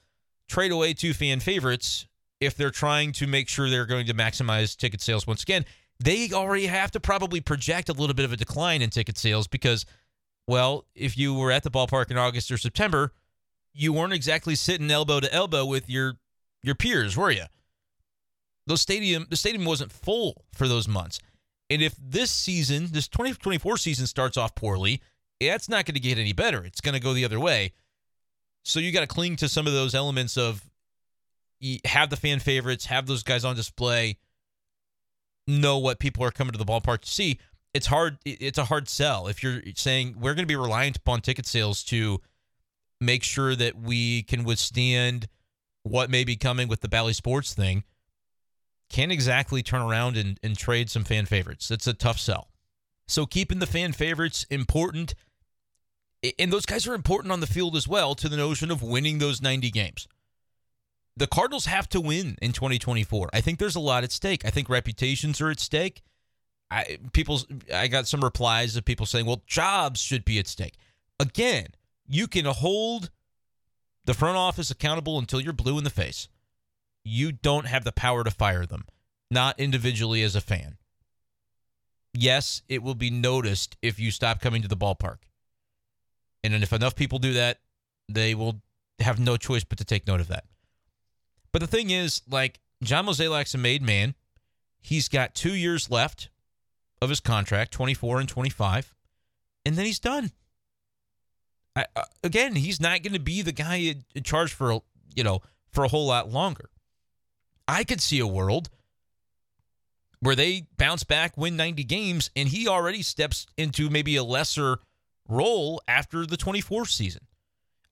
trade 0.49 0.73
away 0.73 0.95
two 0.95 1.13
fan 1.13 1.41
favorites 1.41 2.07
if 2.41 2.57
they're 2.57 2.71
trying 2.71 3.13
to 3.13 3.27
make 3.27 3.49
sure 3.49 3.69
they're 3.69 3.87
going 3.87 4.07
to 4.07 4.15
maximize 4.15 4.77
ticket 4.77 5.01
sales 5.01 5.27
once 5.27 5.43
again. 5.43 5.65
They 5.99 6.31
already 6.33 6.67
have 6.67 6.91
to 6.93 7.01
probably 7.01 7.41
project 7.41 7.89
a 7.89 7.93
little 7.93 8.15
bit 8.15 8.25
of 8.25 8.33
a 8.33 8.37
decline 8.37 8.83
in 8.83 8.91
ticket 8.91 9.17
sales 9.17 9.47
because, 9.47 9.87
well, 10.47 10.85
if 10.95 11.17
you 11.17 11.35
were 11.35 11.51
at 11.51 11.63
the 11.63 11.71
ballpark 11.71 12.11
in 12.11 12.19
August 12.19 12.51
or 12.51 12.59
September, 12.59 13.13
you 13.73 13.93
weren't 13.93 14.13
exactly 14.13 14.55
sitting 14.55 14.91
elbow 14.91 15.21
to 15.21 15.33
elbow 15.33 15.65
with 15.65 15.89
your 15.89 16.15
your 16.63 16.75
peers, 16.75 17.17
were 17.17 17.31
you? 17.31 17.45
Those 18.67 18.81
stadium 18.81 19.27
the 19.31 19.37
stadium 19.37 19.65
wasn't 19.65 19.93
full 19.93 20.45
for 20.53 20.69
those 20.69 20.89
months. 20.89 21.21
And 21.71 21.83
if 21.83 21.97
this 22.01 22.31
season, 22.31 22.89
this 22.93 23.09
2024 23.09 23.77
season 23.77 24.07
starts 24.07 24.37
off 24.37 24.55
poorly, 24.55 25.01
that's 25.41 25.69
not 25.69 25.85
going 25.85 25.95
to 25.95 26.01
get 26.01 26.19
any 26.19 26.33
better. 26.33 26.65
It's 26.65 26.81
going 26.81 26.95
to 26.95 27.01
go 27.01 27.13
the 27.13 27.25
other 27.25 27.41
way. 27.41 27.73
So 28.67 28.81
you 28.81 28.91
got 28.91 29.01
to 29.01 29.07
cling 29.07 29.37
to 29.37 29.49
some 29.49 29.69
of 29.69 29.73
those 29.73 29.95
elements 29.95 30.37
of 30.37 30.69
have 31.85 32.11
the 32.11 32.17
fan 32.17 32.41
favorites, 32.41 32.87
have 32.87 33.07
those 33.07 33.23
guys 33.23 33.45
on 33.45 33.55
display, 33.55 34.19
know 35.47 35.79
what 35.79 36.01
people 36.01 36.25
are 36.25 36.33
coming 36.33 36.51
to 36.51 36.59
the 36.59 36.65
ballpark 36.65 37.03
to 37.03 37.09
see. 37.09 37.39
It's 37.73 37.87
hard. 37.87 38.19
It's 38.25 38.59
a 38.59 38.65
hard 38.65 38.89
sell 38.89 39.29
if 39.29 39.41
you're 39.41 39.61
saying 39.77 40.17
we're 40.19 40.35
going 40.35 40.43
to 40.43 40.47
be 40.47 40.57
reliant 40.57 40.97
upon 40.97 41.21
ticket 41.21 41.47
sales 41.47 41.85
to 41.85 42.21
make 43.01 43.23
sure 43.23 43.55
that 43.55 43.79
we 43.79 44.25
can 44.25 44.43
withstand 44.43 45.29
what 45.85 46.11
may 46.11 46.25
be 46.25 46.35
coming 46.35 46.67
with 46.67 46.81
the 46.81 46.89
Bally 46.89 47.13
Sports 47.13 47.55
thing. 47.55 47.85
Can't 48.91 49.13
exactly 49.13 49.63
turn 49.63 49.83
around 49.83 50.17
and, 50.17 50.41
and 50.43 50.59
trade 50.59 50.91
some 50.91 51.05
fan 51.05 51.27
favorites. 51.27 51.71
It's 51.71 51.87
a 51.87 51.95
tough 51.95 52.19
sell. 52.19 52.49
So 53.07 53.27
keeping 53.27 53.61
the 53.61 53.67
fan 53.67 53.93
favorites 53.93 54.45
important 54.51 55.15
and 56.39 56.53
those 56.53 56.67
guys 56.67 56.87
are 56.87 56.95
important 56.95 57.33
on 57.33 57.41
the 57.41 57.47
field 57.47 57.77
as 57.77 57.87
well 57.87 58.15
to 58.15 58.29
the 58.29 58.37
notion 58.37 58.71
of 58.71 58.83
winning 58.83 59.19
those 59.19 59.43
90 59.43 59.71
games. 59.71 60.09
The 61.17 61.27
Cardinals 61.27 61.67
have 61.67 61.89
to 61.91 62.01
win 62.01 62.37
in 62.43 62.53
2024. 62.53 63.31
I 63.33 63.41
think 63.41 63.59
there's 63.59 63.77
a 63.77 63.81
lot 63.81 64.05
at 64.05 64.13
stake. 64.13 64.45
I 64.45 64.51
think 64.51 64.69
reputations 64.69 65.41
are 65.41 65.51
at 65.51 65.61
stake. 65.61 66.03
I 66.71 66.99
people 67.13 67.41
I 67.73 67.87
got 67.87 68.09
some 68.09 68.23
replies 68.23 68.77
of 68.77 68.85
people 68.85 69.07
saying, 69.07 69.25
"Well, 69.25 69.43
jobs 69.47 70.01
should 70.01 70.25
be 70.25 70.39
at 70.39 70.49
stake." 70.49 70.75
Again, 71.19 71.69
you 72.07 72.27
can 72.27 72.45
hold 72.45 73.11
the 74.05 74.15
front 74.15 74.37
office 74.37 74.71
accountable 74.71 75.19
until 75.19 75.41
you're 75.41 75.53
blue 75.53 75.79
in 75.79 75.85
the 75.85 75.91
face. 75.91 76.29
You 77.05 77.33
don't 77.33 77.67
have 77.67 77.85
the 77.85 77.93
power 77.93 78.25
to 78.25 78.31
fire 78.31 78.67
them, 78.67 78.85
not 79.31 79.59
individually 79.61 80.23
as 80.23 80.35
a 80.35 80.41
fan. 80.41 80.77
Yes, 82.13 82.63
it 82.69 82.83
will 82.83 82.95
be 82.95 83.11
noticed 83.11 83.77
if 83.81 83.99
you 83.99 84.11
stop 84.11 84.41
coming 84.41 84.63
to 84.63 84.69
the 84.69 84.77
ballpark. 84.77 85.19
And 86.53 86.63
if 86.63 86.73
enough 86.73 86.95
people 86.95 87.19
do 87.19 87.35
that, 87.35 87.59
they 88.09 88.35
will 88.35 88.61
have 89.01 89.19
no 89.19 89.37
choice 89.37 89.65
but 89.65 89.79
to 89.79 89.85
take 89.85 90.07
note 90.07 90.21
of 90.21 90.29
that. 90.29 90.45
But 91.53 91.61
the 91.61 91.67
thing 91.67 91.91
is, 91.91 92.23
like, 92.29 92.61
John 92.83 93.07
Mozeliak's 93.07 93.55
a 93.55 93.59
made 93.59 93.83
man. 93.83 94.15
He's 94.81 95.09
got 95.09 95.35
two 95.35 95.55
years 95.55 95.91
left 95.91 96.29
of 97.01 97.09
his 97.09 97.21
contract, 97.21 97.73
24 97.73 98.21
and 98.21 98.29
25, 98.29 98.95
and 99.65 99.77
then 99.77 99.85
he's 99.85 99.99
done. 99.99 100.31
I, 101.75 101.87
uh, 101.95 102.05
again, 102.23 102.55
he's 102.55 102.81
not 102.81 103.03
going 103.03 103.13
to 103.13 103.21
be 103.21 103.43
the 103.43 103.53
guy 103.53 103.77
in, 103.77 104.05
in 104.15 104.23
charge 104.23 104.53
for, 104.53 104.71
a, 104.71 104.81
you 105.15 105.25
know, 105.25 105.43
for 105.73 105.85
a 105.85 105.89
whole 105.89 106.07
lot 106.07 106.31
longer. 106.31 106.71
I 107.69 107.85
could 107.85 108.01
see 108.01 108.19
a 108.19 108.27
world 108.27 108.71
where 110.21 110.37
they 110.37 110.67
bounce 110.79 111.05
back, 111.05 111.37
win 111.37 111.57
90 111.57 111.85
games, 111.85 112.31
and 112.35 112.49
he 112.49 112.67
already 112.67 113.03
steps 113.03 113.47
into 113.57 113.91
maybe 113.91 114.17
a 114.17 114.25
lesser 114.25 114.79
role 115.29 115.81
after 115.89 116.27
the 116.27 116.37
24th 116.37 116.89
season. 116.89 117.23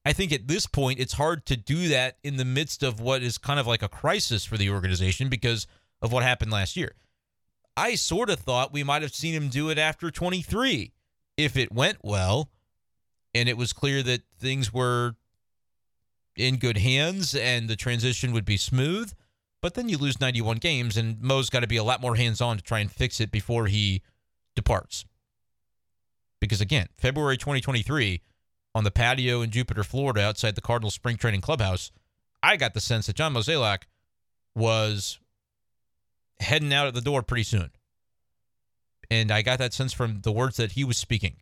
I 0.04 0.12
think 0.12 0.32
at 0.32 0.48
this 0.48 0.66
point, 0.66 1.00
it's 1.00 1.14
hard 1.14 1.46
to 1.46 1.56
do 1.56 1.88
that 1.88 2.18
in 2.22 2.36
the 2.36 2.44
midst 2.44 2.82
of 2.82 3.00
what 3.00 3.22
is 3.22 3.38
kind 3.38 3.58
of 3.58 3.66
like 3.66 3.82
a 3.82 3.88
crisis 3.88 4.44
for 4.44 4.58
the 4.58 4.70
organization 4.70 5.28
because 5.28 5.66
of 6.02 6.12
what 6.12 6.22
happened 6.22 6.52
last 6.52 6.76
year. 6.76 6.94
I 7.76 7.94
sort 7.94 8.30
of 8.30 8.38
thought 8.38 8.72
we 8.72 8.84
might 8.84 9.02
have 9.02 9.14
seen 9.14 9.34
him 9.34 9.48
do 9.48 9.70
it 9.70 9.78
after 9.78 10.10
23 10.10 10.92
if 11.36 11.56
it 11.56 11.72
went 11.72 11.98
well 12.02 12.50
and 13.34 13.48
it 13.48 13.56
was 13.56 13.72
clear 13.72 14.02
that 14.02 14.22
things 14.38 14.72
were 14.72 15.16
in 16.36 16.56
good 16.56 16.78
hands 16.78 17.34
and 17.34 17.68
the 17.68 17.76
transition 17.76 18.32
would 18.32 18.44
be 18.44 18.56
smooth. 18.56 19.12
But 19.60 19.74
then 19.74 19.88
you 19.88 19.96
lose 19.96 20.20
91 20.20 20.58
games, 20.58 20.96
and 20.96 21.20
Mo's 21.22 21.48
got 21.48 21.60
to 21.60 21.66
be 21.66 21.78
a 21.78 21.84
lot 21.84 22.02
more 22.02 22.16
hands 22.16 22.40
on 22.42 22.58
to 22.58 22.62
try 22.62 22.80
and 22.80 22.90
fix 22.90 23.18
it 23.18 23.30
before 23.30 23.66
he 23.66 24.02
departs. 24.54 25.06
Because 26.44 26.60
again, 26.60 26.88
February 26.96 27.36
2023, 27.36 28.20
on 28.74 28.84
the 28.84 28.90
patio 28.90 29.40
in 29.40 29.50
Jupiter, 29.50 29.84
Florida, 29.84 30.22
outside 30.22 30.54
the 30.54 30.60
Cardinals 30.60 30.94
spring 30.94 31.16
training 31.16 31.40
clubhouse, 31.40 31.90
I 32.42 32.56
got 32.56 32.74
the 32.74 32.80
sense 32.80 33.06
that 33.06 33.16
John 33.16 33.32
Mozeliak 33.34 33.82
was 34.54 35.18
heading 36.40 36.72
out 36.72 36.86
of 36.86 36.94
the 36.94 37.00
door 37.00 37.22
pretty 37.22 37.44
soon. 37.44 37.70
And 39.10 39.30
I 39.30 39.42
got 39.42 39.58
that 39.58 39.72
sense 39.72 39.92
from 39.92 40.20
the 40.22 40.32
words 40.32 40.56
that 40.56 40.72
he 40.72 40.84
was 40.84 40.98
speaking. 40.98 41.36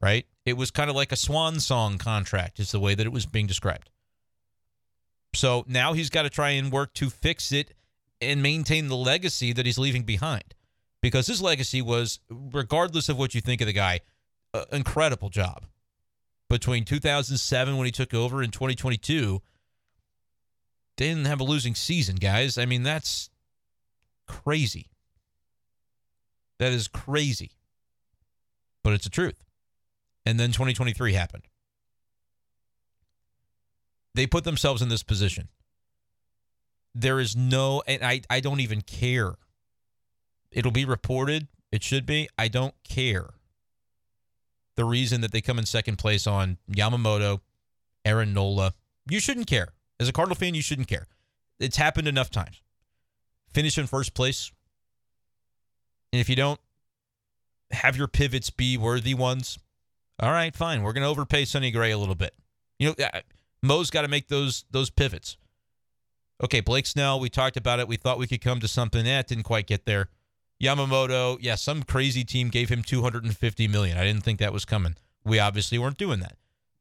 Right? 0.00 0.26
It 0.44 0.56
was 0.56 0.70
kind 0.70 0.90
of 0.90 0.96
like 0.96 1.12
a 1.12 1.16
swan 1.16 1.60
song 1.60 1.98
contract, 1.98 2.60
is 2.60 2.70
the 2.70 2.80
way 2.80 2.94
that 2.94 3.06
it 3.06 3.12
was 3.12 3.26
being 3.26 3.46
described. 3.46 3.90
So 5.34 5.64
now 5.66 5.92
he's 5.92 6.10
got 6.10 6.22
to 6.22 6.30
try 6.30 6.50
and 6.50 6.72
work 6.72 6.94
to 6.94 7.10
fix 7.10 7.52
it 7.52 7.74
and 8.20 8.42
maintain 8.42 8.88
the 8.88 8.96
legacy 8.96 9.52
that 9.52 9.66
he's 9.66 9.78
leaving 9.78 10.02
behind. 10.02 10.54
Because 11.06 11.26
his 11.28 11.40
legacy 11.40 11.80
was, 11.80 12.18
regardless 12.28 13.08
of 13.08 13.16
what 13.16 13.34
you 13.34 13.40
think 13.40 13.60
of 13.60 13.68
the 13.68 13.72
guy, 13.72 14.00
incredible 14.72 15.30
job. 15.30 15.66
Between 16.48 16.84
2007 16.84 17.76
when 17.76 17.86
he 17.86 17.92
took 17.92 18.12
over 18.12 18.42
and 18.42 18.52
2022, 18.52 19.40
they 20.96 21.08
didn't 21.08 21.26
have 21.26 21.40
a 21.40 21.44
losing 21.44 21.74
season, 21.74 22.16
guys. 22.16 22.58
I 22.58 22.66
mean, 22.66 22.82
that's 22.82 23.30
crazy. 24.26 24.90
That 26.58 26.72
is 26.72 26.88
crazy. 26.88 27.52
But 28.82 28.94
it's 28.94 29.04
the 29.04 29.10
truth. 29.10 29.44
And 30.24 30.40
then 30.40 30.50
2023 30.50 31.12
happened 31.12 31.44
they 34.16 34.26
put 34.26 34.44
themselves 34.44 34.82
in 34.82 34.88
this 34.88 35.02
position. 35.02 35.48
There 36.94 37.20
is 37.20 37.36
no, 37.36 37.82
and 37.86 38.02
I, 38.02 38.22
I 38.30 38.40
don't 38.40 38.60
even 38.60 38.80
care. 38.80 39.34
It'll 40.50 40.72
be 40.72 40.84
reported. 40.84 41.48
It 41.72 41.82
should 41.82 42.06
be. 42.06 42.28
I 42.38 42.48
don't 42.48 42.74
care. 42.84 43.30
The 44.76 44.84
reason 44.84 45.20
that 45.22 45.32
they 45.32 45.40
come 45.40 45.58
in 45.58 45.66
second 45.66 45.96
place 45.96 46.26
on 46.26 46.58
Yamamoto, 46.70 47.40
Aaron 48.04 48.32
Nola, 48.32 48.74
you 49.08 49.20
shouldn't 49.20 49.46
care. 49.46 49.68
As 49.98 50.08
a 50.08 50.12
Cardinal 50.12 50.36
fan, 50.36 50.54
you 50.54 50.62
shouldn't 50.62 50.88
care. 50.88 51.06
It's 51.58 51.76
happened 51.76 52.08
enough 52.08 52.30
times. 52.30 52.60
Finish 53.52 53.78
in 53.78 53.86
first 53.86 54.14
place. 54.14 54.52
And 56.12 56.20
if 56.20 56.28
you 56.28 56.36
don't 56.36 56.60
have 57.70 57.96
your 57.96 58.08
pivots 58.08 58.50
be 58.50 58.76
worthy 58.76 59.14
ones, 59.14 59.58
all 60.20 60.30
right, 60.30 60.54
fine. 60.54 60.82
We're 60.82 60.92
going 60.92 61.02
to 61.02 61.08
overpay 61.08 61.44
Sonny 61.46 61.70
Gray 61.70 61.90
a 61.90 61.98
little 61.98 62.14
bit. 62.14 62.34
You 62.78 62.88
know, 62.88 63.04
uh, 63.04 63.20
Mo's 63.62 63.90
got 63.90 64.02
to 64.02 64.08
make 64.08 64.28
those 64.28 64.64
those 64.70 64.90
pivots. 64.90 65.36
Okay, 66.42 66.60
Blake 66.60 66.86
Snell, 66.86 67.18
we 67.18 67.30
talked 67.30 67.56
about 67.56 67.80
it. 67.80 67.88
We 67.88 67.96
thought 67.96 68.18
we 68.18 68.26
could 68.26 68.42
come 68.42 68.60
to 68.60 68.68
something. 68.68 69.00
Eh, 69.06 69.16
that 69.16 69.26
didn't 69.26 69.44
quite 69.44 69.66
get 69.66 69.86
there. 69.86 70.10
Yamamoto, 70.62 71.38
yeah, 71.40 71.54
some 71.54 71.82
crazy 71.82 72.24
team 72.24 72.48
gave 72.48 72.68
him 72.68 72.82
250 72.82 73.68
million. 73.68 73.98
I 73.98 74.04
didn't 74.04 74.22
think 74.22 74.38
that 74.38 74.52
was 74.52 74.64
coming. 74.64 74.96
We 75.24 75.38
obviously 75.38 75.78
weren't 75.78 75.98
doing 75.98 76.20
that. 76.20 76.36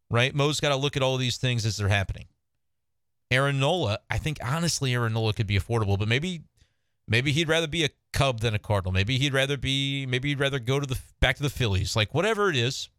Right? 0.10 0.34
Mo's 0.34 0.60
got 0.60 0.70
to 0.70 0.76
look 0.76 0.96
at 0.96 1.04
all 1.04 1.18
these 1.18 1.38
things 1.38 1.66
as 1.66 1.78
they're 1.78 1.88
happening. 1.90 2.28
Aaron 3.32 3.60
Nola, 3.60 4.00
I 4.10 4.18
think 4.18 4.38
honestly 4.44 4.94
Aaron 4.94 5.14
Nola 5.14 5.34
could 5.34 5.48
be 5.48 5.60
affordable, 5.60 5.98
but 5.98 6.08
maybe 6.08 6.44
maybe 7.08 7.32
he'd 7.32 7.50
rather 7.50 7.68
be 7.68 7.84
a 7.84 7.90
Cub 8.14 8.40
than 8.40 8.54
a 8.54 8.60
Cardinal. 8.60 8.94
Maybe 8.94 9.18
he'd 9.18 9.34
rather 9.34 9.58
be 9.58 10.06
maybe 10.06 10.30
he'd 10.30 10.40
rather 10.40 10.60
go 10.60 10.80
to 10.80 10.86
the 10.86 11.00
back 11.20 11.38
to 11.38 11.44
the 11.44 11.50
Phillies. 11.50 11.96
Like 11.96 12.14
whatever 12.14 12.50
it 12.50 12.56
is. 12.56 12.90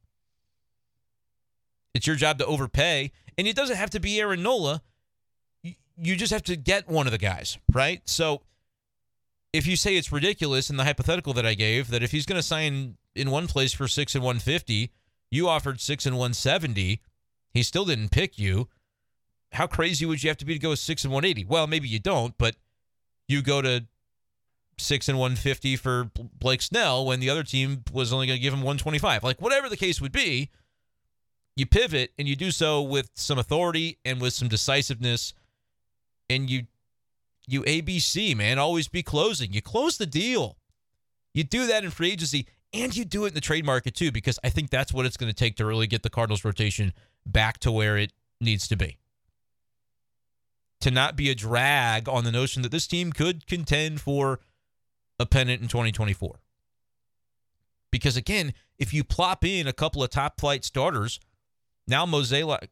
It's 1.94 2.06
your 2.06 2.16
job 2.16 2.38
to 2.38 2.46
overpay 2.46 3.12
and 3.38 3.46
it 3.46 3.56
doesn't 3.56 3.76
have 3.76 3.90
to 3.90 4.00
be 4.00 4.20
Aaron 4.20 4.42
Nola. 4.42 4.82
You 5.62 6.16
just 6.16 6.32
have 6.32 6.42
to 6.44 6.56
get 6.56 6.88
one 6.88 7.06
of 7.06 7.12
the 7.12 7.18
guys, 7.18 7.56
right? 7.72 8.02
So 8.04 8.42
if 9.56 9.66
you 9.66 9.76
say 9.76 9.96
it's 9.96 10.12
ridiculous 10.12 10.70
in 10.70 10.76
the 10.76 10.84
hypothetical 10.84 11.32
that 11.34 11.46
I 11.46 11.54
gave, 11.54 11.90
that 11.90 12.02
if 12.02 12.10
he's 12.10 12.26
going 12.26 12.38
to 12.38 12.46
sign 12.46 12.96
in 13.14 13.30
one 13.30 13.46
place 13.46 13.72
for 13.72 13.88
six 13.88 14.14
and 14.14 14.22
150, 14.22 14.92
you 15.30 15.48
offered 15.48 15.80
six 15.80 16.06
and 16.06 16.16
170, 16.16 17.00
he 17.52 17.62
still 17.62 17.84
didn't 17.84 18.10
pick 18.10 18.38
you. 18.38 18.68
How 19.52 19.66
crazy 19.66 20.04
would 20.04 20.22
you 20.22 20.28
have 20.28 20.36
to 20.38 20.44
be 20.44 20.54
to 20.54 20.58
go 20.58 20.74
six 20.74 21.04
and 21.04 21.12
180? 21.12 21.46
Well, 21.46 21.66
maybe 21.66 21.88
you 21.88 21.98
don't, 21.98 22.36
but 22.36 22.56
you 23.28 23.42
go 23.42 23.62
to 23.62 23.86
six 24.78 25.08
and 25.08 25.18
150 25.18 25.76
for 25.76 26.10
Blake 26.38 26.60
Snell 26.60 27.06
when 27.06 27.20
the 27.20 27.30
other 27.30 27.42
team 27.42 27.82
was 27.92 28.12
only 28.12 28.26
going 28.26 28.38
to 28.38 28.42
give 28.42 28.52
him 28.52 28.60
125. 28.60 29.24
Like, 29.24 29.40
whatever 29.40 29.68
the 29.68 29.76
case 29.76 30.00
would 30.00 30.12
be, 30.12 30.50
you 31.56 31.64
pivot 31.64 32.12
and 32.18 32.28
you 32.28 32.36
do 32.36 32.50
so 32.50 32.82
with 32.82 33.10
some 33.14 33.38
authority 33.38 33.98
and 34.04 34.20
with 34.20 34.34
some 34.34 34.48
decisiveness 34.48 35.32
and 36.28 36.50
you 36.50 36.66
you 37.46 37.62
ABC, 37.62 38.36
man, 38.36 38.58
always 38.58 38.88
be 38.88 39.02
closing. 39.02 39.52
You 39.52 39.62
close 39.62 39.98
the 39.98 40.06
deal. 40.06 40.56
You 41.32 41.44
do 41.44 41.66
that 41.66 41.84
in 41.84 41.90
free 41.90 42.12
agency 42.12 42.46
and 42.72 42.96
you 42.96 43.04
do 43.04 43.24
it 43.24 43.28
in 43.28 43.34
the 43.34 43.40
trade 43.40 43.64
market 43.64 43.94
too 43.94 44.10
because 44.10 44.38
I 44.42 44.50
think 44.50 44.70
that's 44.70 44.92
what 44.92 45.06
it's 45.06 45.16
going 45.16 45.30
to 45.30 45.34
take 45.34 45.56
to 45.56 45.66
really 45.66 45.86
get 45.86 46.02
the 46.02 46.10
Cardinals 46.10 46.44
rotation 46.44 46.92
back 47.24 47.58
to 47.58 47.72
where 47.72 47.96
it 47.96 48.12
needs 48.40 48.66
to 48.68 48.76
be. 48.76 48.98
To 50.80 50.90
not 50.90 51.16
be 51.16 51.30
a 51.30 51.34
drag 51.34 52.08
on 52.08 52.24
the 52.24 52.32
notion 52.32 52.62
that 52.62 52.72
this 52.72 52.86
team 52.86 53.12
could 53.12 53.46
contend 53.46 54.00
for 54.00 54.40
a 55.18 55.26
pennant 55.26 55.62
in 55.62 55.68
2024. 55.68 56.40
Because 57.90 58.16
again, 58.16 58.52
if 58.78 58.92
you 58.92 59.04
plop 59.04 59.44
in 59.44 59.66
a 59.66 59.72
couple 59.72 60.02
of 60.02 60.10
top 60.10 60.40
flight 60.40 60.64
starters 60.64 61.20
now 61.86 62.04
Mozeliak, 62.04 62.68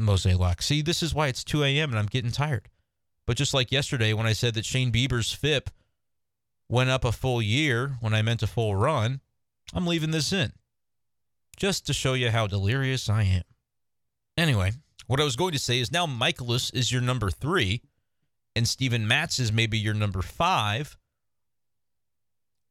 Mozeliak. 0.00 0.62
See, 0.62 0.82
this 0.82 1.02
is 1.02 1.14
why 1.14 1.28
it's 1.28 1.44
2 1.44 1.64
a.m. 1.64 1.90
and 1.90 1.98
I'm 1.98 2.06
getting 2.06 2.30
tired. 2.30 2.68
But 3.28 3.36
just 3.36 3.52
like 3.52 3.70
yesterday 3.70 4.14
when 4.14 4.26
I 4.26 4.32
said 4.32 4.54
that 4.54 4.64
Shane 4.64 4.90
Bieber's 4.90 5.34
FIP 5.34 5.68
went 6.66 6.88
up 6.88 7.04
a 7.04 7.12
full 7.12 7.42
year 7.42 7.98
when 8.00 8.14
I 8.14 8.22
meant 8.22 8.42
a 8.42 8.46
full 8.46 8.74
run, 8.74 9.20
I'm 9.74 9.86
leaving 9.86 10.12
this 10.12 10.32
in 10.32 10.52
just 11.54 11.86
to 11.86 11.92
show 11.92 12.14
you 12.14 12.30
how 12.30 12.46
delirious 12.46 13.10
I 13.10 13.24
am. 13.24 13.42
Anyway, 14.38 14.72
what 15.08 15.20
I 15.20 15.24
was 15.24 15.36
going 15.36 15.52
to 15.52 15.58
say 15.58 15.78
is 15.78 15.92
now 15.92 16.06
Mikolas 16.06 16.74
is 16.74 16.90
your 16.90 17.02
number 17.02 17.28
three, 17.28 17.82
and 18.56 18.66
Steven 18.66 19.06
Matz 19.06 19.38
is 19.38 19.52
maybe 19.52 19.76
your 19.76 19.92
number 19.92 20.22
five. 20.22 20.96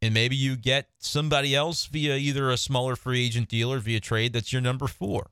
And 0.02 0.12
maybe 0.12 0.36
you 0.36 0.56
get 0.56 0.90
somebody 0.98 1.54
else 1.54 1.86
via 1.86 2.16
either 2.16 2.50
a 2.50 2.58
smaller 2.58 2.96
free 2.96 3.24
agent 3.24 3.48
deal 3.48 3.72
or 3.72 3.78
via 3.78 4.00
trade 4.00 4.34
that's 4.34 4.52
your 4.52 4.64
number 4.64 4.88
four. 4.88 5.30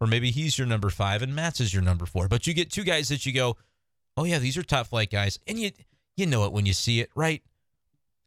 Or 0.00 0.06
maybe 0.06 0.30
he's 0.30 0.58
your 0.58 0.66
number 0.66 0.90
five 0.90 1.22
and 1.22 1.34
Matz 1.34 1.60
is 1.60 1.74
your 1.74 1.82
number 1.82 2.06
four. 2.06 2.28
But 2.28 2.46
you 2.46 2.54
get 2.54 2.70
two 2.70 2.84
guys 2.84 3.08
that 3.08 3.26
you 3.26 3.32
go, 3.32 3.56
oh 4.16 4.24
yeah, 4.24 4.38
these 4.38 4.56
are 4.56 4.62
top 4.62 4.88
flight 4.88 5.10
guys, 5.10 5.38
and 5.46 5.58
you 5.58 5.70
you 6.16 6.26
know 6.26 6.44
it 6.44 6.52
when 6.52 6.66
you 6.66 6.72
see 6.72 7.00
it, 7.00 7.10
right? 7.14 7.42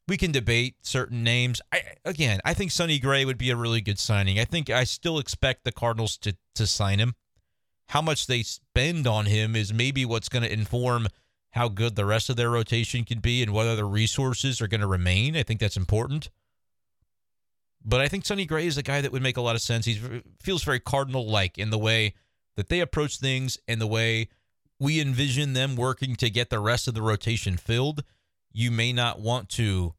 We 0.07 0.17
can 0.17 0.31
debate 0.31 0.75
certain 0.81 1.23
names. 1.23 1.61
I 1.71 1.81
again, 2.05 2.39
I 2.43 2.53
think 2.53 2.71
Sonny 2.71 2.99
Gray 2.99 3.23
would 3.25 3.37
be 3.37 3.51
a 3.51 3.55
really 3.55 3.81
good 3.81 3.99
signing. 3.99 4.39
I 4.39 4.45
think 4.45 4.69
I 4.69 4.83
still 4.83 5.19
expect 5.19 5.63
the 5.63 5.71
Cardinals 5.71 6.17
to 6.19 6.35
to 6.55 6.67
sign 6.67 6.99
him. 6.99 7.15
How 7.87 8.01
much 8.01 8.27
they 8.27 8.43
spend 8.43 9.05
on 9.05 9.25
him 9.25 9.55
is 9.55 9.73
maybe 9.73 10.05
what's 10.05 10.29
going 10.29 10.43
to 10.43 10.51
inform 10.51 11.07
how 11.51 11.67
good 11.67 11.95
the 11.95 12.05
rest 12.05 12.29
of 12.29 12.37
their 12.37 12.49
rotation 12.49 13.03
can 13.03 13.19
be 13.19 13.43
and 13.43 13.53
whether 13.53 13.75
the 13.75 13.85
resources 13.85 14.61
are 14.61 14.67
going 14.67 14.81
to 14.81 14.87
remain. 14.87 15.35
I 15.35 15.43
think 15.43 15.59
that's 15.59 15.77
important. 15.77 16.29
But 17.83 18.01
I 18.01 18.07
think 18.07 18.25
Sonny 18.25 18.45
Gray 18.45 18.67
is 18.67 18.77
a 18.77 18.83
guy 18.83 19.01
that 19.01 19.11
would 19.11 19.23
make 19.23 19.37
a 19.37 19.41
lot 19.41 19.55
of 19.55 19.61
sense. 19.61 19.85
He 19.85 19.99
feels 20.39 20.63
very 20.63 20.79
Cardinal 20.79 21.27
like 21.27 21.57
in 21.57 21.71
the 21.71 21.79
way 21.79 22.13
that 22.55 22.69
they 22.69 22.79
approach 22.79 23.17
things 23.17 23.57
and 23.67 23.81
the 23.81 23.87
way 23.87 24.29
we 24.79 24.99
envision 24.99 25.53
them 25.53 25.75
working 25.75 26.15
to 26.15 26.29
get 26.29 26.49
the 26.49 26.59
rest 26.59 26.87
of 26.87 26.93
the 26.93 27.01
rotation 27.01 27.57
filled, 27.57 28.03
you 28.51 28.71
may 28.71 28.91
not 28.91 29.19
want 29.19 29.49
to 29.49 29.95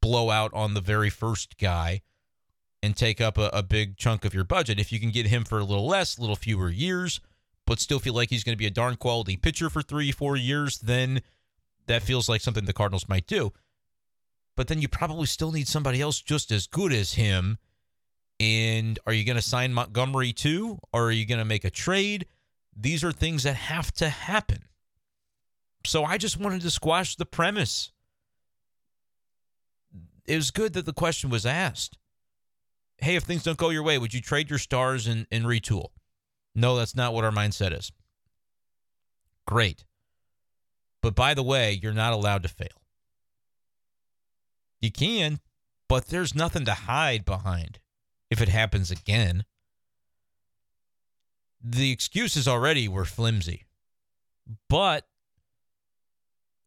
blow 0.00 0.30
out 0.30 0.52
on 0.54 0.74
the 0.74 0.80
very 0.80 1.10
first 1.10 1.58
guy 1.58 2.02
and 2.82 2.96
take 2.96 3.20
up 3.20 3.38
a, 3.38 3.48
a, 3.52 3.62
big 3.62 3.96
chunk 3.96 4.24
of 4.24 4.34
your 4.34 4.44
budget. 4.44 4.78
If 4.78 4.92
you 4.92 5.00
can 5.00 5.10
get 5.10 5.26
him 5.26 5.44
for 5.44 5.58
a 5.58 5.64
little 5.64 5.86
less, 5.86 6.16
a 6.16 6.20
little 6.20 6.36
fewer 6.36 6.70
years, 6.70 7.20
but 7.66 7.80
still 7.80 7.98
feel 7.98 8.14
like 8.14 8.30
he's 8.30 8.44
going 8.44 8.52
to 8.52 8.58
be 8.58 8.66
a 8.66 8.70
darn 8.70 8.96
quality 8.96 9.36
pitcher 9.36 9.68
for 9.68 9.82
three, 9.82 10.12
four 10.12 10.36
years, 10.36 10.78
then 10.78 11.22
that 11.86 12.02
feels 12.02 12.28
like 12.28 12.40
something 12.40 12.64
the 12.64 12.72
Cardinals 12.72 13.08
might 13.08 13.26
do. 13.26 13.52
But 14.56 14.68
then 14.68 14.80
you 14.80 14.88
probably 14.88 15.26
still 15.26 15.52
need 15.52 15.68
somebody 15.68 16.00
else 16.00 16.20
just 16.20 16.50
as 16.50 16.66
good 16.66 16.92
as 16.92 17.12
him. 17.12 17.58
And 18.40 18.98
are 19.06 19.12
you 19.12 19.24
going 19.24 19.36
to 19.36 19.42
sign 19.42 19.72
Montgomery 19.72 20.32
too? 20.32 20.78
Or 20.92 21.04
are 21.04 21.12
you 21.12 21.26
going 21.26 21.38
to 21.38 21.44
make 21.44 21.64
a 21.64 21.70
trade? 21.70 22.26
These 22.74 23.04
are 23.04 23.12
things 23.12 23.42
that 23.44 23.56
have 23.56 23.92
to 23.92 24.08
happen. 24.08 24.64
So 25.84 26.04
I 26.04 26.18
just 26.18 26.38
wanted 26.38 26.62
to 26.62 26.70
squash 26.70 27.16
the 27.16 27.26
premise. 27.26 27.92
It 30.26 30.36
was 30.36 30.50
good 30.50 30.72
that 30.72 30.86
the 30.86 30.92
question 30.92 31.30
was 31.30 31.46
asked. 31.46 31.96
Hey, 32.98 33.16
if 33.16 33.24
things 33.24 33.44
don't 33.44 33.58
go 33.58 33.70
your 33.70 33.82
way, 33.82 33.98
would 33.98 34.14
you 34.14 34.20
trade 34.20 34.50
your 34.50 34.58
stars 34.58 35.06
and, 35.06 35.26
and 35.30 35.44
retool? 35.44 35.90
No, 36.54 36.76
that's 36.76 36.96
not 36.96 37.12
what 37.12 37.24
our 37.24 37.30
mindset 37.30 37.78
is. 37.78 37.92
Great. 39.46 39.84
But 41.02 41.14
by 41.14 41.34
the 41.34 41.42
way, 41.42 41.78
you're 41.80 41.92
not 41.92 42.14
allowed 42.14 42.42
to 42.42 42.48
fail. 42.48 42.85
You 44.86 44.92
can, 44.92 45.40
but 45.88 46.06
there's 46.06 46.34
nothing 46.34 46.64
to 46.64 46.74
hide 46.74 47.24
behind 47.24 47.80
if 48.30 48.40
it 48.40 48.48
happens 48.48 48.92
again. 48.92 49.44
The 51.60 51.90
excuses 51.90 52.46
already 52.46 52.86
were 52.86 53.04
flimsy. 53.04 53.64
But 54.68 55.08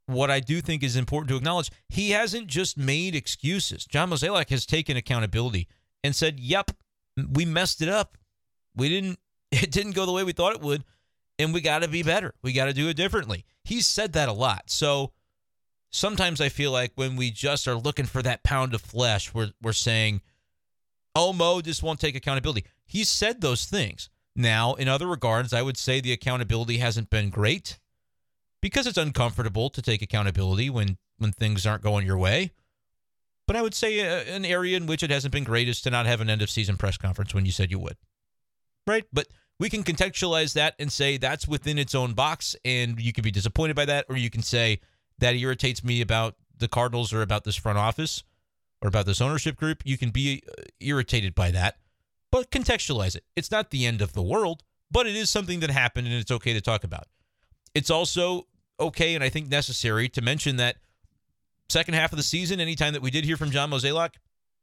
what 0.05 0.29
I 0.29 0.41
do 0.41 0.59
think 0.59 0.83
is 0.83 0.97
important 0.97 1.29
to 1.29 1.37
acknowledge, 1.37 1.71
he 1.87 2.09
hasn't 2.09 2.47
just 2.47 2.77
made 2.77 3.15
excuses. 3.15 3.85
John 3.85 4.09
Mozeliak 4.09 4.49
has 4.49 4.65
taken 4.65 4.97
accountability 4.97 5.69
and 6.03 6.13
said, 6.13 6.41
"Yep, 6.41 6.71
we 7.31 7.45
messed 7.45 7.81
it 7.81 7.87
up. 7.87 8.17
We 8.75 8.89
didn't 8.89 9.19
it 9.51 9.71
didn't 9.71 9.95
go 9.95 10.05
the 10.05 10.11
way 10.11 10.25
we 10.25 10.33
thought 10.33 10.55
it 10.55 10.61
would, 10.61 10.83
and 11.37 11.53
we 11.53 11.61
got 11.61 11.83
to 11.83 11.87
be 11.87 12.03
better. 12.03 12.33
We 12.41 12.51
got 12.51 12.65
to 12.65 12.73
do 12.73 12.89
it 12.89 12.97
differently." 12.97 13.45
He's 13.63 13.87
said 13.87 14.11
that 14.11 14.27
a 14.27 14.33
lot. 14.33 14.69
So 14.69 15.13
sometimes 15.89 16.41
I 16.41 16.49
feel 16.49 16.71
like 16.71 16.91
when 16.95 17.15
we 17.15 17.31
just 17.31 17.67
are 17.67 17.75
looking 17.75 18.05
for 18.05 18.21
that 18.21 18.43
pound 18.43 18.73
of 18.73 18.81
flesh, 18.81 19.33
we're 19.33 19.51
we're 19.61 19.73
saying, 19.73 20.21
"Oh, 21.15 21.33
Mo 21.33 21.61
just 21.61 21.83
won't 21.83 21.99
take 21.99 22.15
accountability." 22.15 22.65
He 22.85 23.03
said 23.03 23.41
those 23.41 23.65
things. 23.65 24.09
Now, 24.35 24.75
in 24.75 24.87
other 24.87 25.07
regards, 25.07 25.53
I 25.53 25.61
would 25.61 25.77
say 25.77 25.99
the 25.99 26.13
accountability 26.13 26.77
hasn't 26.77 27.09
been 27.09 27.29
great 27.29 27.79
because 28.61 28.87
it's 28.87 28.97
uncomfortable 28.97 29.69
to 29.69 29.81
take 29.81 30.01
accountability 30.01 30.69
when 30.69 30.97
when 31.17 31.31
things 31.31 31.65
aren't 31.65 31.83
going 31.83 32.05
your 32.05 32.17
way. 32.17 32.51
But 33.47 33.55
I 33.55 33.61
would 33.61 33.73
say 33.73 33.99
a, 33.99 34.19
uh, 34.19 34.35
an 34.35 34.45
area 34.45 34.77
in 34.77 34.85
which 34.85 35.01
it 35.01 35.09
hasn't 35.09 35.33
been 35.33 35.43
great 35.43 35.67
is 35.67 35.81
to 35.81 35.89
not 35.89 36.05
have 36.05 36.21
an 36.21 36.29
end 36.29 36.41
of 36.41 36.49
season 36.49 36.77
press 36.77 36.97
conference 36.97 37.33
when 37.33 37.45
you 37.45 37.51
said 37.51 37.71
you 37.71 37.79
would. 37.79 37.97
Right? 38.85 39.05
But 39.11 39.27
we 39.59 39.69
can 39.69 39.83
contextualize 39.83 40.53
that 40.53 40.75
and 40.79 40.91
say 40.91 41.17
that's 41.17 41.47
within 41.47 41.77
its 41.77 41.95
own 41.95 42.13
box 42.13 42.55
and 42.63 42.99
you 42.99 43.11
can 43.11 43.23
be 43.23 43.31
disappointed 43.31 43.75
by 43.75 43.85
that 43.85 44.05
or 44.07 44.17
you 44.17 44.29
can 44.29 44.41
say 44.41 44.79
that 45.19 45.35
irritates 45.35 45.83
me 45.83 46.01
about 46.01 46.35
the 46.57 46.67
Cardinals 46.67 47.13
or 47.13 47.21
about 47.21 47.43
this 47.43 47.55
front 47.55 47.77
office 47.77 48.23
or 48.81 48.87
about 48.87 49.05
this 49.05 49.21
ownership 49.21 49.55
group. 49.55 49.81
You 49.85 49.97
can 49.97 50.09
be 50.09 50.43
uh, 50.47 50.63
irritated 50.79 51.35
by 51.35 51.51
that, 51.51 51.77
but 52.31 52.51
contextualize 52.51 53.15
it. 53.15 53.23
It's 53.35 53.51
not 53.51 53.71
the 53.71 53.85
end 53.85 54.01
of 54.01 54.13
the 54.13 54.21
world, 54.21 54.63
but 54.91 55.07
it 55.07 55.15
is 55.15 55.29
something 55.29 55.59
that 55.61 55.69
happened 55.69 56.07
and 56.07 56.15
it's 56.15 56.31
okay 56.31 56.53
to 56.53 56.61
talk 56.61 56.83
about. 56.83 57.07
It's 57.73 57.89
also 57.89 58.47
okay 58.79 59.15
and 59.15 59.23
I 59.23 59.29
think 59.29 59.49
necessary 59.49 60.09
to 60.09 60.21
mention 60.21 60.55
that 60.57 60.77
second 61.69 61.93
half 61.93 62.11
of 62.11 62.17
the 62.17 62.23
season, 62.23 62.59
anytime 62.59 62.93
that 62.93 63.01
we 63.01 63.11
did 63.11 63.25
hear 63.25 63.37
from 63.37 63.51
John 63.51 63.69
Mozeliak, 63.69 64.15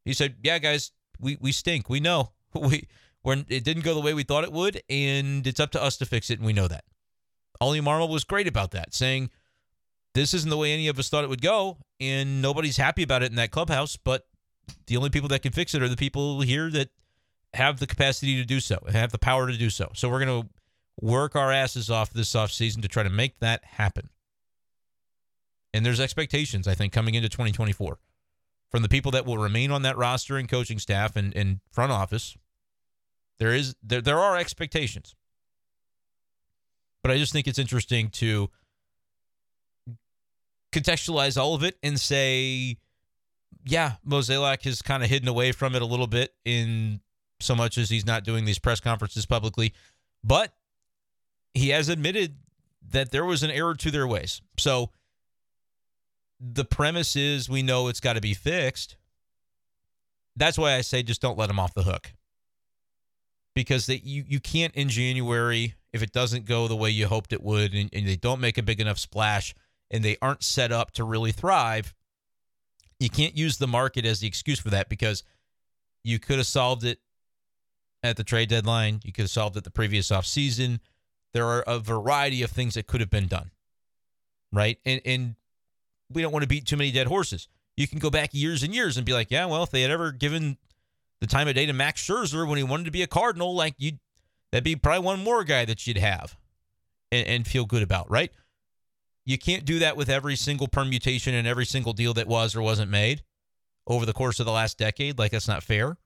he 0.04 0.12
said, 0.12 0.36
"Yeah, 0.42 0.58
guys, 0.58 0.92
we 1.20 1.36
we 1.40 1.52
stink. 1.52 1.88
We 1.88 2.00
know 2.00 2.32
we 2.54 2.88
when 3.22 3.46
it 3.48 3.64
didn't 3.64 3.84
go 3.84 3.94
the 3.94 4.00
way 4.00 4.14
we 4.14 4.22
thought 4.22 4.44
it 4.44 4.52
would, 4.52 4.82
and 4.88 5.46
it's 5.46 5.60
up 5.60 5.70
to 5.72 5.82
us 5.82 5.96
to 5.98 6.06
fix 6.06 6.30
it, 6.30 6.38
and 6.38 6.46
we 6.46 6.52
know 6.52 6.68
that." 6.68 6.84
Ollie 7.60 7.80
Marmol 7.80 8.08
was 8.08 8.24
great 8.24 8.46
about 8.46 8.72
that, 8.72 8.92
saying, 8.92 9.30
"This 10.16 10.32
isn't 10.32 10.48
the 10.48 10.56
way 10.56 10.72
any 10.72 10.88
of 10.88 10.98
us 10.98 11.10
thought 11.10 11.24
it 11.24 11.30
would 11.30 11.42
go, 11.42 11.76
and 12.00 12.40
nobody's 12.40 12.78
happy 12.78 13.02
about 13.02 13.22
it 13.22 13.30
in 13.30 13.36
that 13.36 13.50
clubhouse, 13.50 13.96
but 13.96 14.26
the 14.86 14.96
only 14.96 15.10
people 15.10 15.28
that 15.28 15.42
can 15.42 15.52
fix 15.52 15.74
it 15.74 15.82
are 15.82 15.88
the 15.88 15.96
people 15.96 16.40
here 16.40 16.70
that 16.70 16.88
have 17.52 17.80
the 17.80 17.86
capacity 17.86 18.36
to 18.36 18.44
do 18.44 18.58
so, 18.58 18.78
and 18.86 18.96
have 18.96 19.12
the 19.12 19.18
power 19.18 19.46
to 19.46 19.56
do 19.56 19.68
so. 19.68 19.90
So 19.94 20.08
we're 20.08 20.24
going 20.24 20.42
to 20.42 20.48
work 21.00 21.36
our 21.36 21.52
asses 21.52 21.90
off 21.90 22.14
this 22.14 22.32
offseason 22.32 22.80
to 22.80 22.88
try 22.88 23.02
to 23.02 23.10
make 23.10 23.40
that 23.40 23.62
happen. 23.64 24.08
And 25.74 25.84
there's 25.84 26.00
expectations, 26.00 26.66
I 26.66 26.72
think, 26.72 26.94
coming 26.94 27.14
into 27.14 27.28
2024 27.28 27.98
from 28.70 28.82
the 28.82 28.88
people 28.88 29.12
that 29.12 29.26
will 29.26 29.36
remain 29.36 29.70
on 29.70 29.82
that 29.82 29.98
roster 29.98 30.38
and 30.38 30.48
coaching 30.48 30.78
staff 30.78 31.14
and, 31.14 31.36
and 31.36 31.60
front 31.70 31.92
office. 31.92 32.36
There 33.38 33.52
is 33.52 33.76
there 33.82 34.00
there 34.00 34.18
are 34.18 34.38
expectations. 34.38 35.14
But 37.02 37.10
I 37.10 37.18
just 37.18 37.32
think 37.32 37.46
it's 37.46 37.58
interesting 37.58 38.08
to 38.10 38.50
contextualize 40.76 41.40
all 41.40 41.54
of 41.54 41.62
it 41.62 41.78
and 41.82 41.98
say, 41.98 42.76
yeah, 43.64 43.94
Mozeliak 44.06 44.62
has 44.64 44.82
kind 44.82 45.02
of 45.02 45.08
hidden 45.08 45.28
away 45.28 45.52
from 45.52 45.74
it 45.74 45.82
a 45.82 45.86
little 45.86 46.06
bit 46.06 46.34
in 46.44 47.00
so 47.40 47.54
much 47.54 47.78
as 47.78 47.90
he's 47.90 48.06
not 48.06 48.24
doing 48.24 48.44
these 48.44 48.58
press 48.58 48.80
conferences 48.80 49.26
publicly. 49.26 49.72
But 50.22 50.52
he 51.54 51.70
has 51.70 51.88
admitted 51.88 52.36
that 52.90 53.10
there 53.10 53.24
was 53.24 53.42
an 53.42 53.50
error 53.50 53.74
to 53.74 53.90
their 53.90 54.06
ways. 54.06 54.40
So 54.58 54.90
the 56.38 56.64
premise 56.64 57.16
is 57.16 57.48
we 57.48 57.62
know 57.62 57.88
it's 57.88 58.00
got 58.00 58.12
to 58.12 58.20
be 58.20 58.34
fixed. 58.34 58.96
That's 60.36 60.58
why 60.58 60.74
I 60.74 60.82
say 60.82 61.02
just 61.02 61.22
don't 61.22 61.38
let 61.38 61.46
them 61.46 61.58
off 61.58 61.74
the 61.74 61.82
hook. 61.82 62.12
Because 63.54 63.86
they, 63.86 64.02
you, 64.04 64.22
you 64.28 64.38
can't 64.38 64.74
in 64.74 64.90
January, 64.90 65.74
if 65.94 66.02
it 66.02 66.12
doesn't 66.12 66.44
go 66.44 66.68
the 66.68 66.76
way 66.76 66.90
you 66.90 67.06
hoped 67.06 67.32
it 67.32 67.42
would, 67.42 67.72
and, 67.72 67.88
and 67.92 68.06
they 68.06 68.16
don't 68.16 68.40
make 68.40 68.58
a 68.58 68.62
big 68.62 68.80
enough 68.80 68.98
splash 68.98 69.54
and 69.90 70.04
they 70.04 70.16
aren't 70.20 70.42
set 70.42 70.72
up 70.72 70.90
to 70.92 71.04
really 71.04 71.32
thrive, 71.32 71.94
you 72.98 73.10
can't 73.10 73.36
use 73.36 73.58
the 73.58 73.66
market 73.66 74.04
as 74.04 74.20
the 74.20 74.26
excuse 74.26 74.58
for 74.58 74.70
that 74.70 74.88
because 74.88 75.22
you 76.02 76.18
could 76.18 76.38
have 76.38 76.46
solved 76.46 76.84
it 76.84 76.98
at 78.02 78.16
the 78.16 78.24
trade 78.24 78.48
deadline. 78.48 79.00
You 79.04 79.12
could 79.12 79.22
have 79.22 79.30
solved 79.30 79.56
it 79.56 79.64
the 79.64 79.70
previous 79.70 80.10
offseason. 80.10 80.80
There 81.32 81.46
are 81.46 81.62
a 81.66 81.78
variety 81.78 82.42
of 82.42 82.50
things 82.50 82.74
that 82.74 82.86
could 82.86 83.00
have 83.00 83.10
been 83.10 83.26
done. 83.26 83.50
Right. 84.52 84.78
And 84.86 85.00
and 85.04 85.34
we 86.10 86.22
don't 86.22 86.32
want 86.32 86.44
to 86.44 86.48
beat 86.48 86.66
too 86.66 86.76
many 86.76 86.92
dead 86.92 87.08
horses. 87.08 87.48
You 87.76 87.86
can 87.86 87.98
go 87.98 88.10
back 88.10 88.30
years 88.32 88.62
and 88.62 88.74
years 88.74 88.96
and 88.96 89.04
be 89.04 89.12
like, 89.12 89.30
yeah, 89.30 89.44
well, 89.44 89.62
if 89.62 89.70
they 89.70 89.82
had 89.82 89.90
ever 89.90 90.12
given 90.12 90.56
the 91.20 91.26
time 91.26 91.48
of 91.48 91.54
day 91.54 91.66
to 91.66 91.72
Max 91.72 92.06
Scherzer 92.06 92.48
when 92.48 92.56
he 92.56 92.62
wanted 92.62 92.84
to 92.84 92.90
be 92.90 93.02
a 93.02 93.06
Cardinal, 93.06 93.54
like 93.54 93.74
you 93.78 93.92
that'd 94.52 94.64
be 94.64 94.76
probably 94.76 95.04
one 95.04 95.22
more 95.22 95.44
guy 95.44 95.64
that 95.64 95.86
you'd 95.86 95.98
have 95.98 96.36
and, 97.12 97.26
and 97.26 97.46
feel 97.46 97.66
good 97.66 97.82
about, 97.82 98.10
right? 98.10 98.32
You 99.26 99.36
can't 99.36 99.64
do 99.64 99.80
that 99.80 99.96
with 99.96 100.08
every 100.08 100.36
single 100.36 100.68
permutation 100.68 101.34
and 101.34 101.46
every 101.46 101.66
single 101.66 101.92
deal 101.92 102.14
that 102.14 102.28
was 102.28 102.54
or 102.54 102.62
wasn't 102.62 102.90
made 102.90 103.22
over 103.86 104.06
the 104.06 104.12
course 104.12 104.38
of 104.40 104.46
the 104.46 104.52
last 104.52 104.78
decade. 104.78 105.18
Like 105.18 105.32
that's 105.32 105.48
not 105.48 105.64
fair. 105.64 105.98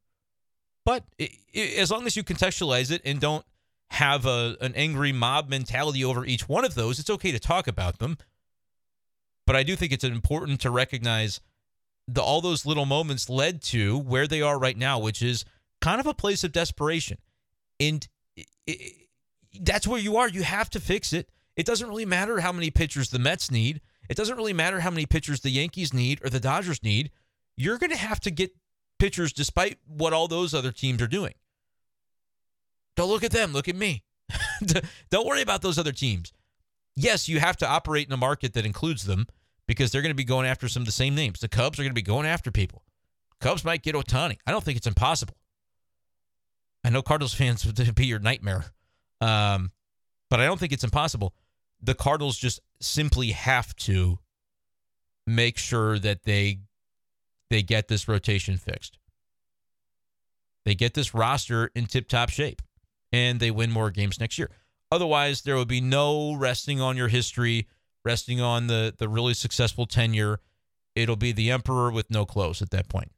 But 0.87 1.05
it, 1.19 1.31
it, 1.53 1.79
as 1.79 1.91
long 1.91 2.07
as 2.07 2.17
you 2.17 2.25
contextualize 2.25 2.91
it 2.91 3.03
and 3.05 3.21
don't 3.21 3.45
have 3.91 4.25
a 4.25 4.57
an 4.61 4.73
angry 4.75 5.13
mob 5.13 5.49
mentality 5.51 6.05
over 6.05 6.25
each 6.25 6.49
one 6.49 6.65
of 6.65 6.75
those, 6.75 6.99
it's 6.99 7.11
okay 7.11 7.31
to 7.31 7.39
talk 7.39 7.69
about 7.69 7.99
them. 7.99 8.17
But 9.47 9.55
I 9.55 9.65
do 9.65 9.77
think 9.77 9.93
it's 9.93 10.05
important 10.05 10.61
to 10.63 10.71
recognize 10.71 11.41
the 12.09 12.23
all 12.23 12.41
those 12.41 12.65
little 12.65 12.87
moments 12.87 13.29
led 13.29 13.61
to 13.65 13.99
where 13.99 14.27
they 14.27 14.41
are 14.41 14.59
right 14.59 14.77
now, 14.77 14.99
which 14.99 15.21
is 15.21 15.45
kind 15.83 16.01
of 16.01 16.07
a 16.07 16.15
place 16.15 16.43
of 16.43 16.53
desperation. 16.53 17.19
And 17.79 18.09
it, 18.67 19.09
that's 19.61 19.87
where 19.87 20.01
you 20.01 20.17
are. 20.17 20.29
You 20.29 20.43
have 20.43 20.71
to 20.71 20.81
fix 20.81 21.13
it. 21.13 21.29
It 21.57 21.67
doesn't 21.67 21.89
really 21.89 22.07
matter 22.07 22.41
how 22.41 22.53
many 22.53 22.71
pitchers 22.71 23.11
the 23.11 23.19
Mets 23.19 23.51
need. 23.51 23.81
It 24.09 24.17
doesn't 24.17 24.37
really 24.37 24.53
matter 24.53 24.81
how 24.81 24.91
many 24.91 25.07
pitchers 25.07 25.41
the 25.41 25.51
Yankees 25.51 25.93
need 25.93 26.25
or 26.25 26.31
the 26.31 26.41
Dodgers 26.41 26.83
need. 26.83 27.11
You're 27.57 27.79
going 27.79 27.91
to 27.91 27.97
have 27.97 28.21
to 28.21 28.31
get 28.31 28.53
pitchers 28.99 29.33
despite 29.33 29.79
what 29.87 30.13
all 30.13 30.29
those 30.29 30.55
other 30.55 30.73
teams 30.73 31.03
are 31.03 31.07
doing. 31.07 31.35
Don't 32.97 33.09
look 33.09 33.25
at 33.25 33.31
them. 33.31 33.53
Look 33.53 33.69
at 33.69 33.77
me. 33.77 34.05
Don't 35.11 35.27
worry 35.27 35.43
about 35.43 35.63
those 35.63 35.79
other 35.79 35.93
teams. 35.93 36.33
Yes, 36.97 37.29
you 37.29 37.41
have 37.41 37.57
to 37.59 37.69
operate 37.69 38.07
in 38.07 38.13
a 38.13 38.17
market 38.17 38.55
that 38.55 38.67
includes 38.67 39.05
them 39.05 39.27
because 39.67 39.91
they're 39.91 40.03
going 40.03 40.11
to 40.11 40.17
be 40.17 40.25
going 40.25 40.47
after 40.47 40.69
some 40.69 40.83
of 40.83 40.87
the 40.87 40.93
same 40.93 41.15
names. 41.15 41.41
The 41.41 41.49
Cubs 41.49 41.79
are 41.79 41.83
going 41.83 41.93
to 41.93 41.95
be 41.95 42.03
going 42.03 42.27
after 42.27 42.51
people. 42.51 42.83
Cubs 43.41 43.65
might 43.65 43.83
get 43.83 43.95
Ohtani. 43.95 44.37
I 44.47 44.51
don't 44.51 44.63
think 44.63 44.77
it's 44.77 44.87
impossible. 44.87 45.37
I 46.85 46.91
know 46.91 47.03
Cardinals 47.03 47.35
fans 47.35 47.65
would 47.79 47.95
be 47.95 48.07
your 48.07 48.19
nightmare, 48.19 48.65
um, 49.21 49.73
but 50.29 50.41
I 50.41 50.47
don't 50.47 50.59
think 50.59 50.73
it's 50.73 50.85
impossible. 50.85 51.35
The 51.83 51.95
Cardinals 51.95 52.37
just 52.37 52.61
simply 52.81 53.31
have 53.33 53.75
to 53.77 54.19
make 55.27 55.59
sure 55.59 55.99
that 55.99 56.25
they 56.25 56.61
they 57.49 57.63
get 57.63 57.89
this 57.89 58.07
rotation 58.09 58.57
fixed. 58.57 58.99
They 60.65 60.75
get 60.75 60.95
this 60.95 61.15
roster 61.15 61.71
in 61.75 61.87
tip 61.87 62.09
top 62.09 62.31
shape. 62.31 62.63
and 63.13 63.41
they 63.41 63.51
win 63.51 63.73
more 63.73 63.91
games 63.91 64.21
next 64.21 64.39
year. 64.39 64.51
Otherwise, 64.93 65.43
there 65.43 65.57
would 65.57 65.69
be 65.69 65.81
no 65.81 66.35
resting 66.35 66.81
on 66.81 66.97
your 66.97 67.09
history, 67.09 67.67
resting 68.05 68.41
on 68.41 68.67
the 68.69 68.95
the 68.97 69.09
really 69.09 69.35
successful 69.35 69.87
tenure. 69.87 70.41
It'll 70.95 71.17
be 71.17 71.33
the 71.33 71.51
emperor 71.51 71.91
with 71.91 72.11
no 72.11 72.25
clothes 72.25 72.63
at 72.63 72.71
that 72.71 72.89
point. 72.89 73.13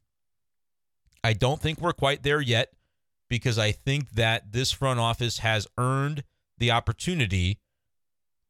I 1.23 1.33
don't 1.33 1.61
think 1.61 1.79
we're 1.79 1.93
quite 1.93 2.23
there 2.23 2.41
yet 2.41 2.73
because 3.29 3.57
I 3.57 3.71
think 3.71 4.11
that 4.11 4.51
this 4.51 4.71
front 4.71 4.99
office 4.99 5.39
has 5.39 5.67
earned 5.77 6.23
the 6.57 6.71
opportunity 6.71 7.59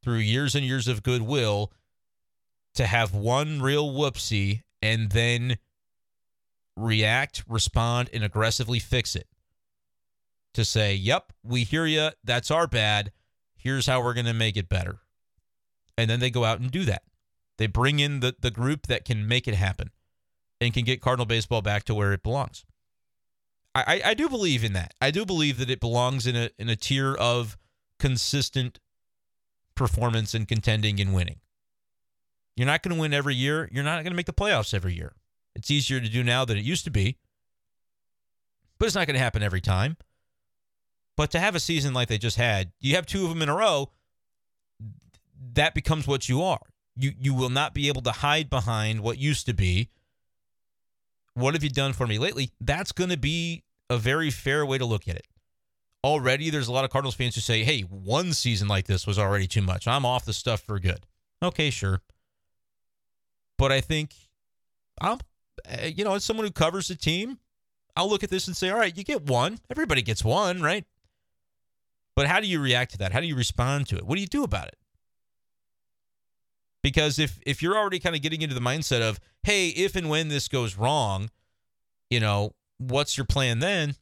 through 0.04 0.18
years 0.18 0.54
and 0.56 0.66
years 0.66 0.88
of 0.88 1.04
goodwill 1.04 1.72
to 2.76 2.86
have 2.86 3.14
one 3.14 3.62
real 3.62 3.92
whoopsie 3.92 4.62
and 4.82 5.12
then 5.12 5.58
react, 6.76 7.44
respond, 7.48 8.10
and 8.14 8.24
aggressively 8.24 8.80
fix 8.80 9.16
it. 9.16 9.28
To 10.56 10.66
say, 10.66 10.94
yep, 10.94 11.34
we 11.44 11.64
hear 11.64 11.86
you. 11.86 12.10
That's 12.24 12.52
our 12.52 12.68
bad. 12.68 13.12
Here's 13.56 13.88
how 13.88 14.04
we're 14.04 14.14
going 14.14 14.28
to 14.28 14.34
make 14.34 14.58
it 14.58 14.70
better. 14.70 15.00
And 15.98 16.10
then 16.10 16.20
they 16.20 16.30
go 16.30 16.44
out 16.44 16.60
and 16.60 16.70
do 16.70 16.86
that. 16.86 17.04
They 17.58 17.68
bring 17.68 18.00
in 18.00 18.20
the, 18.20 18.36
the 18.40 18.52
group 18.52 18.88
that 18.88 19.06
can 19.06 19.28
make 19.28 19.48
it 19.48 19.56
happen 19.56 19.92
and 20.60 20.74
can 20.74 20.84
get 20.84 21.02
Cardinal 21.02 21.26
baseball 21.26 21.62
back 21.62 21.84
to 21.86 21.96
where 21.96 22.14
it 22.14 22.24
belongs. 22.24 22.66
I, 23.74 23.84
I, 23.88 24.10
I 24.10 24.14
do 24.14 24.30
believe 24.30 24.64
in 24.64 24.74
that. 24.74 24.94
I 25.02 25.12
do 25.12 25.26
believe 25.26 25.58
that 25.58 25.70
it 25.70 25.80
belongs 25.80 26.28
in 26.28 26.36
a 26.36 26.50
in 26.58 26.70
a 26.70 26.76
tier 26.76 27.14
of 27.16 27.58
consistent 28.00 28.80
performance 29.76 30.34
and 30.34 30.48
contending 30.48 31.00
and 31.00 31.14
winning. 31.14 31.40
You're 32.56 32.68
not 32.68 32.84
going 32.84 32.96
to 32.96 33.02
win 33.02 33.14
every 33.14 33.36
year. 33.36 33.70
You're 33.72 33.84
not 33.84 34.04
going 34.04 34.12
to 34.12 34.16
make 34.16 34.28
the 34.28 34.34
playoffs 34.34 34.74
every 34.74 34.94
year. 34.94 35.14
It's 35.56 35.72
easier 35.72 36.00
to 36.00 36.10
do 36.10 36.24
now 36.24 36.46
than 36.46 36.58
it 36.58 36.64
used 36.64 36.84
to 36.86 36.92
be, 36.92 37.18
but 38.78 38.86
it's 38.86 38.96
not 38.96 39.08
going 39.08 39.16
to 39.16 39.24
happen 39.24 39.44
every 39.44 39.62
time. 39.62 39.98
But 41.16 41.32
to 41.32 41.40
have 41.40 41.56
a 41.56 41.60
season 41.60 41.94
like 41.94 42.08
they 42.08 42.18
just 42.18 42.38
had, 42.38 42.72
you 42.80 42.96
have 42.96 43.06
two 43.06 43.24
of 43.24 43.30
them 43.30 43.42
in 43.42 43.50
a 43.50 43.56
row, 43.56 43.92
that 45.54 45.76
becomes 45.76 46.08
what 46.08 46.28
you 46.28 46.42
are. 46.42 46.62
You 46.96 47.14
you 47.20 47.34
will 47.34 47.50
not 47.50 47.74
be 47.74 47.88
able 47.88 48.02
to 48.04 48.12
hide 48.12 48.50
behind 48.50 49.02
what 49.02 49.18
used 49.18 49.46
to 49.48 49.54
be. 49.54 49.90
What 51.34 51.54
have 51.56 51.64
you 51.64 51.70
done 51.70 51.94
for 51.94 52.06
me 52.06 52.20
lately? 52.20 52.52
That's 52.62 52.92
going 52.92 53.10
to 53.10 53.18
be 53.18 53.64
a 53.90 53.98
very 53.98 54.30
fair 54.30 54.66
way 54.66 54.78
to 54.78 54.86
look 54.86 55.08
at 55.08 55.16
it. 55.16 55.28
Already, 56.04 56.50
there's 56.50 56.68
a 56.68 56.74
lot 56.74 56.84
of 56.84 56.90
Cardinals 56.90 57.16
fans 57.16 57.36
who 57.36 57.42
say, 57.42 57.64
hey, 57.64 57.82
one 57.82 58.34
season 58.34 58.68
like 58.68 58.88
this 58.88 59.08
was 59.08 59.18
already 59.18 59.48
too 59.48 59.62
much. 59.62 59.88
I'm 59.88 60.06
off 60.06 60.26
the 60.26 60.34
stuff 60.34 60.62
for 60.62 60.80
good. 60.80 61.06
Okay, 61.42 61.70
sure. 61.70 62.02
But 63.58 63.72
I 63.72 63.80
think 63.82 64.14
I'm 65.00 65.20
uh, 65.70 65.86
you 65.86 66.04
know, 66.04 66.16
as 66.16 66.24
someone 66.24 66.46
who 66.46 66.52
covers 66.52 66.88
the 66.88 66.96
team, 66.96 67.40
I'll 67.96 68.10
look 68.10 68.24
at 68.24 68.30
this 68.30 68.48
and 68.48 68.58
say, 68.58 68.70
all 68.70 68.80
right, 68.80 68.96
you 68.96 69.04
get 69.04 69.24
one. 69.28 69.60
Everybody 69.70 70.02
gets 70.02 70.24
one, 70.24 70.62
right? 70.62 70.86
But 72.16 72.28
how 72.28 72.40
do 72.40 72.48
you 72.48 72.60
react 72.60 72.92
to 72.92 72.98
that? 73.00 73.12
How 73.12 73.20
do 73.20 73.28
you 73.28 73.36
respond 73.36 73.88
to 73.88 73.98
it? 73.98 74.06
What 74.06 74.16
do 74.16 74.22
you 74.22 74.28
do 74.28 74.44
about 74.44 74.68
it? 74.68 74.78
Because 76.82 77.18
if 77.18 77.40
if 77.46 77.62
you're 77.62 77.78
already 77.78 78.00
kind 78.00 78.16
of 78.16 78.22
getting 78.22 78.42
into 78.42 78.56
the 78.56 78.62
mindset 78.62 79.02
of, 79.02 79.20
hey, 79.44 79.70
if 79.70 79.96
and 79.96 80.10
when 80.10 80.28
this 80.28 80.48
goes 80.48 80.78
wrong, 80.78 81.30
you 82.10 82.20
know, 82.20 82.54
what's 82.78 83.18
your 83.18 83.26
plan 83.26 83.60
then? 83.60 83.96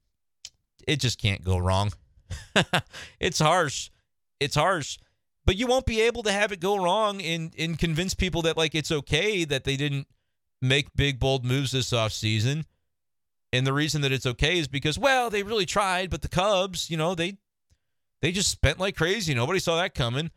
It 0.87 0.99
just 0.99 1.21
can't 1.21 1.43
go 1.43 1.57
wrong. 1.57 1.91
it's 3.19 3.39
harsh. 3.39 3.89
It's 4.39 4.55
harsh. 4.55 4.97
But 5.45 5.57
you 5.57 5.67
won't 5.67 5.85
be 5.85 6.01
able 6.01 6.23
to 6.23 6.31
have 6.31 6.51
it 6.51 6.59
go 6.59 6.81
wrong 6.81 7.21
and 7.21 7.53
and 7.57 7.77
convince 7.77 8.13
people 8.13 8.43
that 8.43 8.57
like 8.57 8.75
it's 8.75 8.91
okay 8.91 9.43
that 9.45 9.63
they 9.63 9.75
didn't– 9.75 10.07
make 10.61 10.93
big, 10.95 11.19
bold 11.19 11.43
moves 11.43 11.71
this 11.71 11.91
offseason. 11.91 12.65
And 13.51 13.67
the 13.67 13.73
reason 13.73 14.01
that 14.01 14.11
it's 14.11 14.25
okay 14.25 14.59
is 14.59 14.67
because, 14.67 14.97
well, 14.97 15.29
they 15.29 15.43
really 15.43 15.65
tried, 15.65 16.09
but 16.09 16.21
the 16.21 16.29
Cubs, 16.29 16.89
you 16.89 16.95
know, 16.95 17.15
they 17.15 17.37
they 18.21 18.31
just 18.31 18.51
spent 18.51 18.79
like 18.79 18.95
crazy. 18.95 19.33
Nobody 19.33 19.59
saw 19.59 19.75
that 19.77 19.95
coming. 19.95 20.31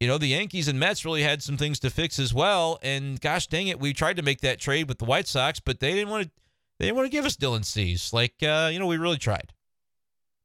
You 0.00 0.08
know, 0.08 0.18
the 0.18 0.28
Yankees 0.28 0.68
and 0.68 0.80
Mets 0.80 1.04
really 1.04 1.22
had 1.22 1.42
some 1.42 1.56
things 1.56 1.78
to 1.80 1.90
fix 1.90 2.18
as 2.18 2.32
well. 2.32 2.78
And 2.82 3.20
gosh 3.20 3.46
dang 3.46 3.68
it, 3.68 3.78
we 3.78 3.92
tried 3.92 4.16
to 4.16 4.22
make 4.22 4.40
that 4.40 4.58
trade 4.58 4.88
with 4.88 4.98
the 4.98 5.04
White 5.04 5.28
Sox, 5.28 5.60
but 5.60 5.80
they 5.80 5.92
didn't 5.92 6.08
want 6.08 6.24
to 6.24 6.30
they 6.78 6.86
didn't 6.86 6.96
want 6.96 7.06
to 7.06 7.12
give 7.16 7.24
us 7.24 7.36
Dylan 7.36 7.64
Cease. 7.64 8.12
Like 8.12 8.34
uh, 8.42 8.70
you 8.72 8.78
know, 8.78 8.86
we 8.86 8.96
really 8.96 9.18
tried. 9.18 9.52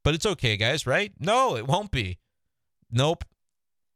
But 0.03 0.15
it's 0.15 0.25
okay, 0.25 0.57
guys, 0.57 0.85
right? 0.85 1.13
No, 1.19 1.55
it 1.55 1.65
won't 1.65 1.91
be. 1.91 2.17
Nope. 2.91 3.23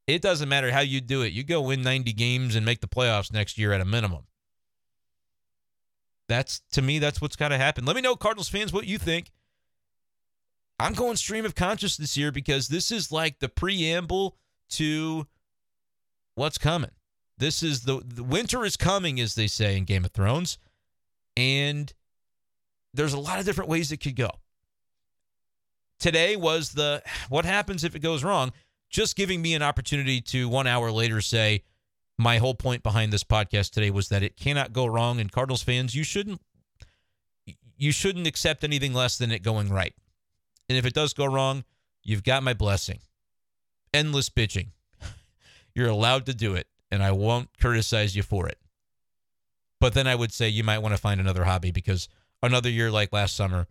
It 0.07 0.21
doesn't 0.21 0.47
matter 0.47 0.71
how 0.71 0.79
you 0.79 1.01
do 1.01 1.21
it. 1.21 1.33
You 1.33 1.43
go 1.43 1.61
win 1.61 1.81
90 1.81 2.13
games 2.13 2.55
and 2.55 2.65
make 2.65 2.79
the 2.79 2.87
playoffs 2.87 3.33
next 3.33 3.57
year 3.57 3.73
at 3.73 3.81
a 3.81 3.85
minimum. 3.85 4.23
That's 6.29 6.61
to 6.71 6.81
me, 6.81 6.99
that's 6.99 7.21
what's 7.21 7.35
got 7.35 7.49
to 7.49 7.57
happen. 7.57 7.85
Let 7.85 7.95
me 7.95 8.01
know, 8.01 8.15
Cardinals 8.15 8.49
fans, 8.49 8.71
what 8.71 8.87
you 8.87 8.97
think. 8.97 9.31
I'm 10.79 10.93
going 10.93 11.15
stream 11.15 11.45
of 11.45 11.55
consciousness 11.55 12.15
here 12.15 12.31
because 12.31 12.67
this 12.67 12.91
is 12.91 13.11
like 13.11 13.39
the 13.39 13.49
preamble 13.49 14.37
to 14.71 15.27
what's 16.35 16.57
coming. 16.57 16.91
This 17.37 17.63
is 17.63 17.81
the, 17.81 18.01
the 18.05 18.23
winter 18.23 18.63
is 18.65 18.77
coming, 18.77 19.19
as 19.19 19.35
they 19.35 19.47
say 19.47 19.77
in 19.77 19.85
Game 19.85 20.05
of 20.05 20.11
Thrones, 20.11 20.57
and 21.35 21.93
there's 22.97 23.13
a 23.13 23.19
lot 23.19 23.39
of 23.39 23.45
different 23.45 23.69
ways 23.69 23.91
it 23.91 23.97
could 23.97 24.15
go. 24.15 24.29
Today 25.99 26.35
was 26.35 26.71
the 26.71 27.01
what 27.29 27.45
happens 27.45 27.83
if 27.83 27.95
it 27.95 27.99
goes 27.99 28.23
wrong, 28.23 28.51
just 28.89 29.15
giving 29.15 29.41
me 29.41 29.53
an 29.53 29.61
opportunity 29.61 30.19
to 30.21 30.49
one 30.49 30.67
hour 30.67 30.91
later 30.91 31.21
say, 31.21 31.63
my 32.17 32.39
whole 32.39 32.55
point 32.55 32.83
behind 32.83 33.13
this 33.13 33.23
podcast 33.23 33.71
today 33.71 33.91
was 33.91 34.09
that 34.09 34.23
it 34.23 34.37
cannot 34.37 34.73
go 34.73 34.85
wrong 34.85 35.19
and 35.19 35.31
Cardinals 35.31 35.63
fans 35.63 35.95
you 35.95 36.03
shouldn't 36.03 36.41
you 37.77 37.91
shouldn't 37.91 38.25
accept 38.25 38.63
anything 38.63 38.93
less 38.93 39.17
than 39.17 39.31
it 39.31 39.43
going 39.43 39.69
right. 39.69 39.93
And 40.67 40.77
if 40.77 40.85
it 40.85 40.95
does 40.95 41.13
go 41.13 41.25
wrong, 41.25 41.63
you've 42.03 42.23
got 42.23 42.41
my 42.41 42.55
blessing. 42.55 42.99
Endless 43.93 44.29
bitching. 44.29 44.69
You're 45.75 45.89
allowed 45.89 46.25
to 46.25 46.33
do 46.33 46.55
it 46.55 46.67
and 46.89 47.03
I 47.03 47.11
won't 47.11 47.49
criticize 47.59 48.15
you 48.15 48.23
for 48.23 48.47
it. 48.47 48.57
But 49.79 49.93
then 49.93 50.07
I 50.07 50.15
would 50.15 50.33
say 50.33 50.49
you 50.49 50.63
might 50.63 50.79
want 50.79 50.95
to 50.95 51.01
find 51.01 51.21
another 51.21 51.43
hobby 51.43 51.69
because 51.69 52.09
another 52.43 52.69
year 52.69 52.91
like 52.91 53.11
last 53.11 53.35
summer 53.35 53.67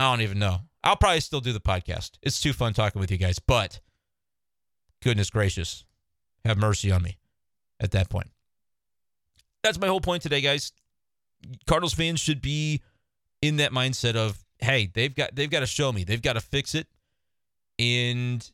I 0.00 0.10
don't 0.10 0.20
even 0.20 0.38
know. 0.38 0.60
I'll 0.84 0.96
probably 0.96 1.20
still 1.20 1.40
do 1.40 1.52
the 1.52 1.60
podcast. 1.60 2.12
It's 2.22 2.40
too 2.40 2.52
fun 2.52 2.72
talking 2.72 3.00
with 3.00 3.10
you 3.10 3.18
guys, 3.18 3.38
but 3.38 3.80
goodness 5.02 5.30
gracious, 5.30 5.84
have 6.44 6.56
mercy 6.56 6.92
on 6.92 7.02
me 7.02 7.18
at 7.80 7.90
that 7.92 8.08
point. 8.08 8.30
That's 9.62 9.78
my 9.78 9.88
whole 9.88 10.00
point 10.00 10.22
today, 10.22 10.40
guys. 10.40 10.72
Cardinals 11.66 11.94
fans 11.94 12.20
should 12.20 12.40
be 12.40 12.80
in 13.42 13.56
that 13.56 13.72
mindset 13.72 14.14
of, 14.14 14.44
hey, 14.60 14.90
they've 14.92 15.14
got 15.14 15.34
they've 15.34 15.50
got 15.50 15.60
to 15.60 15.66
show 15.66 15.92
me, 15.92 16.04
they've 16.04 16.22
got 16.22 16.34
to 16.34 16.40
fix 16.40 16.74
it 16.74 16.86
and 17.78 18.50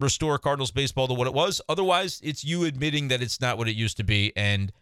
restore 0.00 0.38
Cardinals 0.38 0.72
baseball 0.72 1.08
to 1.08 1.14
what 1.14 1.26
it 1.26 1.34
was. 1.34 1.60
Otherwise, 1.68 2.20
it's 2.24 2.44
you 2.44 2.64
admitting 2.64 3.08
that 3.08 3.22
it's 3.22 3.40
not 3.40 3.56
what 3.56 3.68
it 3.68 3.76
used 3.76 3.96
to 3.98 4.04
be, 4.04 4.32
and 4.36 4.72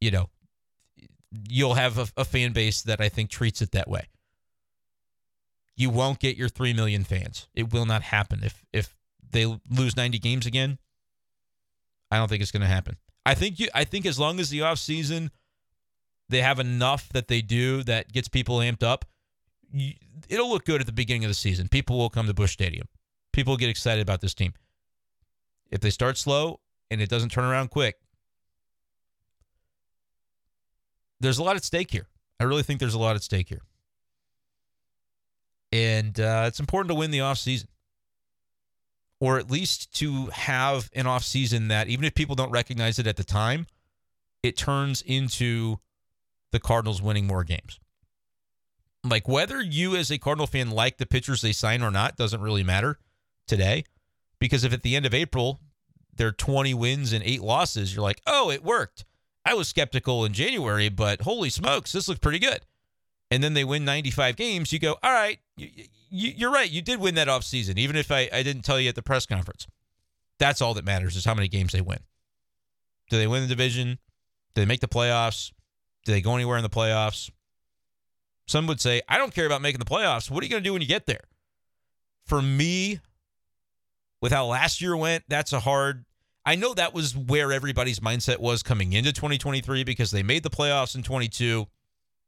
you 0.00 0.10
know, 0.10 0.30
you'll 1.48 1.74
have 1.74 1.98
a, 1.98 2.06
a 2.16 2.24
fan 2.24 2.52
base 2.52 2.82
that 2.82 3.00
I 3.00 3.08
think 3.08 3.30
treats 3.30 3.62
it 3.62 3.72
that 3.72 3.88
way. 3.88 4.08
You 5.76 5.90
won't 5.90 6.20
get 6.20 6.36
your 6.36 6.48
three 6.48 6.72
million 6.72 7.04
fans. 7.04 7.48
It 7.54 7.72
will 7.72 7.86
not 7.86 8.02
happen 8.02 8.40
if 8.42 8.64
if 8.72 8.96
they 9.32 9.46
lose 9.68 9.96
90 9.96 10.18
games 10.20 10.46
again. 10.46 10.78
I 12.10 12.18
don't 12.18 12.28
think 12.28 12.42
it's 12.42 12.52
going 12.52 12.60
to 12.60 12.68
happen. 12.68 12.96
I 13.26 13.34
think 13.34 13.58
you. 13.58 13.68
I 13.74 13.84
think 13.84 14.06
as 14.06 14.18
long 14.18 14.38
as 14.38 14.50
the 14.50 14.60
offseason, 14.60 15.30
they 16.28 16.40
have 16.40 16.60
enough 16.60 17.08
that 17.10 17.28
they 17.28 17.42
do 17.42 17.82
that 17.84 18.12
gets 18.12 18.28
people 18.28 18.58
amped 18.58 18.82
up. 18.82 19.04
You, 19.72 19.94
it'll 20.28 20.48
look 20.48 20.64
good 20.64 20.80
at 20.80 20.86
the 20.86 20.92
beginning 20.92 21.24
of 21.24 21.30
the 21.30 21.34
season. 21.34 21.68
People 21.68 21.98
will 21.98 22.10
come 22.10 22.26
to 22.26 22.34
Busch 22.34 22.52
Stadium. 22.52 22.86
People 23.32 23.52
will 23.52 23.58
get 23.58 23.68
excited 23.68 24.02
about 24.02 24.20
this 24.20 24.34
team. 24.34 24.52
If 25.70 25.80
they 25.80 25.90
start 25.90 26.16
slow 26.16 26.60
and 26.90 27.00
it 27.00 27.08
doesn't 27.08 27.30
turn 27.30 27.44
around 27.44 27.70
quick, 27.70 27.96
there's 31.24 31.38
a 31.38 31.42
lot 31.42 31.56
at 31.56 31.64
stake 31.64 31.90
here. 31.90 32.08
I 32.38 32.44
really 32.44 32.62
think 32.62 32.80
there's 32.80 32.94
a 32.94 32.98
lot 32.98 33.16
at 33.16 33.22
stake 33.22 33.48
here. 33.48 33.62
And 35.72 36.18
uh, 36.20 36.44
it's 36.46 36.60
important 36.60 36.90
to 36.90 36.94
win 36.94 37.10
the 37.10 37.18
offseason 37.18 37.66
or 39.20 39.38
at 39.38 39.50
least 39.50 39.94
to 39.94 40.26
have 40.26 40.90
an 40.92 41.06
offseason 41.06 41.68
that 41.68 41.88
even 41.88 42.04
if 42.04 42.14
people 42.14 42.34
don't 42.34 42.50
recognize 42.50 42.98
it 42.98 43.06
at 43.06 43.16
the 43.16 43.24
time, 43.24 43.66
it 44.42 44.56
turns 44.56 45.00
into 45.02 45.78
the 46.52 46.60
Cardinals 46.60 47.00
winning 47.00 47.26
more 47.26 47.42
games. 47.42 47.80
Like 49.02 49.26
whether 49.26 49.62
you 49.62 49.96
as 49.96 50.10
a 50.10 50.18
Cardinal 50.18 50.46
fan 50.46 50.70
like 50.70 50.98
the 50.98 51.06
pitchers 51.06 51.40
they 51.40 51.52
sign 51.52 51.82
or 51.82 51.90
not 51.90 52.16
doesn't 52.16 52.40
really 52.40 52.62
matter 52.62 52.98
today. 53.46 53.84
Because 54.38 54.62
if 54.62 54.72
at 54.72 54.82
the 54.82 54.94
end 54.94 55.06
of 55.06 55.14
April 55.14 55.60
they're 56.14 56.32
20 56.32 56.74
wins 56.74 57.12
and 57.12 57.24
eight 57.24 57.40
losses, 57.40 57.94
you're 57.94 58.02
like, 58.02 58.20
oh, 58.26 58.50
it 58.50 58.62
worked. 58.62 59.04
I 59.44 59.54
was 59.54 59.68
skeptical 59.68 60.24
in 60.24 60.32
January, 60.32 60.88
but 60.88 61.22
holy 61.22 61.50
smokes, 61.50 61.92
this 61.92 62.08
looks 62.08 62.20
pretty 62.20 62.38
good. 62.38 62.60
And 63.30 63.42
then 63.42 63.54
they 63.54 63.64
win 63.64 63.84
95 63.84 64.36
games, 64.36 64.72
you 64.72 64.78
go, 64.78 64.96
all 65.02 65.12
right, 65.12 65.38
you, 65.56 66.46
are 66.46 66.52
right. 66.52 66.70
You 66.70 66.82
did 66.82 67.00
win 67.00 67.14
that 67.16 67.28
offseason, 67.28 67.78
even 67.78 67.96
if 67.96 68.12
I, 68.12 68.28
I 68.32 68.42
didn't 68.42 68.62
tell 68.62 68.78
you 68.78 68.88
at 68.88 68.94
the 68.94 69.02
press 69.02 69.26
conference. 69.26 69.66
That's 70.38 70.60
all 70.60 70.74
that 70.74 70.84
matters 70.84 71.16
is 71.16 71.24
how 71.24 71.34
many 71.34 71.48
games 71.48 71.72
they 71.72 71.80
win. 71.80 72.00
Do 73.10 73.18
they 73.18 73.26
win 73.26 73.42
the 73.42 73.48
division? 73.48 73.98
Do 74.54 74.60
they 74.60 74.66
make 74.66 74.80
the 74.80 74.88
playoffs? 74.88 75.52
Do 76.04 76.12
they 76.12 76.20
go 76.20 76.34
anywhere 76.34 76.56
in 76.56 76.62
the 76.62 76.70
playoffs? 76.70 77.30
Some 78.46 78.66
would 78.66 78.80
say, 78.80 79.02
I 79.08 79.16
don't 79.18 79.34
care 79.34 79.46
about 79.46 79.62
making 79.62 79.78
the 79.78 79.84
playoffs. 79.84 80.30
What 80.30 80.42
are 80.42 80.46
you 80.46 80.50
going 80.50 80.62
to 80.62 80.68
do 80.68 80.72
when 80.72 80.82
you 80.82 80.88
get 80.88 81.06
there? 81.06 81.24
for 82.24 82.40
me, 82.40 83.00
with 84.20 84.32
how 84.32 84.46
last 84.46 84.80
year 84.80 84.96
went, 84.96 85.24
that's 85.28 85.52
a 85.52 85.60
hard. 85.60 86.04
I 86.46 86.56
know 86.56 86.74
that 86.74 86.92
was 86.92 87.16
where 87.16 87.52
everybody's 87.52 88.00
mindset 88.00 88.38
was 88.38 88.62
coming 88.62 88.92
into 88.92 89.12
2023 89.12 89.84
because 89.84 90.10
they 90.10 90.22
made 90.22 90.42
the 90.42 90.50
playoffs 90.50 90.94
in 90.94 91.02
22. 91.02 91.66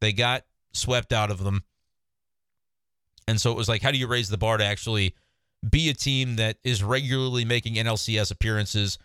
They 0.00 0.12
got 0.12 0.44
swept 0.72 1.12
out 1.12 1.30
of 1.30 1.44
them. 1.44 1.64
And 3.28 3.40
so 3.40 3.50
it 3.50 3.56
was 3.56 3.68
like, 3.68 3.82
how 3.82 3.90
do 3.90 3.98
you 3.98 4.06
raise 4.06 4.28
the 4.28 4.38
bar 4.38 4.56
to 4.56 4.64
actually 4.64 5.14
be 5.68 5.90
a 5.90 5.94
team 5.94 6.36
that 6.36 6.58
is 6.64 6.82
regularly 6.82 7.44
making 7.44 7.74
NLCS 7.74 8.30
appearances 8.30 8.98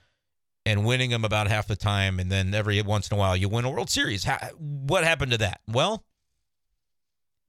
and 0.66 0.86
winning 0.86 1.09
them 1.09 1.26
about 1.26 1.47
half 1.47 1.68
the 1.68 1.76
time, 1.76 2.20
and 2.20 2.32
then 2.32 2.53
every 2.53 2.80
once 2.84 3.09
in 3.09 3.18
a 3.18 3.20
while 3.20 3.36
you 3.36 3.49
win 3.49 3.66
a 3.66 3.70
World 3.70 3.89
Series? 3.89 4.24
How, 4.24 4.38
what 4.59 5.03
happened 5.03 5.32
to 5.32 5.38
that? 5.39 5.62
Well, 5.68 6.03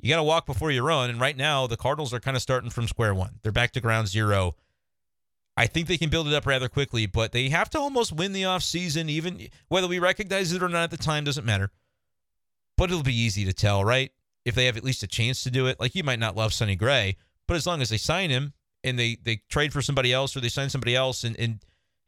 you 0.00 0.08
got 0.08 0.16
to 0.16 0.22
walk 0.22 0.46
before 0.46 0.70
you 0.70 0.82
run. 0.82 1.10
And 1.10 1.20
right 1.20 1.36
now, 1.36 1.66
the 1.66 1.76
Cardinals 1.76 2.14
are 2.14 2.20
kind 2.20 2.36
of 2.36 2.42
starting 2.42 2.70
from 2.70 2.88
square 2.88 3.14
one. 3.14 3.38
They're 3.42 3.52
back 3.52 3.72
to 3.72 3.80
ground 3.80 4.08
zero. 4.08 4.56
I 5.56 5.66
think 5.66 5.86
they 5.86 5.98
can 5.98 6.08
build 6.08 6.28
it 6.28 6.34
up 6.34 6.46
rather 6.46 6.68
quickly, 6.68 7.06
but 7.06 7.32
they 7.32 7.50
have 7.50 7.68
to 7.70 7.78
almost 7.78 8.12
win 8.12 8.32
the 8.32 8.42
offseason, 8.42 9.08
even 9.08 9.48
whether 9.68 9.86
we 9.86 9.98
recognize 9.98 10.52
it 10.52 10.62
or 10.62 10.68
not 10.68 10.84
at 10.84 10.90
the 10.90 10.96
time 10.96 11.24
doesn't 11.24 11.44
matter. 11.44 11.70
But 12.78 12.90
it'll 12.90 13.02
be 13.02 13.14
easy 13.14 13.44
to 13.44 13.52
tell, 13.52 13.84
right? 13.84 14.10
If 14.44 14.54
they 14.54 14.64
have 14.64 14.76
at 14.76 14.84
least 14.84 15.02
a 15.02 15.06
chance 15.06 15.42
to 15.42 15.50
do 15.50 15.66
it. 15.66 15.78
Like 15.78 15.94
you 15.94 16.04
might 16.04 16.18
not 16.18 16.36
love 16.36 16.54
Sonny 16.54 16.74
Gray, 16.74 17.16
but 17.46 17.56
as 17.56 17.66
long 17.66 17.82
as 17.82 17.90
they 17.90 17.98
sign 17.98 18.30
him 18.30 18.54
and 18.82 18.98
they 18.98 19.18
they 19.22 19.42
trade 19.48 19.72
for 19.72 19.82
somebody 19.82 20.12
else 20.12 20.36
or 20.36 20.40
they 20.40 20.48
sign 20.48 20.70
somebody 20.70 20.96
else 20.96 21.22
and, 21.22 21.38
and 21.38 21.58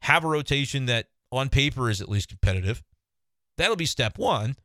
have 0.01 0.23
a 0.23 0.27
rotation 0.27 0.87
that 0.87 1.07
on 1.31 1.49
paper 1.49 1.89
is 1.89 2.01
at 2.01 2.09
least 2.09 2.29
competitive, 2.29 2.83
that'll 3.57 3.75
be 3.75 3.85
step 3.85 4.17
one. 4.17 4.55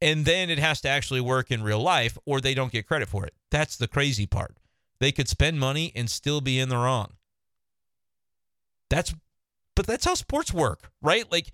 And 0.00 0.24
then 0.24 0.48
it 0.48 0.58
has 0.58 0.80
to 0.82 0.88
actually 0.88 1.20
work 1.20 1.50
in 1.50 1.62
real 1.62 1.82
life 1.82 2.16
or 2.24 2.40
they 2.40 2.54
don't 2.54 2.72
get 2.72 2.86
credit 2.86 3.08
for 3.08 3.26
it. 3.26 3.34
That's 3.50 3.76
the 3.76 3.88
crazy 3.88 4.24
part. 4.24 4.56
They 4.98 5.12
could 5.12 5.28
spend 5.28 5.60
money 5.60 5.92
and 5.94 6.10
still 6.10 6.40
be 6.40 6.58
in 6.58 6.68
the 6.68 6.76
wrong. 6.76 7.12
That's 8.90 9.14
but 9.74 9.86
that's 9.86 10.04
how 10.04 10.14
sports 10.14 10.52
work, 10.52 10.90
right? 11.00 11.30
Like 11.32 11.52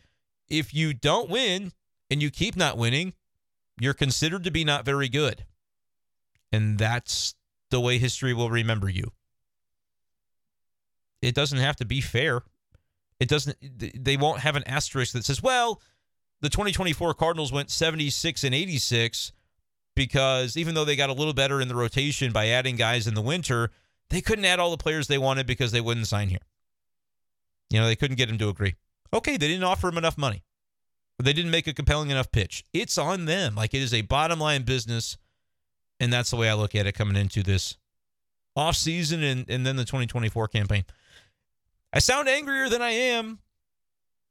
if 0.48 0.74
you 0.74 0.92
don't 0.92 1.30
win 1.30 1.72
and 2.10 2.20
you 2.22 2.30
keep 2.30 2.56
not 2.56 2.76
winning, 2.76 3.12
you're 3.78 3.94
considered 3.94 4.42
to 4.44 4.50
be 4.50 4.64
not 4.64 4.84
very 4.84 5.08
good. 5.08 5.44
And 6.50 6.78
that's 6.78 7.34
the 7.70 7.80
way 7.80 7.98
history 7.98 8.32
will 8.32 8.50
remember 8.50 8.88
you. 8.88 9.12
It 11.22 11.34
doesn't 11.34 11.58
have 11.58 11.76
to 11.76 11.84
be 11.84 12.00
fair. 12.00 12.42
It 13.20 13.28
doesn't 13.28 13.56
they 13.60 14.16
won't 14.16 14.40
have 14.40 14.56
an 14.56 14.64
asterisk 14.66 15.12
that 15.12 15.24
says, 15.24 15.42
"Well, 15.42 15.80
the 16.40 16.48
2024 16.48 17.14
Cardinals 17.14 17.52
went 17.52 17.70
76 17.70 18.44
and 18.44 18.54
86 18.54 19.32
because 19.94 20.56
even 20.56 20.74
though 20.74 20.84
they 20.84 20.96
got 20.96 21.10
a 21.10 21.14
little 21.14 21.32
better 21.32 21.60
in 21.60 21.68
the 21.68 21.74
rotation 21.74 22.32
by 22.32 22.48
adding 22.48 22.76
guys 22.76 23.06
in 23.06 23.14
the 23.14 23.22
winter, 23.22 23.70
they 24.10 24.20
couldn't 24.20 24.44
add 24.44 24.60
all 24.60 24.70
the 24.70 24.76
players 24.76 25.08
they 25.08 25.18
wanted 25.18 25.46
because 25.46 25.72
they 25.72 25.80
wouldn't 25.80 26.06
sign 26.06 26.28
here. 26.28 26.45
You 27.70 27.80
know, 27.80 27.86
they 27.86 27.96
couldn't 27.96 28.16
get 28.16 28.28
him 28.28 28.38
to 28.38 28.48
agree. 28.48 28.74
Okay, 29.12 29.36
they 29.36 29.48
didn't 29.48 29.64
offer 29.64 29.88
him 29.88 29.98
enough 29.98 30.18
money. 30.18 30.42
They 31.18 31.32
didn't 31.32 31.50
make 31.50 31.66
a 31.66 31.72
compelling 31.72 32.10
enough 32.10 32.30
pitch. 32.30 32.64
It's 32.72 32.98
on 32.98 33.24
them. 33.24 33.54
Like 33.54 33.72
it 33.72 33.80
is 33.80 33.94
a 33.94 34.02
bottom 34.02 34.38
line 34.38 34.62
business. 34.62 35.16
And 35.98 36.12
that's 36.12 36.30
the 36.30 36.36
way 36.36 36.50
I 36.50 36.54
look 36.54 36.74
at 36.74 36.86
it 36.86 36.92
coming 36.92 37.16
into 37.16 37.42
this 37.42 37.78
off 38.54 38.76
season 38.76 39.22
and, 39.22 39.48
and 39.48 39.66
then 39.66 39.76
the 39.76 39.84
2024 39.84 40.48
campaign. 40.48 40.84
I 41.92 42.00
sound 42.00 42.28
angrier 42.28 42.68
than 42.68 42.82
I 42.82 42.90
am. 42.90 43.38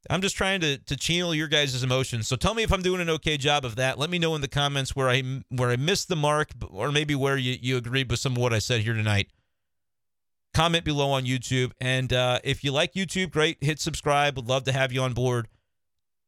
I'm 0.07 0.21
just 0.21 0.35
trying 0.35 0.61
to 0.61 0.77
to 0.77 0.95
channel 0.95 1.33
your 1.33 1.47
guys' 1.47 1.81
emotions. 1.81 2.27
So 2.27 2.35
tell 2.35 2.53
me 2.53 2.61
if 2.61 2.71
I'm 2.71 2.83
doing 2.83 3.01
an 3.01 3.09
okay 3.09 3.37
job 3.37 3.65
of 3.65 3.75
that. 3.77 3.97
Let 3.97 4.11
me 4.11 4.19
know 4.19 4.35
in 4.35 4.41
the 4.41 4.47
comments 4.47 4.95
where 4.95 5.09
I 5.09 5.23
where 5.49 5.71
I 5.71 5.77
missed 5.77 6.09
the 6.09 6.15
mark 6.15 6.51
or 6.69 6.91
maybe 6.91 7.15
where 7.15 7.37
you, 7.37 7.57
you 7.59 7.77
agreed 7.77 8.11
with 8.11 8.19
some 8.19 8.33
of 8.33 8.37
what 8.37 8.53
I 8.53 8.59
said 8.59 8.81
here 8.81 8.93
tonight. 8.93 9.29
Comment 10.55 10.85
below 10.85 11.11
on 11.11 11.25
YouTube. 11.25 11.73
And 11.81 12.13
uh, 12.13 12.39
if 12.45 12.63
you 12.63 12.71
like 12.71 12.93
YouTube, 12.93 13.29
great. 13.29 13.57
Hit 13.59 13.77
subscribe. 13.81 14.37
Would 14.37 14.47
love 14.47 14.63
to 14.63 14.71
have 14.71 14.93
you 14.93 15.01
on 15.01 15.11
board. 15.11 15.49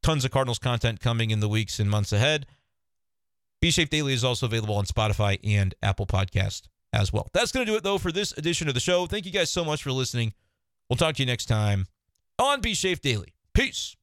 Tons 0.04 0.26
of 0.26 0.32
Cardinals 0.32 0.60
content 0.60 1.00
coming 1.00 1.32
in 1.32 1.40
the 1.40 1.48
weeks 1.48 1.80
and 1.80 1.90
months 1.90 2.12
ahead. 2.12 2.46
B 3.62 3.72
Shafe 3.72 3.90
Daily 3.90 4.14
is 4.14 4.26
also 4.26 4.46
available 4.46 4.76
on 4.76 4.86
Spotify 4.86 5.40
and 5.46 5.74
Apple 5.82 6.06
Podcast 6.06 6.64
as 6.92 7.14
well. 7.14 7.30
That's 7.34 7.54
going 7.54 7.66
to 7.66 7.72
do 7.72 7.78
it, 7.78 7.84
though, 7.84 7.98
for 7.98 8.12
this 8.12 8.34
edition 8.34 8.68
of 8.68 8.74
the 8.74 8.82
show. 8.82 9.08
Thank 9.08 9.26
you 9.26 9.32
guys 9.32 9.50
so 9.50 9.64
much 9.64 9.82
for 9.82 9.94
listening. 9.94 10.34
We'll 10.90 10.98
talk 10.98 11.16
to 11.16 11.22
you 11.24 11.26
next 11.26 11.46
time 11.46 11.86
on 12.38 12.60
B 12.60 12.74
Shafe 12.74 13.00
Daily. 13.00 13.34
Peace. 13.54 13.96